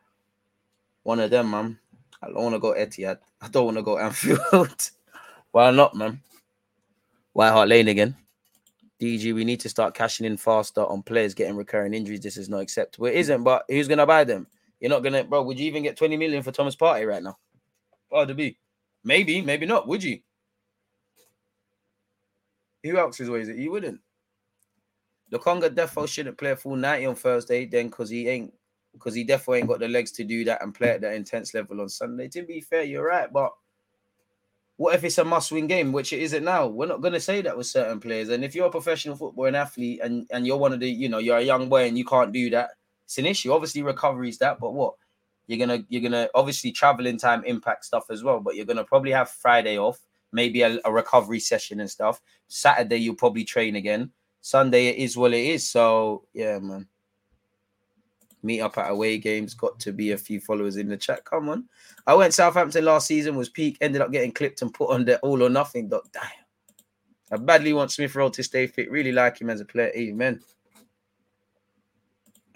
[1.02, 1.80] One of them, man.
[2.22, 3.18] I don't want to go Etihad.
[3.40, 4.90] I don't want to go Anfield.
[5.50, 6.20] Why not, man?
[7.32, 8.14] White Hart Lane again.
[9.00, 12.20] DG, we need to start cashing in faster on players getting recurring injuries.
[12.20, 13.08] This is not acceptable.
[13.08, 14.46] It isn't, but who's gonna buy them?
[14.78, 15.42] You're not gonna, bro.
[15.42, 17.38] Would you even get 20 million for Thomas Partey right now?
[18.12, 18.56] Oh, to be.
[19.02, 19.88] Maybe, maybe not.
[19.88, 20.20] Would you?
[22.86, 23.56] Who else is ways it?
[23.56, 24.00] You wouldn't.
[25.32, 28.52] Lokonga defo shouldn't play a full 90 on Thursday, then because he ain't
[28.92, 31.52] because he definitely ain't got the legs to do that and play at that intense
[31.52, 32.28] level on Sunday.
[32.28, 33.52] To be fair, you're right, but
[34.76, 36.66] what if it's a must-win game, which it isn't now?
[36.66, 38.28] We're not to say that with certain players.
[38.28, 41.08] And if you're a professional football and athlete, and and you're one of the, you
[41.08, 42.70] know, you're a young boy and you can't do that,
[43.04, 43.52] it's an issue.
[43.52, 44.94] Obviously, recovery is that, but what
[45.46, 48.40] you're gonna you're gonna obviously traveling time impact stuff as well.
[48.40, 49.98] But you're gonna probably have Friday off,
[50.32, 52.20] maybe a, a recovery session and stuff.
[52.48, 54.10] Saturday you'll probably train again.
[54.40, 55.68] Sunday it is what it is.
[55.68, 56.86] So yeah, man
[58.46, 59.52] meet up at away games.
[59.52, 61.24] Got to be a few followers in the chat.
[61.24, 61.64] Come on.
[62.06, 65.18] I went Southampton last season, was peak, ended up getting clipped and put on the
[65.18, 65.88] all or nothing.
[65.88, 66.22] Damn.
[67.30, 68.90] I badly want Smith Rowe to stay fit.
[68.90, 69.90] Really like him as a player.
[69.96, 70.40] Amen.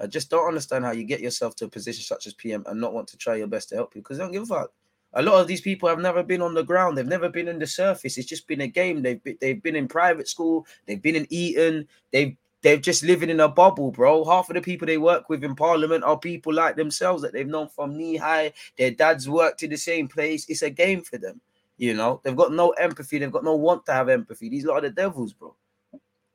[0.00, 2.80] I just don't understand how you get yourself to a position such as PM and
[2.80, 4.72] not want to try your best to help you because they don't give a fuck.
[5.14, 6.96] A lot of these people have never been on the ground.
[6.96, 8.16] They've never been in the surface.
[8.16, 9.02] It's just been a game.
[9.02, 10.66] They've been, they've been in private school.
[10.86, 11.88] They've been in Eton.
[12.12, 14.24] They've they're just living in a bubble, bro.
[14.24, 17.46] Half of the people they work with in parliament are people like themselves that they've
[17.46, 18.52] known from knee high.
[18.76, 20.46] Their dads worked in the same place.
[20.48, 21.40] It's a game for them.
[21.78, 23.18] You know, they've got no empathy.
[23.18, 24.50] They've got no want to have empathy.
[24.50, 25.56] These lot are the devils, bro.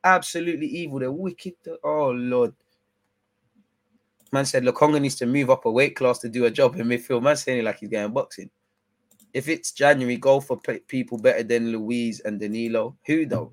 [0.03, 0.99] Absolutely evil.
[0.99, 1.53] They're wicked.
[1.83, 2.55] Oh, Lord.
[4.31, 6.87] Man said Lokonga needs to move up a weight class to do a job in
[6.87, 7.21] midfield.
[7.21, 8.49] Man saying it like he's going boxing.
[9.35, 10.57] If it's January, go for
[10.87, 12.95] people better than Luiz and Danilo.
[13.05, 13.51] Who though?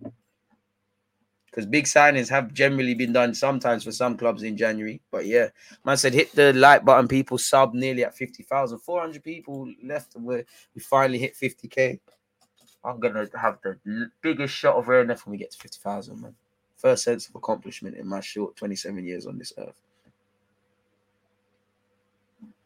[1.52, 5.02] because big signings have generally been done sometimes for some clubs in January.
[5.10, 5.48] But yeah,
[5.84, 7.06] man said hit the like button.
[7.06, 8.78] People sub nearly at 50,000.
[8.78, 10.44] 400 people left, we
[10.74, 12.00] we finally hit 50k.
[12.84, 13.76] I'm gonna have the
[14.22, 16.34] biggest shot of rare when we get to 50,000, man.
[16.76, 19.80] First sense of accomplishment in my short 27 years on this earth.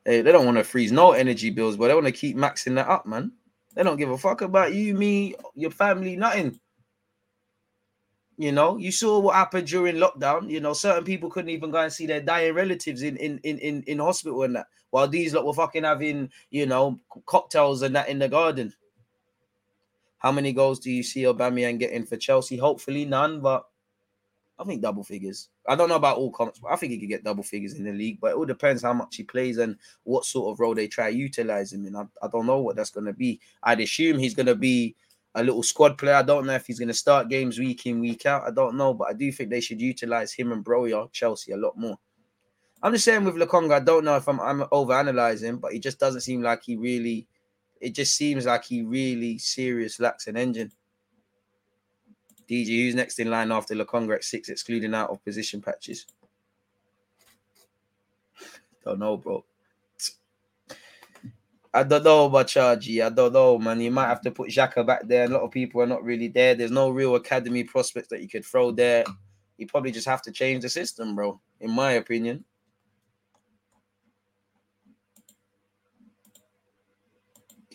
[0.07, 2.77] Hey, they don't want to freeze no energy bills, but they want to keep maxing
[2.77, 3.33] that up, man.
[3.75, 6.61] They don't give a fuck about you, me, your family, nothing.
[8.39, 10.49] You know, you saw what happened during lockdown.
[10.49, 13.59] You know, certain people couldn't even go and see their dying relatives in in in
[13.59, 17.97] in, in hospital and that, while these lot were fucking having you know cocktails and
[17.97, 18.73] that in the garden.
[20.19, 22.57] How many goals do you see Aubameyang getting for Chelsea?
[22.57, 23.65] Hopefully none, but
[24.59, 25.51] I think double figures.
[25.69, 27.85] I don't know about all comps, but I think he could get double figures in
[27.85, 28.19] the league.
[28.21, 31.11] But it all depends how much he plays and what sort of role they try
[31.11, 31.95] to utilize him in.
[31.95, 33.41] I, I don't know what that's going to be.
[33.63, 34.97] I'd assume he's going to be
[35.35, 36.15] a little squad player.
[36.15, 38.45] I don't know if he's going to start games week in, week out.
[38.47, 41.57] I don't know, but I do think they should utilize him and Broja, Chelsea, a
[41.59, 41.99] lot more.
[42.83, 45.79] I'm just saying with Lokonga, I don't know if I'm, I'm over analyzing, but he
[45.79, 47.27] just doesn't seem like he really,
[47.81, 50.73] it just seems like he really serious lacks an engine.
[52.49, 56.07] DG, who's next in line after Lokonga at six, excluding out of position patches?
[58.85, 59.45] Don't know, bro.
[61.75, 63.05] I don't know about Chargy.
[63.05, 63.81] I don't know, man.
[63.81, 65.25] You might have to put Xhaka back there.
[65.25, 66.55] A lot of people are not really there.
[66.55, 69.05] There's no real academy prospects that you could throw there.
[69.59, 71.39] You probably just have to change the system, bro.
[71.61, 72.45] In my opinion.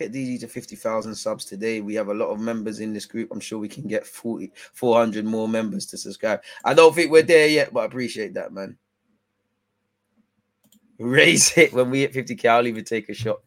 [0.01, 1.79] Get DG to 50,000 subs today.
[1.79, 3.29] We have a lot of members in this group.
[3.31, 6.41] I'm sure we can get 40, 400 more members to subscribe.
[6.65, 8.77] I don't think we're there yet, but I appreciate that, man.
[10.97, 12.49] Raise it when we hit 50k.
[12.49, 13.41] I'll even take a shot.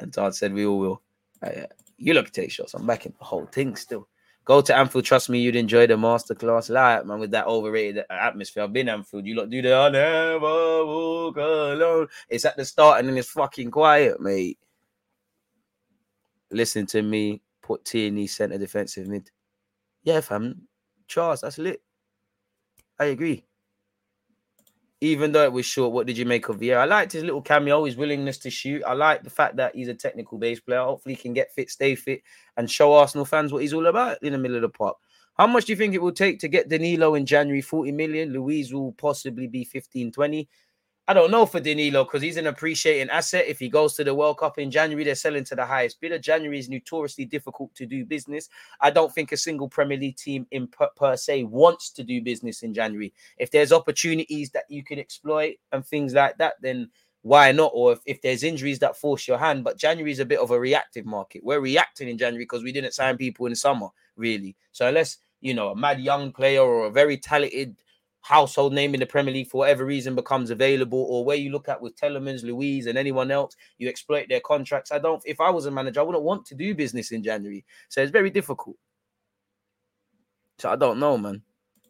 [0.00, 1.02] And Todd said we all will.
[1.40, 1.66] Uh,
[1.96, 2.74] you look take shots.
[2.74, 4.08] I'm back in the whole thing still.
[4.44, 5.04] Go to Anfield.
[5.04, 6.70] Trust me, you'd enjoy the masterclass.
[6.70, 8.64] Like man, with that overrated atmosphere.
[8.64, 9.26] I've been Anfield.
[9.26, 12.08] You lot do the I never walk alone.
[12.28, 14.58] It's at the start and then it's fucking quiet, mate.
[16.52, 17.42] Listen to me.
[17.62, 19.30] Put Tierney centre defensive mid.
[20.02, 20.62] Yeah, fam.
[21.06, 21.82] Charles, that's lit.
[22.98, 23.44] I agree.
[25.00, 26.78] Even though it was short, what did you make of Vieira?
[26.78, 28.82] I liked his little cameo, his willingness to shoot.
[28.86, 30.82] I like the fact that he's a technical base player.
[30.82, 32.22] Hopefully, he can get fit, stay fit,
[32.56, 34.96] and show Arsenal fans what he's all about in the middle of the park.
[35.34, 37.62] How much do you think it will take to get Danilo in January?
[37.62, 38.32] 40 million.
[38.32, 40.48] Luiz will possibly be 15, 20.
[41.12, 43.44] I don't know for Danilo because he's an appreciating asset.
[43.46, 46.18] If he goes to the World Cup in January, they're selling to the highest bidder.
[46.18, 48.48] January is notoriously difficult to do business.
[48.80, 52.22] I don't think a single Premier League team in per, per, se wants to do
[52.22, 53.12] business in January.
[53.36, 56.88] If there's opportunities that you can exploit and things like that, then
[57.20, 57.72] why not?
[57.74, 60.50] Or if, if there's injuries that force your hand, but January is a bit of
[60.50, 61.44] a reactive market.
[61.44, 64.56] We're reacting in January because we didn't sign people in summer, really.
[64.72, 67.76] So unless you know a mad young player or a very talented
[68.22, 71.68] household name in the Premier League for whatever reason becomes available, or where you look
[71.68, 74.92] at with Tielemans, Luiz, and anyone else, you exploit their contracts.
[74.92, 75.22] I don't.
[75.26, 77.64] If I was a manager, I wouldn't want to do business in January.
[77.88, 78.76] So it's very difficult.
[80.58, 81.42] So I don't know, man.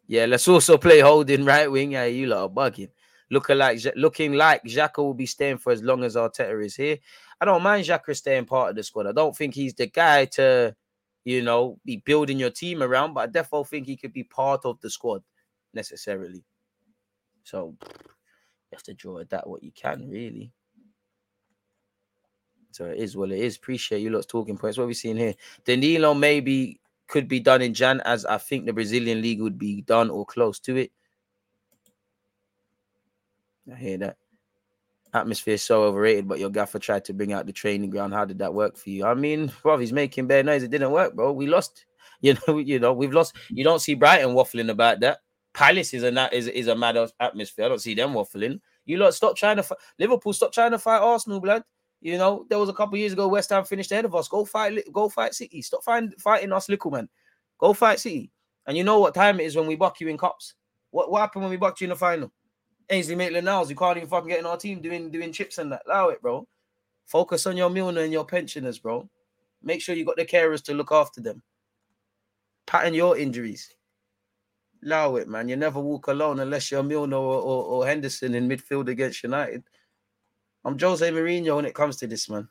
[0.07, 1.93] Yeah, let's also play holding right wing.
[1.93, 2.91] Yeah, you lot are bugging.
[3.31, 6.99] Looking like looking like Xhaka will be staying for as long as Arteta is here.
[7.41, 9.07] I don't mind Xhaka staying part of the squad.
[9.07, 10.75] I don't think he's the guy to,
[11.25, 14.65] you know, be building your team around, but I definitely think he could be part
[14.65, 15.23] of the squad
[15.75, 16.45] necessarily.
[17.45, 17.89] So you
[18.73, 20.53] have to draw at that what you can, really.
[22.73, 23.57] So it is what it is.
[23.57, 24.79] Appreciate you lot's talking points.
[24.79, 25.35] What are we seeing here?
[25.65, 29.83] Danilo maybe could be done in Jan, as I think the Brazilian league would be
[29.83, 30.93] done or close to it.
[33.71, 34.17] I hear that.
[35.15, 38.15] Atmosphere so overrated, but your gaffer tried to bring out the training ground.
[38.15, 39.05] How did that work for you?
[39.05, 40.63] I mean, bro, he's making bare noise.
[40.63, 41.33] It didn't work, bro.
[41.33, 41.85] We lost.
[42.25, 43.35] You know, you know, we've lost.
[43.49, 45.19] You don't see Brighton waffling about that.
[45.55, 47.67] Palace is a is, is a mad atmosphere.
[47.67, 48.61] I don't see them waffling.
[48.85, 49.79] You lot stop trying to fight.
[49.99, 51.63] Liverpool stop trying to fight Arsenal, blood.
[52.01, 54.29] You know there was a couple years ago West Ham finished ahead of us.
[54.29, 55.63] Go fight, go fight City.
[55.63, 57.09] Stop find, fighting us, little man.
[57.59, 58.31] Go fight City.
[58.67, 60.55] And you know what time it is when we buck you in cups.
[60.91, 62.33] What what happened when we bucked you in the final?
[62.91, 65.83] Ainsley Maitland-Niles, you can't even fucking get in our team doing doing chips and that.
[65.87, 66.47] Allow it, bro.
[67.07, 69.09] Focus on your Milner and your pensioners, bro.
[69.63, 71.43] Make sure you got the carers to look after them.
[72.67, 73.73] Pattern your injuries.
[74.85, 75.49] Allow it, man.
[75.49, 79.63] You never walk alone unless you're Milner or, or, or Henderson in midfield against United.
[80.65, 82.49] I'm Jose Mourinho when it comes to this, man.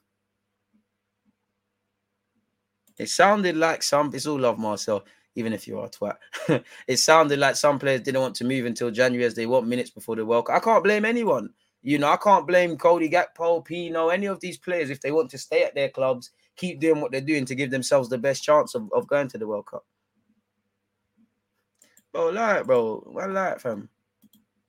[2.97, 4.11] It sounded like some.
[4.13, 5.03] It's all love, Marcel.
[5.35, 6.17] Even if you're a twat,
[6.87, 9.89] it sounded like some players didn't want to move until January as they want minutes
[9.89, 10.57] before the World Cup.
[10.57, 11.49] I can't blame anyone.
[11.81, 15.31] You know, I can't blame Cody Gakpo, Pino, any of these players if they want
[15.31, 18.43] to stay at their clubs, keep doing what they're doing to give themselves the best
[18.43, 19.85] chance of, of going to the World Cup.
[22.11, 23.89] Bro, like, bro, I like, fam.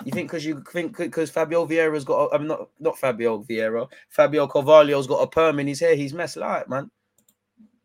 [0.05, 3.89] You think because you think because Fabio Vieira's got, a, I'm not not Fabio Vieira,
[4.09, 6.90] Fabio Carvalho's got a perm in his hair, he's messed like, man.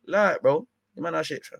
[0.05, 1.59] Like, bro, you man, that shit, fam.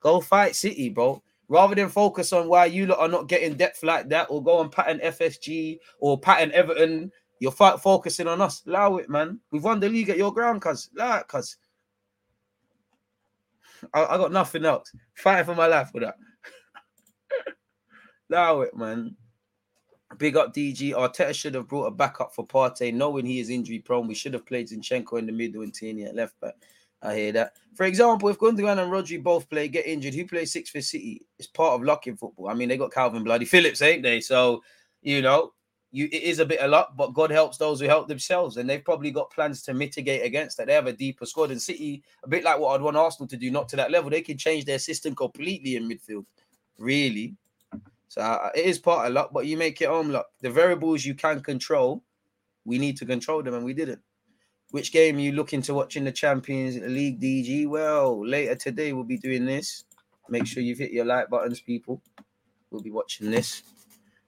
[0.00, 1.22] Go fight City, bro.
[1.48, 4.60] Rather than focus on why you lot are not getting depth like that, or go
[4.60, 8.62] and pattern FSG or pattern Everton, you're fight focusing on us.
[8.66, 9.40] Allow it, man.
[9.50, 10.90] We've won the league at your ground, cuz.
[10.94, 11.56] Like, cuz.
[13.94, 14.90] I, I got nothing else.
[15.14, 16.16] Fighting for my life with that.
[18.30, 19.16] Allow it, man.
[20.18, 20.92] Big up DG.
[20.92, 24.06] Arteta should have brought a backup for Partey, knowing he is injury prone.
[24.06, 26.54] We should have played Zinchenko in the middle and Tierney at left back.
[27.02, 27.52] I hear that.
[27.74, 31.26] For example, if Gundogan and Rodri both play, get injured, who plays six for City?
[31.38, 32.48] It's part of luck in football.
[32.48, 34.20] I mean, they got Calvin Bloody Phillips, ain't they?
[34.20, 34.62] So,
[35.02, 35.52] you know,
[35.92, 38.68] you it is a bit of luck, but God helps those who help themselves, and
[38.68, 40.66] they've probably got plans to mitigate against that.
[40.66, 43.36] They have a deeper squad, and City, a bit like what I'd want Arsenal to
[43.36, 44.10] do, not to that level.
[44.10, 46.24] They can change their system completely in midfield,
[46.78, 47.34] really.
[48.08, 50.26] So it is part of luck, but you make your own luck.
[50.40, 52.02] The variables you can control,
[52.64, 54.00] we need to control them, and we didn't.
[54.70, 57.68] Which game you looking to watch in the Champions League DG?
[57.68, 59.84] Well, later today we'll be doing this.
[60.28, 62.02] Make sure you've hit your like buttons, people.
[62.70, 63.62] We'll be watching this.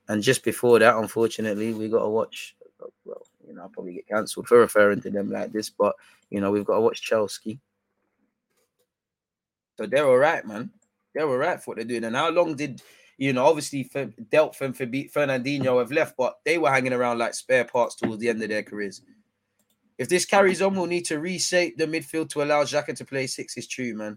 [0.09, 2.57] And just before that, unfortunately, we got to watch.
[3.05, 5.95] Well, you know, I'll probably get cancelled for referring to them like this, but
[6.31, 7.59] you know, we've got to watch Chelsea.
[9.77, 10.71] So they're all right, man.
[11.15, 12.05] They're all right for what they're doing.
[12.05, 12.83] And how long did
[13.19, 17.65] you know, obviously Delph and Fernandinho have left, but they were hanging around like spare
[17.65, 19.03] parts towards the end of their careers.
[19.99, 23.27] If this carries on, we'll need to reshape the midfield to allow Xhaka to play
[23.27, 23.57] six.
[23.57, 24.17] Is true, man.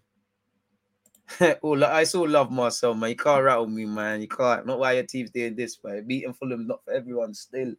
[1.64, 3.10] oh, I still love Marcel, man.
[3.10, 4.22] You can't rattle me, man.
[4.22, 4.66] You can't.
[4.66, 7.34] Not why your team's doing this, but beating Fulham not for everyone.
[7.34, 7.74] Still,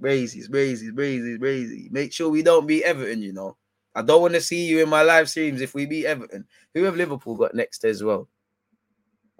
[0.00, 1.88] Crazy, it's crazy, it's crazy, crazy.
[1.90, 3.56] Make sure we don't beat Everton, you know.
[3.94, 6.46] I don't want to see you in my live streams if we beat Everton.
[6.74, 8.28] Who have Liverpool got next as well?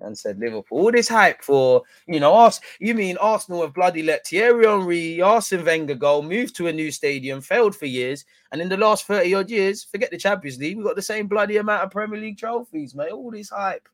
[0.01, 0.79] And said Liverpool.
[0.79, 2.61] All this hype for, you know, us.
[2.81, 6.91] You mean Arsenal have bloody let Thierry Henry, Arsene Wenger go, move to a new
[6.91, 10.77] stadium, failed for years, and in the last 30 odd years, forget the Champions League,
[10.77, 13.13] we got the same bloody amount of Premier League trophies, mate.
[13.13, 13.89] All this hype.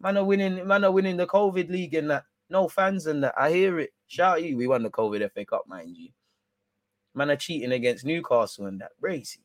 [0.00, 2.24] Man are winning, man are winning the COVID league and that.
[2.50, 3.34] No fans and that.
[3.38, 3.90] I hear it.
[4.06, 4.56] Shout you.
[4.56, 6.08] We won the COVID FA Cup, mind you.
[7.14, 8.92] Man are cheating against Newcastle and that.
[9.00, 9.40] Bracy.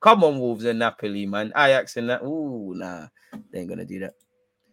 [0.00, 1.52] Come on, Wolves and Napoli, man.
[1.56, 2.22] Ajax and that.
[2.22, 3.06] Ooh, nah.
[3.52, 4.14] They ain't gonna do that.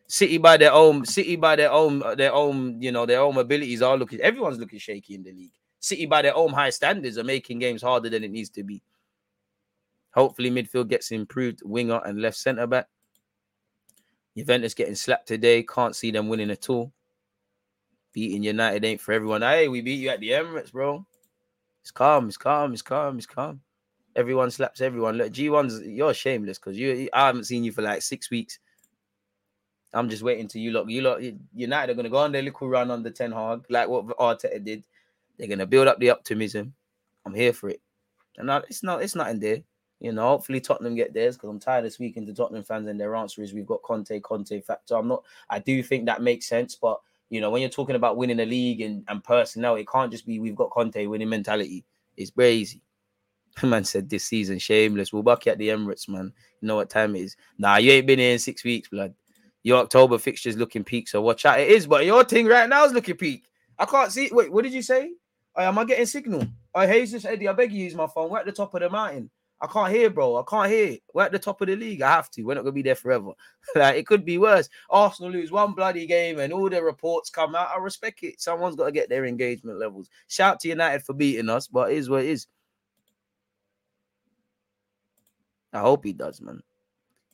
[0.09, 3.37] City by their own, City by their own, uh, their own, you know, their own
[3.37, 4.19] abilities are looking.
[4.21, 5.53] Everyone's looking shaky in the league.
[5.79, 8.81] City by their own high standards are making games harder than it needs to be.
[10.15, 11.61] Hopefully, midfield gets improved.
[11.63, 12.87] Winger and left centre back.
[14.35, 15.61] Juventus getting slapped today.
[15.61, 16.91] Can't see them winning at all.
[18.11, 19.43] Beating United ain't for everyone.
[19.43, 21.05] Hey, we beat you at the Emirates, bro.
[21.83, 22.27] It's calm.
[22.27, 22.73] It's calm.
[22.73, 23.17] It's calm.
[23.17, 23.61] It's calm.
[24.15, 25.17] Everyone slaps everyone.
[25.17, 28.57] Look, G1's you're shameless because you I haven't seen you for like six weeks.
[29.93, 30.89] I'm just waiting to you lot.
[30.89, 31.21] You lot
[31.53, 34.83] United are gonna go on their little run the Ten Hag, like what Arteta did.
[35.37, 36.73] They're gonna build up the optimism.
[37.25, 37.81] I'm here for it.
[38.37, 39.63] And it's not it's not in there.
[39.99, 42.99] You know, hopefully Tottenham get theirs because I'm tired of speaking to Tottenham fans and
[42.99, 44.95] their answer is we've got Conte, Conte factor.
[44.95, 48.17] I'm not I do think that makes sense, but you know, when you're talking about
[48.17, 51.83] winning a league and, and personnel, it can't just be we've got Conte winning mentality.
[52.15, 52.81] It's crazy.
[53.63, 55.11] Man said this season, shameless.
[55.11, 56.31] We'll back you at the Emirates, man.
[56.61, 57.35] You know what time it is.
[57.57, 59.13] Nah, you ain't been here in six weeks, blood.
[59.63, 61.59] Your October fixtures looking peak, so watch out.
[61.59, 63.45] It is, but your thing right now is looking peak.
[63.77, 64.29] I can't see.
[64.31, 65.11] Wait, what did you say?
[65.55, 66.45] Oh, am I getting signal?
[66.73, 68.29] Oh, Jesus Eddie, I beg you, use my phone.
[68.29, 69.29] We're at the top of the mountain.
[69.61, 70.37] I can't hear, bro.
[70.37, 70.97] I can't hear.
[71.13, 72.01] We're at the top of the league.
[72.01, 72.43] I have to.
[72.43, 73.31] We're not gonna be there forever.
[73.75, 74.69] like it could be worse.
[74.89, 77.69] Arsenal lose one bloody game and all the reports come out.
[77.75, 78.39] I respect it.
[78.39, 80.09] Someone's got to get their engagement levels.
[80.27, 82.47] Shout to United for beating us, but it is what it is.
[85.73, 86.61] I hope he does, man.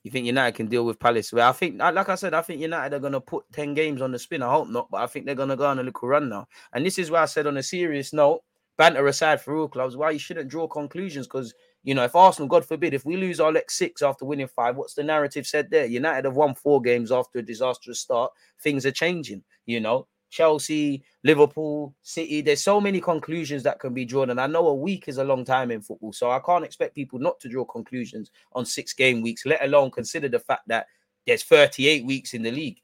[0.06, 1.34] You think United can deal with Palace?
[1.34, 4.03] Well, I think, like I said, I think United are going to put 10 games
[4.03, 4.44] on the spin.
[4.44, 6.48] I hope not, but I think they're going to go on a little run now.
[6.73, 8.41] And this is why I said, on a serious note,
[8.77, 12.48] banter aside for all clubs, why you shouldn't draw conclusions because, you know, if Arsenal,
[12.48, 15.72] God forbid, if we lose our next six after winning five, what's the narrative said
[15.72, 15.88] there?
[15.88, 18.32] United have won four games after a disastrous start.
[18.61, 20.06] Things are changing, you know.
[20.36, 22.41] Chelsea, Liverpool, City.
[22.41, 24.32] There's so many conclusions that can be drawn.
[24.32, 26.12] And I know a week is a long time in football.
[26.12, 29.91] So I can't expect people not to draw conclusions on six game weeks, let alone
[29.91, 30.88] consider the fact that
[31.26, 32.82] there's 38 weeks in the league.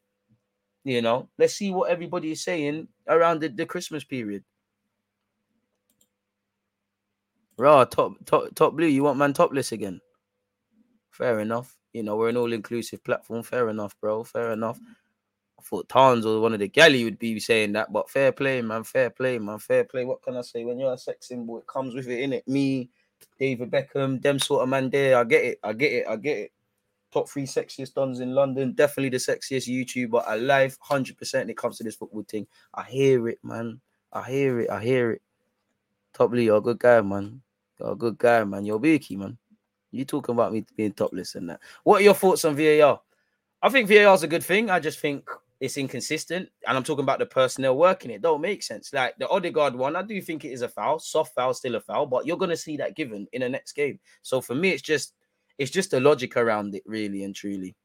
[0.85, 4.45] You know, let's see what everybody is saying around the, the Christmas period.
[7.57, 8.87] Raw, top, top, top blue.
[8.87, 9.99] You want man topless again?
[11.11, 11.75] Fair enough.
[11.91, 13.43] You know, we're an all inclusive platform.
[13.43, 14.23] Fair enough, bro.
[14.23, 14.79] Fair enough.
[15.61, 18.61] I thought Towns or one of the galley would be saying that, but fair play,
[18.61, 20.05] man, fair play, man, fair play.
[20.05, 20.63] What can I say?
[20.63, 22.47] When you're a sex symbol, it comes with it, in it.
[22.47, 22.89] Me,
[23.39, 25.17] David Beckham, them sort of man there.
[25.17, 26.51] I get it, I get it, I get it.
[27.13, 31.49] Top three sexiest dons in London, definitely the sexiest YouTuber alive, hundred percent.
[31.49, 32.47] It comes to this football thing.
[32.73, 33.81] I hear it, man.
[34.11, 34.69] I hear it.
[34.69, 35.21] I hear it.
[36.13, 37.41] Top Lee, you're a good guy, man.
[37.79, 38.65] You're a good guy, man.
[38.65, 39.37] You're beaky, man.
[39.91, 41.59] You talking about me being topless and that?
[41.83, 43.01] What are your thoughts on VAR?
[43.61, 44.69] I think VAR is a good thing.
[44.69, 45.29] I just think
[45.61, 46.49] it's inconsistent.
[46.67, 48.23] And I'm talking about the personnel working it.
[48.23, 48.91] Don't make sense.
[48.91, 50.97] Like the Odegaard one, I do think it is a foul.
[50.97, 53.99] Soft foul, still a foul, but you're gonna see that given in the next game.
[54.23, 55.13] So for me, it's just
[55.59, 57.75] it's just the logic around it, really and truly.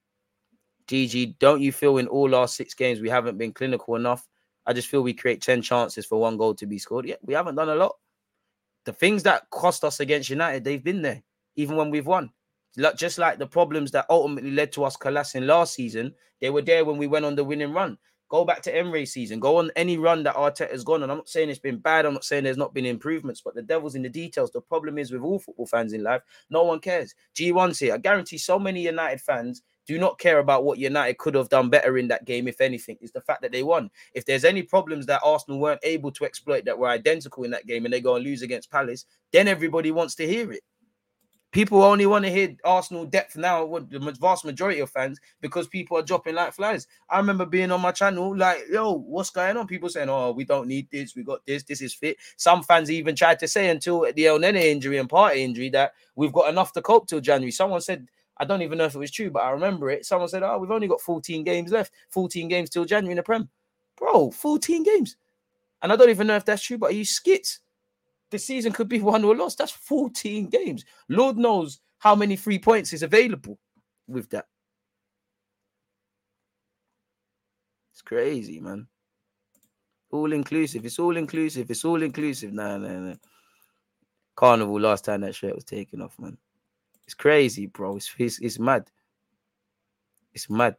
[0.89, 4.27] GG, don't you feel in all our six games we haven't been clinical enough?
[4.65, 7.07] I just feel we create 10 chances for one goal to be scored.
[7.07, 7.97] Yeah, we haven't done a lot.
[8.85, 11.23] The things that cost us against United, they've been there,
[11.57, 12.31] even when we've won
[12.97, 16.85] just like the problems that ultimately led to us collapsing last season, they were there
[16.85, 17.99] when we went on the winning run.
[18.29, 19.39] Go back to Emery season.
[19.39, 21.11] Go on any run that Arteta's gone on.
[21.11, 22.05] I'm not saying it's been bad.
[22.05, 24.51] I'm not saying there's not been improvements, but the devil's in the details.
[24.51, 27.15] The problem is with all football fans in life, no one cares.
[27.37, 27.95] G1's here.
[27.95, 31.71] I guarantee so many United fans do not care about what United could have done
[31.71, 32.99] better in that game, if anything.
[33.01, 33.91] It's the fact that they won.
[34.15, 37.67] If there's any problems that Arsenal weren't able to exploit that were identical in that
[37.67, 40.63] game and they go and lose against Palace, then everybody wants to hear it.
[41.57, 45.97] People only want to hear Arsenal depth now, the vast majority of fans, because people
[45.97, 46.87] are dropping like flies.
[47.09, 49.67] I remember being on my channel, like, yo, what's going on?
[49.67, 52.19] People saying, oh, we don't need this, we got this, this is fit.
[52.37, 56.31] Some fans even tried to say until the Elneny injury and Partey injury that we've
[56.31, 57.51] got enough to cope till January.
[57.51, 58.07] Someone said,
[58.37, 60.05] I don't even know if it was true, but I remember it.
[60.05, 63.23] Someone said, oh, we've only got 14 games left, 14 games till January in the
[63.23, 63.49] Prem.
[63.97, 65.17] Bro, 14 games.
[65.81, 67.61] And I don't even know if that's true, but are you skits?
[68.31, 69.59] The season could be won or lost.
[69.59, 70.85] That's 14 games.
[71.09, 73.59] Lord knows how many free points is available
[74.07, 74.47] with that.
[77.93, 78.87] It's crazy, man.
[80.11, 80.85] All inclusive.
[80.85, 81.71] It's all inclusive.
[81.71, 82.53] It's all inclusive.
[82.53, 83.17] No, no, no.
[84.35, 86.37] Carnival last time that shirt was taken off, man.
[87.07, 87.97] It's crazy, bro.
[87.97, 88.91] It's it's, it's mad.
[90.35, 90.77] It's mad.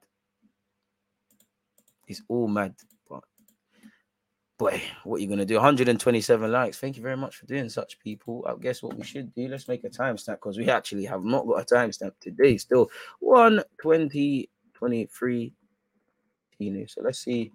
[2.07, 2.75] It's all mad.
[4.57, 5.55] Boy, what are you gonna do?
[5.55, 6.79] 127 likes.
[6.79, 8.43] Thank you very much for doing such, people.
[8.49, 11.45] I guess what we should do, let's make a timestamp because we actually have not
[11.45, 12.57] got a timestamp today.
[12.57, 12.89] Still
[13.19, 15.53] 120, 23.
[16.57, 17.51] You know, so let's see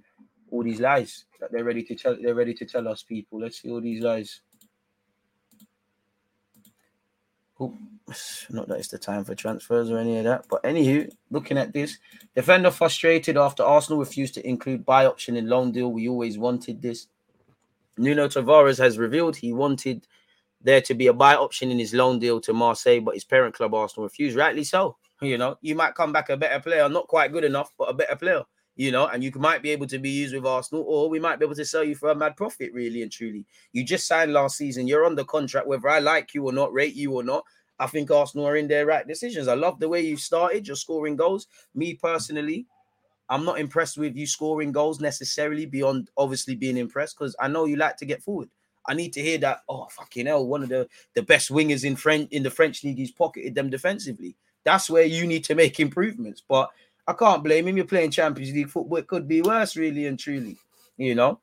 [0.52, 2.16] all these lies that they're ready to tell.
[2.20, 3.40] They're ready to tell us, people.
[3.40, 4.42] Let's see all these lies.
[7.62, 7.74] Oop,
[8.50, 10.46] Not that it's the time for transfers or any of that.
[10.48, 11.98] But anywho, looking at this,
[12.34, 15.92] defender frustrated after Arsenal refused to include buy option in loan deal.
[15.92, 17.06] We always wanted this.
[17.98, 20.06] Nuno Tavares has revealed he wanted
[20.60, 23.54] there to be a buy option in his loan deal to Marseille, but his parent
[23.54, 24.36] club Arsenal refused.
[24.36, 24.96] Rightly so.
[25.22, 27.94] You know, you might come back a better player, not quite good enough, but a
[27.94, 28.42] better player.
[28.74, 31.38] You know, and you might be able to be used with Arsenal, or we might
[31.38, 33.44] be able to sell you for a mad profit, really and truly.
[33.72, 34.86] You just signed last season.
[34.86, 37.44] You're on the contract, whether I like you or not, rate you or not.
[37.78, 39.48] I think Arsenal are in their right decisions.
[39.48, 40.66] I love the way you started.
[40.66, 41.48] You're scoring goals.
[41.74, 42.66] Me personally,
[43.28, 47.64] I'm not impressed with you scoring goals necessarily beyond obviously being impressed because I know
[47.64, 48.50] you like to get forward.
[48.86, 49.60] I need to hear that.
[49.68, 50.46] Oh fucking hell!
[50.46, 52.98] One of the the best wingers in French in the French league.
[52.98, 54.36] He's pocketed them defensively.
[54.64, 56.42] That's where you need to make improvements.
[56.46, 56.70] But
[57.06, 57.76] I can't blame him.
[57.76, 58.98] You're playing Champions League football.
[58.98, 60.56] It could be worse, really and truly.
[60.96, 61.40] You know.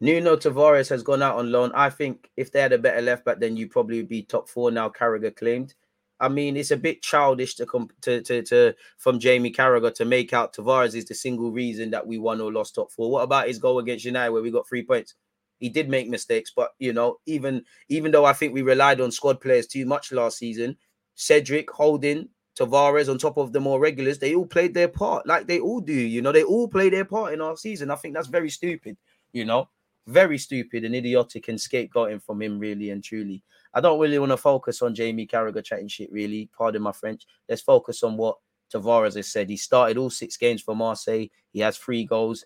[0.00, 1.72] Nuno Tavares has gone out on loan.
[1.74, 4.48] I think if they had a better left back, then you probably would be top
[4.48, 4.88] four now.
[4.90, 5.74] Carragher claimed.
[6.20, 10.04] I mean, it's a bit childish to come to, to to from Jamie Carragher to
[10.04, 13.10] make out Tavares is the single reason that we won or lost top four.
[13.10, 15.14] What about his goal against United where we got three points?
[15.58, 19.10] He did make mistakes, but you know, even even though I think we relied on
[19.10, 20.76] squad players too much last season,
[21.14, 22.28] Cedric, Holding,
[22.58, 25.80] Tavares, on top of the more regulars, they all played their part, like they all
[25.80, 25.92] do.
[25.92, 27.90] You know, they all play their part in our season.
[27.90, 28.96] I think that's very stupid.
[29.32, 29.68] You know,
[30.06, 33.42] very stupid and idiotic and scapegoating from him, really and truly.
[33.72, 36.48] I don't really want to focus on Jamie Carragher chatting shit, really.
[36.56, 37.26] Pardon my French.
[37.48, 38.36] Let's focus on what
[38.72, 39.50] Tavares has said.
[39.50, 41.26] He started all six games for Marseille.
[41.52, 42.44] He has three goals.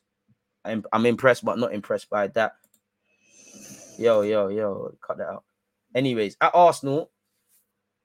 [0.64, 2.52] I'm, I'm impressed, but not impressed by that.
[3.98, 5.44] Yo, yo, yo, cut that out.
[5.94, 7.10] Anyways, at Arsenal,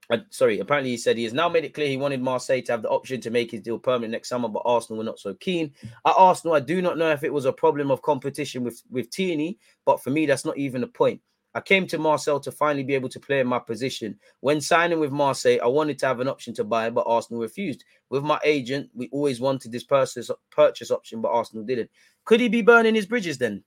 [0.10, 2.72] uh, sorry, apparently he said he has now made it clear he wanted Marseille to
[2.72, 5.34] have the option to make his deal permanent next summer, but Arsenal were not so
[5.36, 5.72] keen.
[6.06, 9.10] At Arsenal, I do not know if it was a problem of competition with, with
[9.10, 11.22] Tierney, but for me, that's not even a point.
[11.56, 14.18] I came to Marseille to finally be able to play in my position.
[14.40, 17.84] When signing with Marseille, I wanted to have an option to buy, but Arsenal refused.
[18.10, 21.92] With my agent, we always wanted this purchase, purchase option, but Arsenal didn't.
[22.26, 23.64] Could he be burning his bridges then?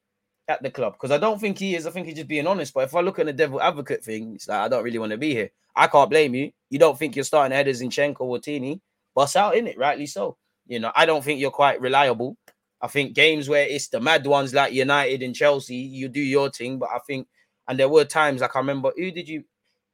[0.48, 1.86] at the club because I don't think he is.
[1.86, 2.72] I think he's just being honest.
[2.72, 5.10] But if I look at the devil advocate thing, it's like I don't really want
[5.12, 5.50] to be here.
[5.76, 6.50] I can't blame you.
[6.70, 8.80] You don't think you're starting ahead of Zinchenko or Tierney.
[9.14, 10.36] Bust out in it, rightly so.
[10.66, 12.36] You know, I don't think you're quite reliable.
[12.80, 16.50] I think games where it's the mad ones like United and Chelsea, you do your
[16.50, 16.78] thing.
[16.78, 17.28] But I think,
[17.68, 19.44] and there were times like I remember, who did you?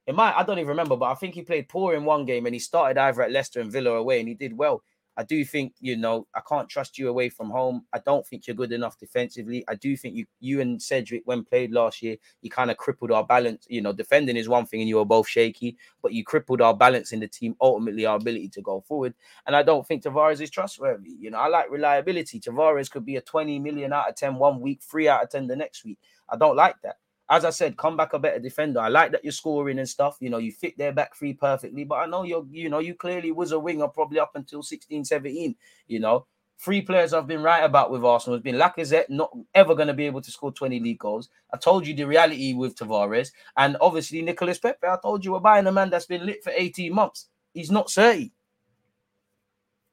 [0.05, 2.45] It might I don't even remember, but I think he played poor in one game
[2.45, 4.83] and he started either at Leicester and Villa away and he did well.
[5.15, 7.85] I do think you know I can't trust you away from home.
[7.93, 9.63] I don't think you're good enough defensively.
[9.67, 13.11] I do think you you and Cedric when played last year, you kind of crippled
[13.11, 13.65] our balance.
[13.69, 16.75] You know, defending is one thing and you were both shaky, but you crippled our
[16.75, 17.55] balance in the team.
[17.61, 19.13] Ultimately, our ability to go forward.
[19.45, 21.11] And I don't think Tavares is trustworthy.
[21.19, 22.39] You know, I like reliability.
[22.39, 25.47] Tavares could be a 20 million out of 10 one week, three out of 10
[25.47, 25.99] the next week.
[26.29, 26.97] I don't like that
[27.33, 28.79] as I said, come back a better defender.
[28.79, 30.17] I like that you're scoring and stuff.
[30.19, 32.93] You know, you fit their back three perfectly, but I know you're, you know, you
[32.93, 35.55] clearly was a winger probably up until 16, 17.
[35.87, 36.27] You know,
[36.59, 39.95] three players I've been right about with Arsenal has been Lacazette, not ever going to
[39.95, 41.29] be able to score 20 league goals.
[41.51, 44.85] I told you the reality with Tavares, and obviously Nicolas Pepe.
[44.85, 47.29] I told you we're buying a man that's been lit for 18 months.
[47.51, 48.31] He's not 30.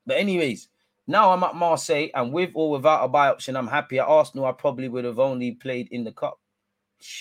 [0.05, 0.69] But, anyways,
[1.07, 3.99] now I'm at Marseille, and with or without a buy option, I'm happy.
[3.99, 6.40] At Arsenal, I probably would have only played in the cup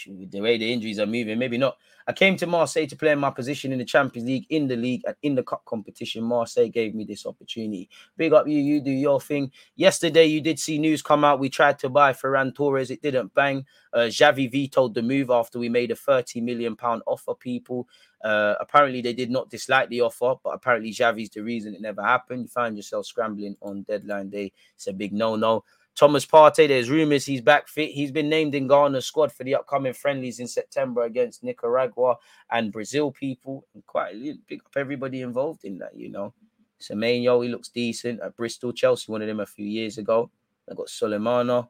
[0.08, 1.78] the way the injuries are moving, maybe not.
[2.08, 4.76] I came to Marseille to play in my position in the Champions League, in the
[4.76, 6.24] league, and in the cup competition.
[6.24, 7.88] Marseille gave me this opportunity.
[8.18, 9.52] Big up you, you do your thing.
[9.76, 11.40] Yesterday, you did see news come out.
[11.40, 13.64] We tried to buy Ferran Torres, it didn't bang.
[13.94, 17.36] Uh, Xavi vetoed the move after we made a 30 million pound offer.
[17.36, 17.88] People,
[18.24, 22.02] uh, apparently, they did not dislike the offer, but apparently, Xavi's the reason it never
[22.02, 22.42] happened.
[22.42, 24.52] You find yourself scrambling on deadline day.
[24.76, 25.64] It's a big no no.
[26.00, 27.92] Thomas Partey, there's rumors he's back fit.
[27.92, 32.16] He's been named in Ghana's squad for the upcoming friendlies in September against Nicaragua
[32.50, 33.68] and Brazil people.
[33.74, 34.14] And quite
[34.48, 36.34] big up everybody involved in that, you know.
[36.80, 38.72] Semenyo, he looks decent at Bristol.
[38.72, 40.32] Chelsea wanted him a few years ago.
[40.70, 41.68] They got Sulemana.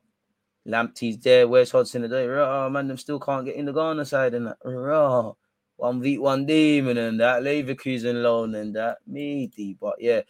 [0.68, 1.48] Lamptey's there.
[1.48, 2.68] Where's Hudson-Odoi?
[2.68, 4.58] Oh man, them still can't get in the Ghana side and that.
[4.64, 5.34] Raw.
[5.78, 9.76] One v one demon and that Leverkusen loan and that meaty.
[9.82, 10.22] But yeah,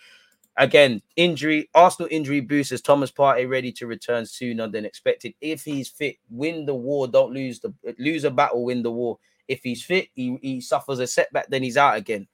[0.60, 5.34] again, injury, Arsenal injury boost as Thomas Partey ready to return sooner than expected.
[5.42, 7.08] If he's fit, win the war.
[7.08, 9.18] Don't lose the lose a battle, win the war.
[9.48, 12.28] If he's fit, he, he suffers a setback, then he's out again.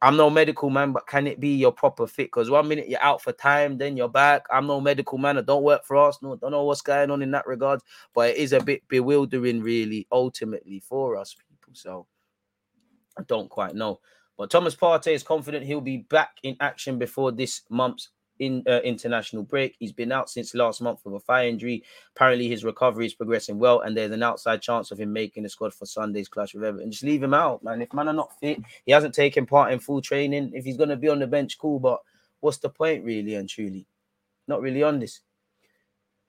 [0.00, 2.26] I'm no medical man, but can it be your proper fit?
[2.26, 4.44] Because one minute you're out for time, then you're back.
[4.50, 5.38] I'm no medical man.
[5.38, 6.36] I don't work for Arsenal.
[6.36, 7.80] Don't know what's going on in that regard,
[8.14, 11.72] but it is a bit bewildering, really, ultimately for us people.
[11.72, 12.06] So
[13.18, 13.98] I don't quite know.
[14.38, 18.80] But Thomas Partey is confident he'll be back in action before this month's in uh,
[18.84, 19.74] international break.
[19.80, 21.82] He's been out since last month with a thigh injury.
[22.14, 25.48] Apparently, his recovery is progressing well, and there's an outside chance of him making the
[25.48, 26.92] squad for Sunday's clash with Everton.
[26.92, 27.82] Just leave him out, man.
[27.82, 30.52] If man are not fit, he hasn't taken part in full training.
[30.54, 31.80] If he's going to be on the bench, cool.
[31.80, 32.00] But
[32.38, 33.86] what's the point, really and truly?
[34.46, 35.20] Not really on this.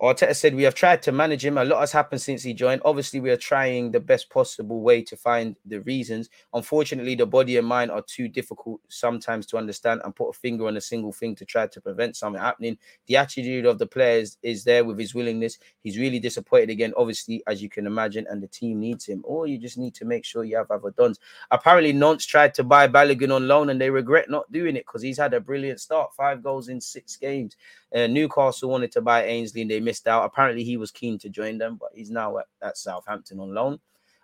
[0.02, 1.58] Arteta said we have tried to manage him.
[1.58, 2.82] A lot has happened since he joined.
[2.86, 6.30] Obviously, we are trying the best possible way to find the reasons.
[6.54, 10.68] Unfortunately, the body and mind are too difficult sometimes to understand and put a finger
[10.68, 12.78] on a single thing to try to prevent something happening.
[13.08, 15.58] The attitude of the players is there with his willingness.
[15.84, 19.22] He's really disappointed again, obviously, as you can imagine, and the team needs him.
[19.26, 21.20] Or you just need to make sure you have other dons.
[21.52, 25.02] Apparently, Nantes tried to buy Balogun on loan and they regret not doing it because
[25.02, 27.58] he's had a brilliant start, five goals in six games.
[27.94, 30.26] Uh, Newcastle wanted to buy Ainsley and they missed out.
[30.26, 33.80] Apparently, he was keen to join them, but he's now at, at Southampton on loan.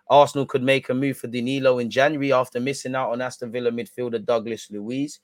[0.08, 3.72] Arsenal could make a move for Danilo in January after missing out on Aston Villa
[3.72, 5.18] midfielder Douglas Luiz.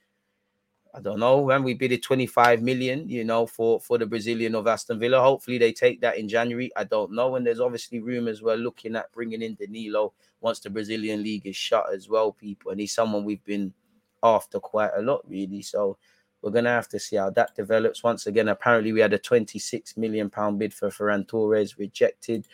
[0.94, 4.54] I don't know when we bid it 25 million, you know, for for the Brazilian
[4.56, 5.20] of Aston Villa.
[5.22, 6.70] Hopefully they take that in January.
[6.76, 7.36] I don't know.
[7.36, 11.56] And there's obviously rumors we're looking at bringing in Danilo once the Brazilian league is
[11.56, 12.72] shut as well, people.
[12.72, 13.72] And he's someone we've been
[14.22, 15.62] after quite a lot, really.
[15.62, 15.96] So
[16.42, 18.02] we're going to have to see how that develops.
[18.02, 22.46] Once again, apparently we had a 26 million pound bid for Ferran Torres rejected.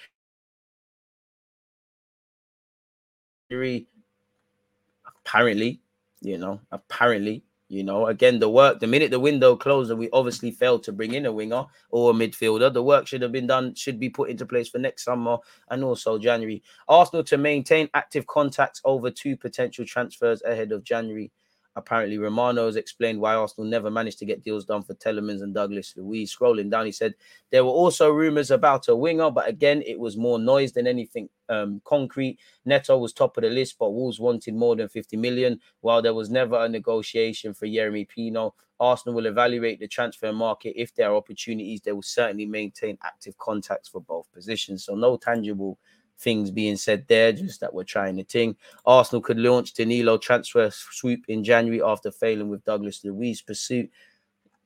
[5.27, 5.81] Apparently,
[6.21, 10.09] you know, apparently, you know, again, the work, the minute the window closed and we
[10.11, 13.47] obviously failed to bring in a winger or a midfielder, the work should have been
[13.47, 15.37] done, should be put into place for next summer
[15.71, 16.63] and also January.
[16.89, 21.31] Arsenal to maintain active contacts over two potential transfers ahead of January.
[21.79, 25.55] Apparently, Romano has explained why Arsenal never managed to get deals done for Tielemans and
[25.55, 26.35] Douglas Luiz.
[26.35, 27.15] Scrolling down, he said
[27.53, 31.29] there were also rumours about a winger, but again, it was more noise than anything
[31.49, 32.41] um, concrete.
[32.65, 35.61] Neto was top of the list, but Wolves wanted more than 50 million.
[35.81, 40.75] While there was never a negotiation for Jeremy Pino, Arsenal will evaluate the transfer market.
[40.77, 44.85] If there are opportunities, they will certainly maintain active contacts for both positions.
[44.85, 45.79] So, no tangible
[46.19, 48.57] things being said there, just that we're trying the thing.
[48.85, 53.91] Arsenal could launch Danilo transfer swoop in January after failing with Douglas Luiz pursuit.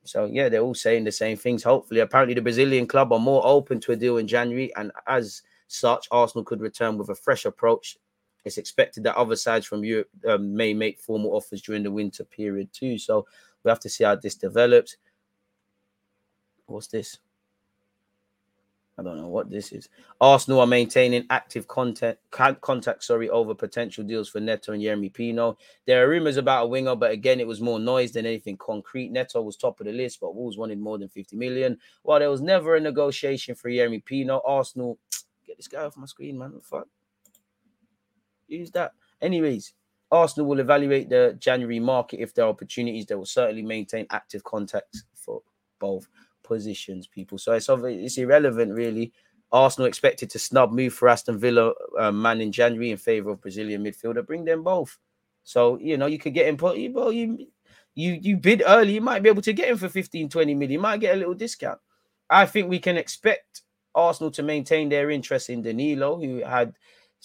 [0.03, 1.63] So yeah, they're all saying the same things.
[1.63, 5.43] Hopefully, apparently the Brazilian club are more open to a deal in January, and as
[5.67, 7.97] such, Arsenal could return with a fresh approach.
[8.45, 12.25] It's expected that other sides from Europe um, may make formal offers during the winter
[12.25, 12.97] period too.
[12.97, 13.25] So
[13.63, 14.97] we have to see how this develops.
[16.65, 17.19] What's this?
[18.97, 19.89] I don't know what this is.
[20.21, 25.57] Arsenal are maintaining active contact, contact, sorry, over potential deals for Neto and Yeremy Pino.
[25.87, 29.11] There are rumors about a winger, but again, it was more noise than anything concrete.
[29.11, 31.79] Neto was top of the list, but Wolves wanted more than 50 million.
[32.03, 34.99] While there was never a negotiation for Yeremy Pino, Arsenal
[35.47, 36.53] get this guy off my screen, man.
[36.61, 36.87] Fuck.
[38.47, 38.93] Use that.
[39.21, 39.73] Anyways,
[40.11, 43.07] Arsenal will evaluate the January market if there are opportunities.
[43.07, 45.41] They will certainly maintain active contacts for
[45.79, 46.07] both
[46.43, 47.37] positions, people.
[47.37, 49.13] So it's it's irrelevant, really.
[49.51, 53.41] Arsenal expected to snub move for Aston Villa uh, man in January in favor of
[53.41, 54.25] Brazilian midfielder.
[54.25, 54.97] Bring them both.
[55.43, 56.57] So you know you could get him.
[56.57, 57.47] Well, you
[57.95, 60.71] you you bid early, you might be able to get him for 15, 20 million.
[60.71, 61.79] You might get a little discount.
[62.29, 63.61] I think we can expect
[63.93, 66.73] Arsenal to maintain their interest in Danilo, who had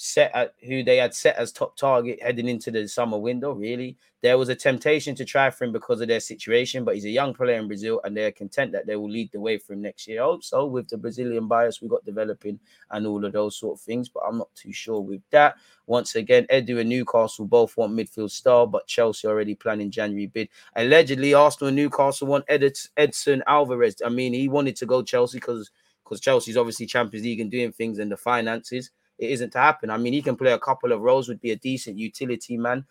[0.00, 3.50] set at who they had set as top target heading into the summer window.
[3.50, 7.04] Really, there was a temptation to try for him because of their situation, but he's
[7.04, 9.72] a young player in Brazil, and they're content that they will lead the way for
[9.72, 10.22] him next year.
[10.22, 12.60] Also, with the Brazilian bias we got developing
[12.92, 15.56] and all of those sort of things, but I'm not too sure with that.
[15.88, 20.48] Once again, Edu and Newcastle both want midfield star, but Chelsea already planning January bid.
[20.76, 23.96] Allegedly, Arsenal and Newcastle want Edson Alvarez.
[24.06, 25.72] I mean, he wanted to go Chelsea because
[26.04, 29.90] because Chelsea's obviously Champions League and doing things and the finances it isn't to happen.
[29.90, 32.84] I mean, he can play a couple of roles, would be a decent utility man,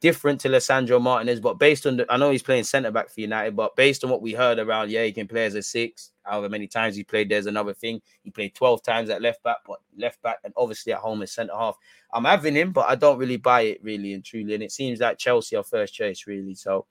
[0.00, 1.40] different to Lisandro Martinez.
[1.40, 4.10] But based on the, I know he's playing centre back for United, but based on
[4.10, 6.10] what we heard around, yeah, he can play as a six.
[6.22, 8.00] However many times he played, there's another thing.
[8.22, 11.32] He played 12 times at left back, but left back, and obviously at home as
[11.32, 11.76] centre half.
[12.12, 14.54] I'm having him, but I don't really buy it really and truly.
[14.54, 16.54] And it seems like Chelsea are first choice, really.
[16.54, 16.86] So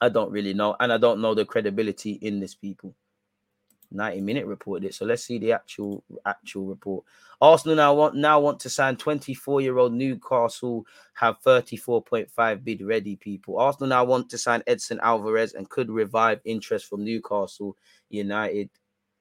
[0.00, 0.76] I don't really know.
[0.78, 2.94] And I don't know the credibility in this people.
[3.96, 4.94] 90 minute reported it.
[4.94, 7.04] So let's see the actual actual report.
[7.40, 13.16] Arsenal now want now want to sign 24 year old Newcastle have 34.5 bid ready.
[13.16, 17.76] People Arsenal now want to sign Edson Alvarez and could revive interest from Newcastle
[18.10, 18.70] United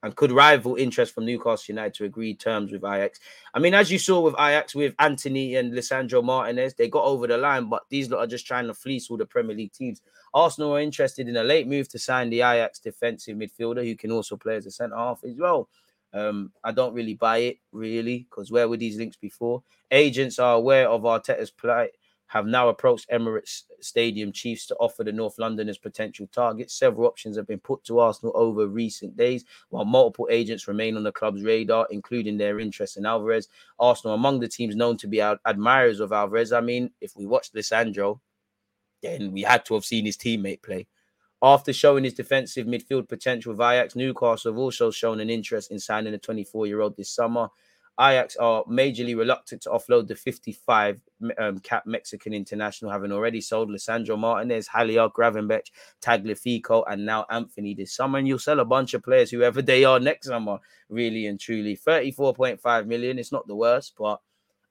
[0.05, 3.19] and could rival interest from Newcastle United to agree terms with Ajax.
[3.55, 7.25] I mean, as you saw with Ajax with Antony and Lisandro Martinez, they got over
[7.25, 10.03] the line, but these lot are just trying to fleece all the Premier League teams.
[10.31, 14.11] Arsenal are interested in a late move to sign the Ajax defensive midfielder who can
[14.11, 15.69] also play as a centre half as well.
[16.13, 19.63] Um, I don't really buy it really because where were these links before?
[19.89, 21.89] Agents are aware of Arteta's plight,
[22.35, 26.77] have now approached Emirates Stadium chiefs to offer the North Londoners potential targets.
[26.77, 31.03] Several options have been put to Arsenal over recent days, while multiple agents remain on
[31.03, 33.47] the club's radar, including their interest in Alvarez.
[33.79, 36.51] Arsenal among the teams known to be ad- admirers of Alvarez.
[36.51, 38.19] I mean, if we watched Lisandro,
[39.01, 40.87] then we had to have seen his teammate play.
[41.41, 46.13] After showing his defensive midfield potential with Newcastle have also shown an interest in signing
[46.13, 47.47] a 24 year old this summer.
[47.99, 51.01] Ajax are majorly reluctant to offload the 55
[51.37, 55.67] um, cap Mexican international, having already sold Lisandro Martinez, Haller, Gravenberch,
[56.01, 58.19] Tagliafico, and now Antony this summer.
[58.19, 60.59] And you'll sell a bunch of players, whoever they are, next summer,
[60.89, 61.77] really and truly.
[61.77, 64.19] 34.5 million, it's not the worst, but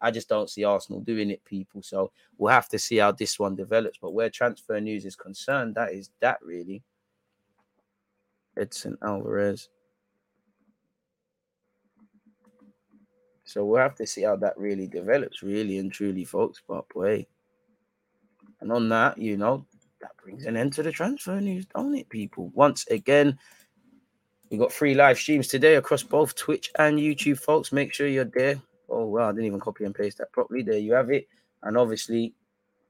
[0.02, 1.82] I just don't see Arsenal doing it, people.
[1.82, 3.96] So we'll have to see how this one develops.
[3.96, 6.82] But where transfer news is concerned, that is that really.
[8.56, 9.68] Edson Alvarez.
[13.44, 16.62] So we'll have to see how that really develops, really and truly, folks.
[16.66, 17.26] But boy,
[18.60, 19.66] and on that, you know,
[20.00, 22.50] that brings an end to the transfer news, don't it, people?
[22.54, 23.38] Once again,
[24.50, 27.72] we got three live streams today across both Twitch and YouTube, folks.
[27.72, 28.60] Make sure you're there.
[28.88, 30.62] Oh wow, I didn't even copy and paste that properly.
[30.62, 31.26] There you have it.
[31.62, 32.34] And obviously,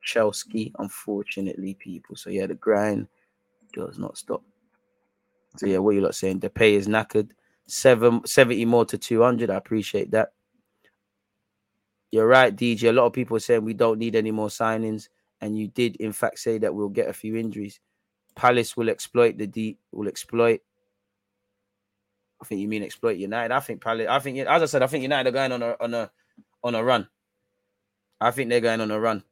[0.02, 2.16] Chelsea, unfortunately, people.
[2.16, 3.08] So yeah, the grind
[3.72, 4.42] does not stop.
[5.56, 6.40] So yeah, what you lot saying?
[6.40, 7.30] The pay is knackered.
[7.66, 9.48] Seven, 70 more to 200.
[9.48, 10.33] I appreciate that.
[12.10, 12.90] You're right, DJ.
[12.90, 15.08] A lot of people are saying we don't need any more signings,
[15.40, 17.80] and you did, in fact, say that we'll get a few injuries.
[18.36, 19.78] Palace will exploit the deep.
[19.92, 20.60] Will exploit.
[22.40, 23.52] I think you mean exploit United.
[23.52, 24.06] I think Palace.
[24.08, 26.10] I think, as I said, I think United are going on a on a
[26.62, 27.08] on a run.
[28.20, 29.24] I think they're going on a run.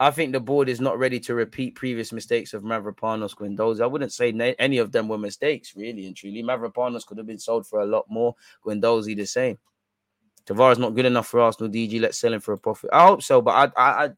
[0.00, 3.80] I think the board is not ready to repeat previous mistakes of Mavropanos, Guendouzi.
[3.80, 6.42] I wouldn't say any of them were mistakes, really and truly.
[6.42, 8.34] Mavropanos could have been sold for a lot more.
[8.66, 9.58] Guendouzi the same.
[10.46, 11.70] Tavares not good enough for Arsenal.
[11.70, 12.90] DG, let's sell him for a profit.
[12.92, 14.10] I hope so, but I, I, I,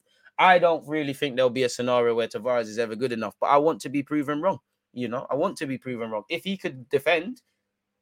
[0.55, 3.35] I don't really think there'll be a scenario where Tavares is ever good enough.
[3.41, 4.59] But I want to be proven wrong.
[4.93, 6.25] You know, I want to be proven wrong.
[6.29, 7.43] If he could defend,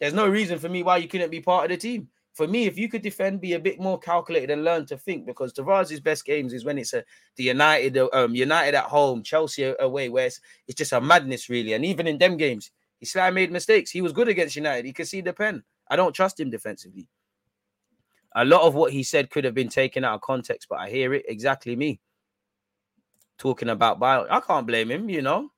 [0.01, 2.09] there's no reason for me why you couldn't be part of the team.
[2.35, 5.27] For me, if you could defend, be a bit more calculated and learn to think,
[5.27, 7.05] because Tavares' best games is when it's a
[7.37, 11.75] the United, um, United at home, Chelsea away, where it's, it's just a madness, really.
[11.75, 13.91] And even in them games, he slightly made mistakes.
[13.91, 14.87] He was good against United.
[14.87, 15.63] He could see the pen.
[15.91, 17.07] I don't trust him defensively.
[18.35, 20.91] A lot of what he said could have been taken out of context, but I
[20.91, 22.01] hear it exactly me
[23.39, 24.27] talking about bio.
[24.31, 25.51] I can't blame him, you know.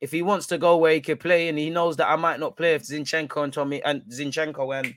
[0.00, 2.40] If he wants to go where he could play and he knows that I might
[2.40, 4.94] not play if Zinchenko and Tommy and Zinchenko and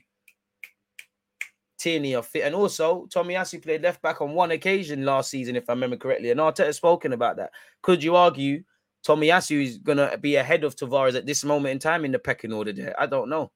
[1.78, 2.44] Tierney are fit.
[2.44, 6.30] And also, Tomiyasu played left back on one occasion last season, if I remember correctly.
[6.30, 7.50] And Arteta has spoken about that.
[7.82, 8.62] Could you argue
[9.04, 12.20] Tomiyasu is going to be ahead of Tavares at this moment in time in the
[12.20, 12.94] pecking order there?
[12.98, 13.50] I don't know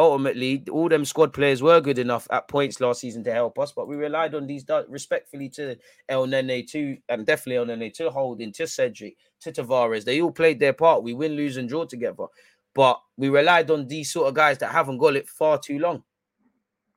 [0.00, 3.72] ultimately all them squad players were good enough at points last season to help us,
[3.72, 5.76] but we relied on these respectfully to
[6.10, 10.04] Elneny too, and definitely Elneny to Holding, to Cedric, to Tavares.
[10.04, 11.02] They all played their part.
[11.02, 12.26] We win, lose, and draw together.
[12.74, 16.04] But we relied on these sort of guys that haven't got it far too long.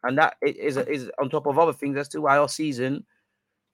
[0.03, 1.95] And that is, is on top of other things.
[1.95, 3.05] That's to why our season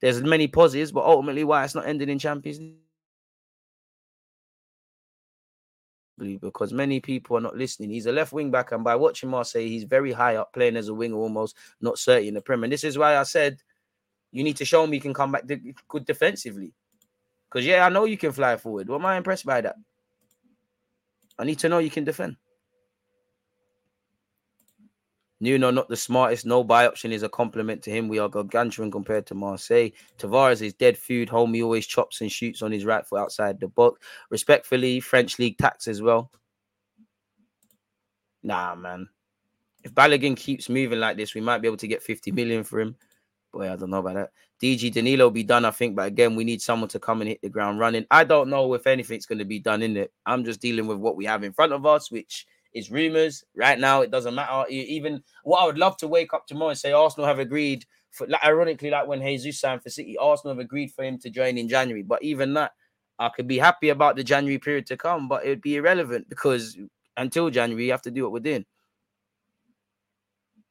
[0.01, 2.59] there's many positives, but ultimately why it's not ending in Champions
[6.21, 6.41] League.
[6.41, 7.89] because many people are not listening.
[7.89, 10.87] He's a left wing back, and by watching Marseille, he's very high up, playing as
[10.87, 12.65] a winger, almost not certain in the Premier.
[12.65, 13.61] And this is why I said
[14.31, 15.45] you need to show me you can come back
[15.87, 16.73] good defensively.
[17.49, 18.87] Because yeah, I know you can fly forward.
[18.87, 19.75] What am I impressed by that?
[21.37, 22.35] I need to know you can defend.
[25.41, 26.45] Nuno, not the smartest.
[26.45, 28.09] No buy option is a compliment to him.
[28.09, 29.89] We are gargantuan compared to Marseille.
[30.17, 31.29] Tavares is dead food.
[31.29, 34.05] Homie always chops and shoots on his right foot outside the box.
[34.29, 36.29] Respectfully, French league tax as well.
[38.43, 39.07] Nah, man.
[39.83, 42.81] If Balogun keeps moving like this, we might be able to get 50 million for
[42.81, 42.97] him.
[43.53, 44.31] Boy, I don't know about that.
[44.61, 47.41] DG Danilo be done, I think, but again, we need someone to come and hit
[47.41, 48.05] the ground running.
[48.11, 50.11] I don't know if anything's going to be done in it.
[50.25, 53.79] I'm just dealing with what we have in front of us, which it's rumors right
[53.79, 54.01] now.
[54.01, 54.69] It doesn't matter.
[54.69, 58.27] Even what I would love to wake up tomorrow and say Arsenal have agreed for,
[58.27, 61.57] like, ironically, like when Jesus signed for City, Arsenal have agreed for him to join
[61.57, 62.03] in January.
[62.03, 62.73] But even that,
[63.17, 66.29] I could be happy about the January period to come, but it would be irrelevant
[66.29, 66.77] because
[67.17, 68.65] until January, you have to do what we're doing.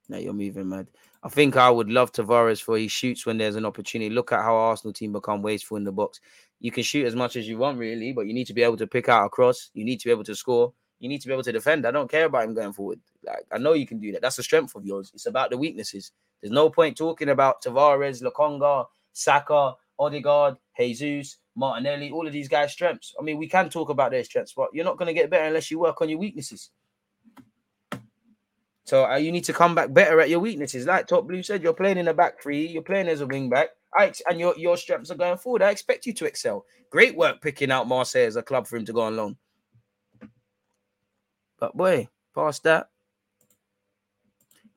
[0.08, 0.88] Now you're moving mad.
[1.22, 4.08] I think I would love Tavares for he shoots when there's an opportunity.
[4.08, 6.20] Look at how Arsenal team become wasteful in the box.
[6.60, 8.78] You can shoot as much as you want, really, but you need to be able
[8.78, 9.70] to pick out a cross.
[9.74, 10.72] You need to be able to score.
[11.00, 11.86] You need to be able to defend.
[11.86, 13.00] I don't care about him going forward.
[13.24, 14.22] Like I know you can do that.
[14.22, 15.10] That's the strength of yours.
[15.14, 16.12] It's about the weaknesses.
[16.40, 22.72] There's no point talking about Tavares, Lokonga, Saka, Odegaard, Jesus, Martinelli, all of these guys'
[22.72, 23.14] strengths.
[23.18, 25.44] I mean, we can talk about their strengths, but you're not going to get better
[25.44, 26.70] unless you work on your weaknesses.
[28.84, 30.86] So uh, you need to come back better at your weaknesses.
[30.86, 33.50] Like Top Blue said, you're playing in the back three, you're playing as a wing
[33.50, 33.68] back,
[34.00, 35.60] ex- and your your strengths are going forward.
[35.60, 36.64] I expect you to excel.
[36.90, 39.36] Great work picking out Marseille as a club for him to go on loan.
[41.58, 42.88] But boy, past that,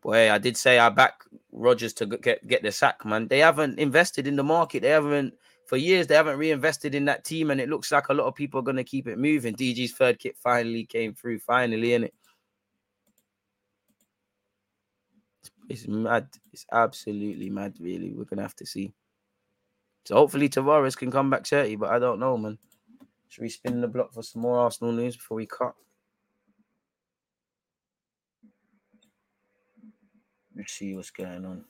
[0.01, 3.27] boy, I did say I back Rodgers to get get the sack, man.
[3.27, 4.81] They haven't invested in the market.
[4.81, 5.33] They haven't
[5.67, 6.07] for years.
[6.07, 8.63] They haven't reinvested in that team, and it looks like a lot of people are
[8.63, 9.55] going to keep it moving.
[9.55, 11.39] DG's third kit finally came through.
[11.39, 12.13] Finally, in it.
[15.69, 16.27] It's mad.
[16.51, 17.75] It's absolutely mad.
[17.79, 18.93] Really, we're gonna have to see.
[20.03, 22.57] So hopefully Tavares can come back 30, but I don't know, man.
[23.29, 25.73] Should we spin the block for some more Arsenal news before we cut?
[30.61, 31.65] Let's see what's going on.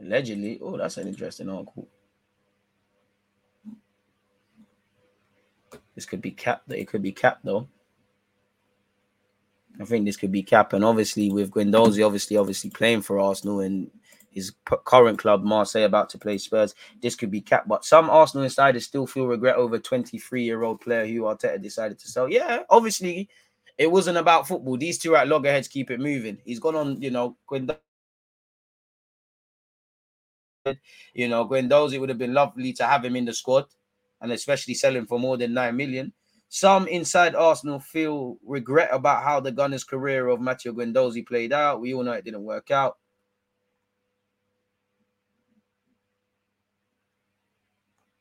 [0.00, 1.86] Allegedly, oh, that's an interesting article.
[5.94, 6.72] This could be capped.
[6.72, 7.68] It could be capped though.
[9.78, 13.60] I think this could be cap, and obviously with Guendouzi, obviously, obviously playing for Arsenal
[13.60, 13.90] and
[14.36, 14.52] his
[14.84, 17.64] current club Marseille about to play Spurs, this could be cap.
[17.66, 22.28] But some Arsenal insiders still feel regret over 23-year-old player who Arteta decided to sell.
[22.28, 23.30] Yeah, obviously,
[23.78, 24.76] it wasn't about football.
[24.76, 26.36] These two at loggerheads keep it moving.
[26.44, 27.78] He's gone on, you know, Guendouzi.
[31.14, 33.64] You know, Guendouzi it would have been lovely to have him in the squad,
[34.20, 36.12] and especially selling for more than nine million.
[36.50, 41.80] Some inside Arsenal feel regret about how the Gunners' career of Matteo Guendouzi played out.
[41.80, 42.98] We all know it didn't work out.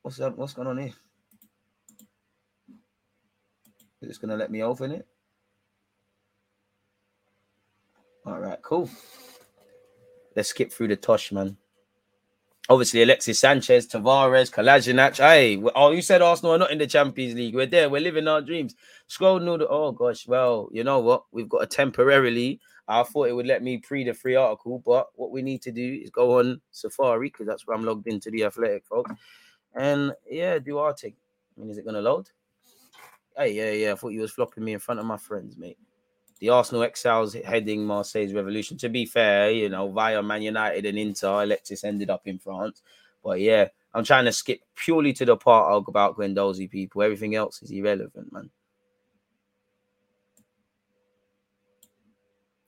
[0.06, 0.38] What's up?
[0.38, 0.94] What's going on here?
[4.04, 5.08] Is this gonna let me open it?
[8.24, 8.88] All right, cool.
[10.36, 11.58] Let's skip through the tosh, man.
[12.70, 15.18] Obviously, Alexis Sanchez, Tavares, Kolasinac.
[15.18, 17.56] Hey, oh, you said Arsenal are not in the Champions League.
[17.56, 17.90] We're there.
[17.90, 18.76] We're living our dreams.
[19.08, 19.58] Scroll no.
[19.58, 20.28] The oh gosh.
[20.28, 21.24] Well, you know what?
[21.32, 22.60] We've got a temporarily.
[22.88, 25.72] I thought it would let me pre the free article, but what we need to
[25.72, 29.10] do is go on Safari because that's where I'm logged into the Athletic, folks.
[29.76, 31.14] And yeah, thing.
[31.58, 32.30] I mean, is it gonna load?
[33.38, 33.92] Hey, yeah, yeah.
[33.92, 35.78] I thought you was flopping me in front of my friends, mate.
[36.40, 38.78] The Arsenal exiles heading Marseille's revolution.
[38.78, 42.82] To be fair, you know, via Man United and Inter, Alexis ended up in France.
[43.24, 47.02] But yeah, I'm trying to skip purely to the part about Guendouzi people.
[47.02, 48.50] Everything else is irrelevant, man.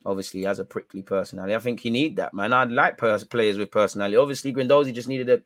[0.05, 1.53] Obviously, has a prickly personality.
[1.53, 2.53] I think he need that, man.
[2.53, 4.15] I'd like pers- players with personality.
[4.15, 5.41] Obviously, Guendouzi just needed a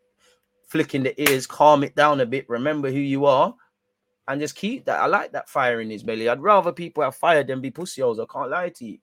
[0.71, 2.49] flick in the ears, calm it down a bit.
[2.49, 3.53] Remember who you are,
[4.29, 5.01] and just keep that.
[5.01, 6.29] I like that fire in his belly.
[6.29, 8.19] I'd rather people have fire than be pussyos.
[8.19, 8.97] I can't lie to you.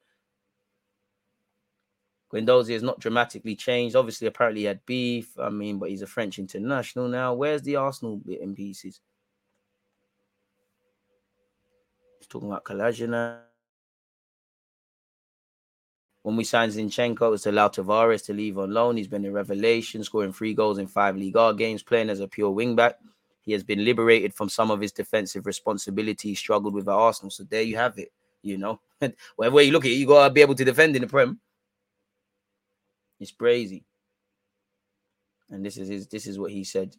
[2.33, 3.97] Guendouzi has not dramatically changed.
[3.97, 5.39] Obviously, apparently he had beef.
[5.39, 7.35] I mean, but he's a French international now.
[7.35, 9.01] Where's the Arsenal bit in pieces?
[12.19, 13.41] He's talking about Kalajina.
[16.29, 18.99] When we signed Zinchenko, it's allowed Tavares to leave on loan.
[18.99, 22.29] He's been a revelation, scoring three goals in five League R games, playing as a
[22.29, 22.97] pure wingback.
[23.41, 26.29] He has been liberated from some of his defensive responsibility.
[26.29, 27.31] He struggled with at Arsenal.
[27.31, 28.13] So there you have it.
[28.43, 28.79] You know,
[29.37, 31.41] wherever you look at it, you gotta be able to defend in the Prem.
[33.19, 33.87] It's crazy.
[35.49, 36.95] And this is his, this is what he said.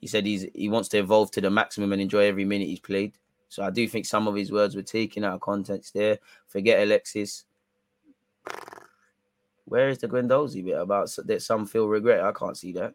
[0.00, 2.78] He said he's he wants to evolve to the maximum and enjoy every minute he's
[2.78, 3.14] played.
[3.48, 6.20] So I do think some of his words were taken out of context there.
[6.46, 7.46] Forget Alexis.
[9.64, 12.24] Where is the Guendouzi bit about that some feel regret?
[12.24, 12.94] I can't see that.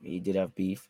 [0.00, 0.88] He did have beef.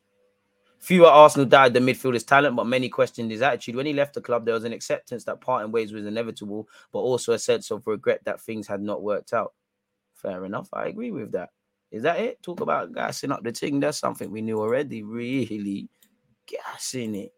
[0.78, 3.76] Few at Arsenal died the midfielder's talent, but many questioned his attitude.
[3.76, 6.98] When he left the club, there was an acceptance that parting ways was inevitable, but
[6.98, 9.52] also a sense of regret that things had not worked out.
[10.14, 10.68] Fair enough.
[10.72, 11.50] I agree with that.
[11.92, 12.42] Is that it?
[12.42, 13.78] Talk about gassing up the thing.
[13.78, 15.02] That's something we knew already.
[15.02, 15.88] Really
[16.46, 17.32] gassing it.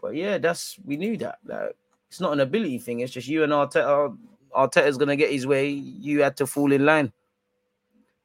[0.00, 1.38] But yeah, that's we knew that.
[1.44, 1.74] Like,
[2.14, 3.00] it's not an ability thing.
[3.00, 4.16] It's just you and Arteta.
[4.56, 5.68] Arteta's gonna get his way.
[5.68, 7.12] You had to fall in line.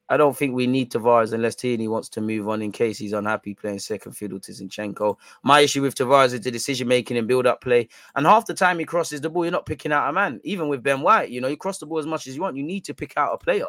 [0.08, 3.12] I don't think we need Tavares unless Tierney wants to move on in case he's
[3.12, 5.16] unhappy playing second fiddle to Zinchenko.
[5.42, 7.88] My issue with Tavares is the decision making and build up play.
[8.14, 10.40] And half the time he crosses the ball, you're not picking out a man.
[10.44, 12.56] Even with Ben White, you know, you cross the ball as much as you want.
[12.56, 13.66] You need to pick out a player.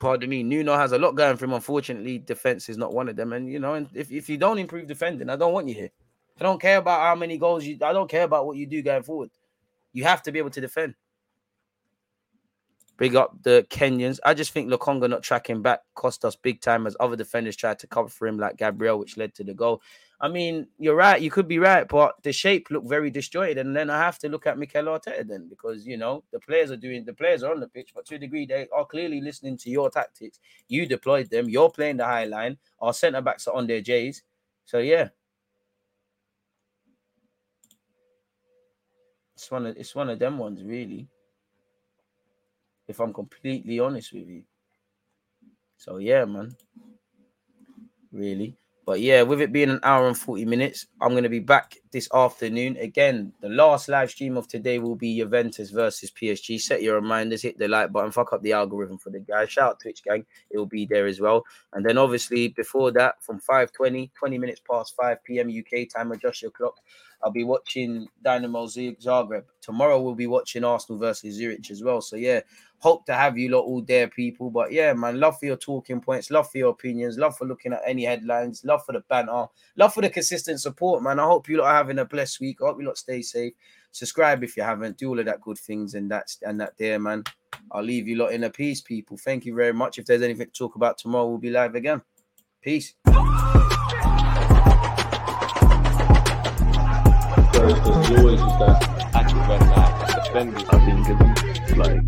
[0.00, 1.52] Pardon me, Nuno has a lot going for him.
[1.52, 3.32] Unfortunately, defense is not one of them.
[3.32, 5.90] And you know, and if, if you don't improve defending, I don't want you here.
[6.38, 8.82] I don't care about how many goals you I don't care about what you do
[8.82, 9.30] going forward.
[9.92, 10.94] You have to be able to defend.
[12.98, 14.18] Big up the Kenyans.
[14.24, 17.78] I just think Lokonga not tracking back cost us big time as other defenders tried
[17.80, 19.82] to cover for him, like Gabriel, which led to the goal.
[20.18, 21.20] I mean, you're right.
[21.20, 23.58] You could be right, but the shape looked very disjointed.
[23.58, 26.70] And then I have to look at Mikel Arteta then because, you know, the players
[26.70, 29.20] are doing, the players are on the pitch, but to a degree, they are clearly
[29.20, 30.40] listening to your tactics.
[30.68, 31.50] You deployed them.
[31.50, 32.56] You're playing the high line.
[32.80, 34.22] Our centre backs are on their J's.
[34.64, 35.08] So, yeah.
[39.36, 41.08] It's one of, it's one of them ones, really
[42.88, 44.42] if I'm completely honest with you.
[45.76, 46.56] So yeah, man.
[48.12, 48.56] Really.
[48.86, 51.76] But yeah, with it being an hour and 40 minutes, I'm going to be back
[51.90, 52.76] this afternoon.
[52.76, 56.60] Again, the last live stream of today will be Juventus versus PSG.
[56.60, 59.50] Set your reminders, hit the like button, fuck up the algorithm for the guys.
[59.50, 61.44] Shout out Twitch gang, it will be there as well.
[61.72, 65.48] And then obviously before that, from 5:20, 20 minutes past 5 p.m.
[65.48, 66.76] UK time, adjust your clock.
[67.26, 68.68] I'll be watching Dinamo
[69.02, 69.42] Zagreb.
[69.60, 72.00] Tomorrow we'll be watching Arsenal versus Zurich as well.
[72.00, 72.38] So yeah,
[72.78, 74.48] hope to have you lot all there, people.
[74.48, 77.72] But yeah, man, love for your talking points, love for your opinions, love for looking
[77.72, 81.18] at any headlines, love for the banter, love for the consistent support, man.
[81.18, 82.58] I hope you lot are having a blessed week.
[82.62, 83.54] I hope you lot stay safe.
[83.90, 84.96] Subscribe if you haven't.
[84.96, 87.24] Do all of that good things and that's and that there, man.
[87.72, 89.16] I'll leave you lot in a peace, people.
[89.16, 89.98] Thank you very much.
[89.98, 92.02] If there's anything to talk about tomorrow, we'll be live again.
[92.62, 92.94] Peace.
[97.56, 98.80] First, there's always that
[99.14, 99.62] active red
[100.68, 102.02] I think, is like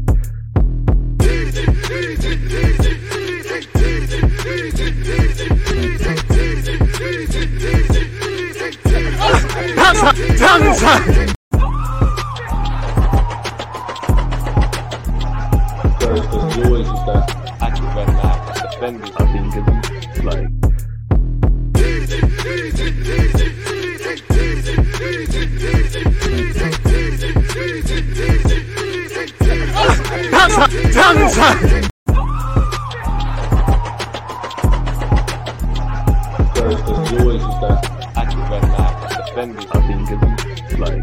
[15.99, 16.27] there's
[16.59, 17.25] always just that
[17.63, 18.11] active red
[19.17, 20.68] I think, is like
[30.59, 30.73] First,
[36.55, 37.81] there's always just that
[38.17, 38.93] active red flag.
[39.27, 41.03] Defenders, I think, is like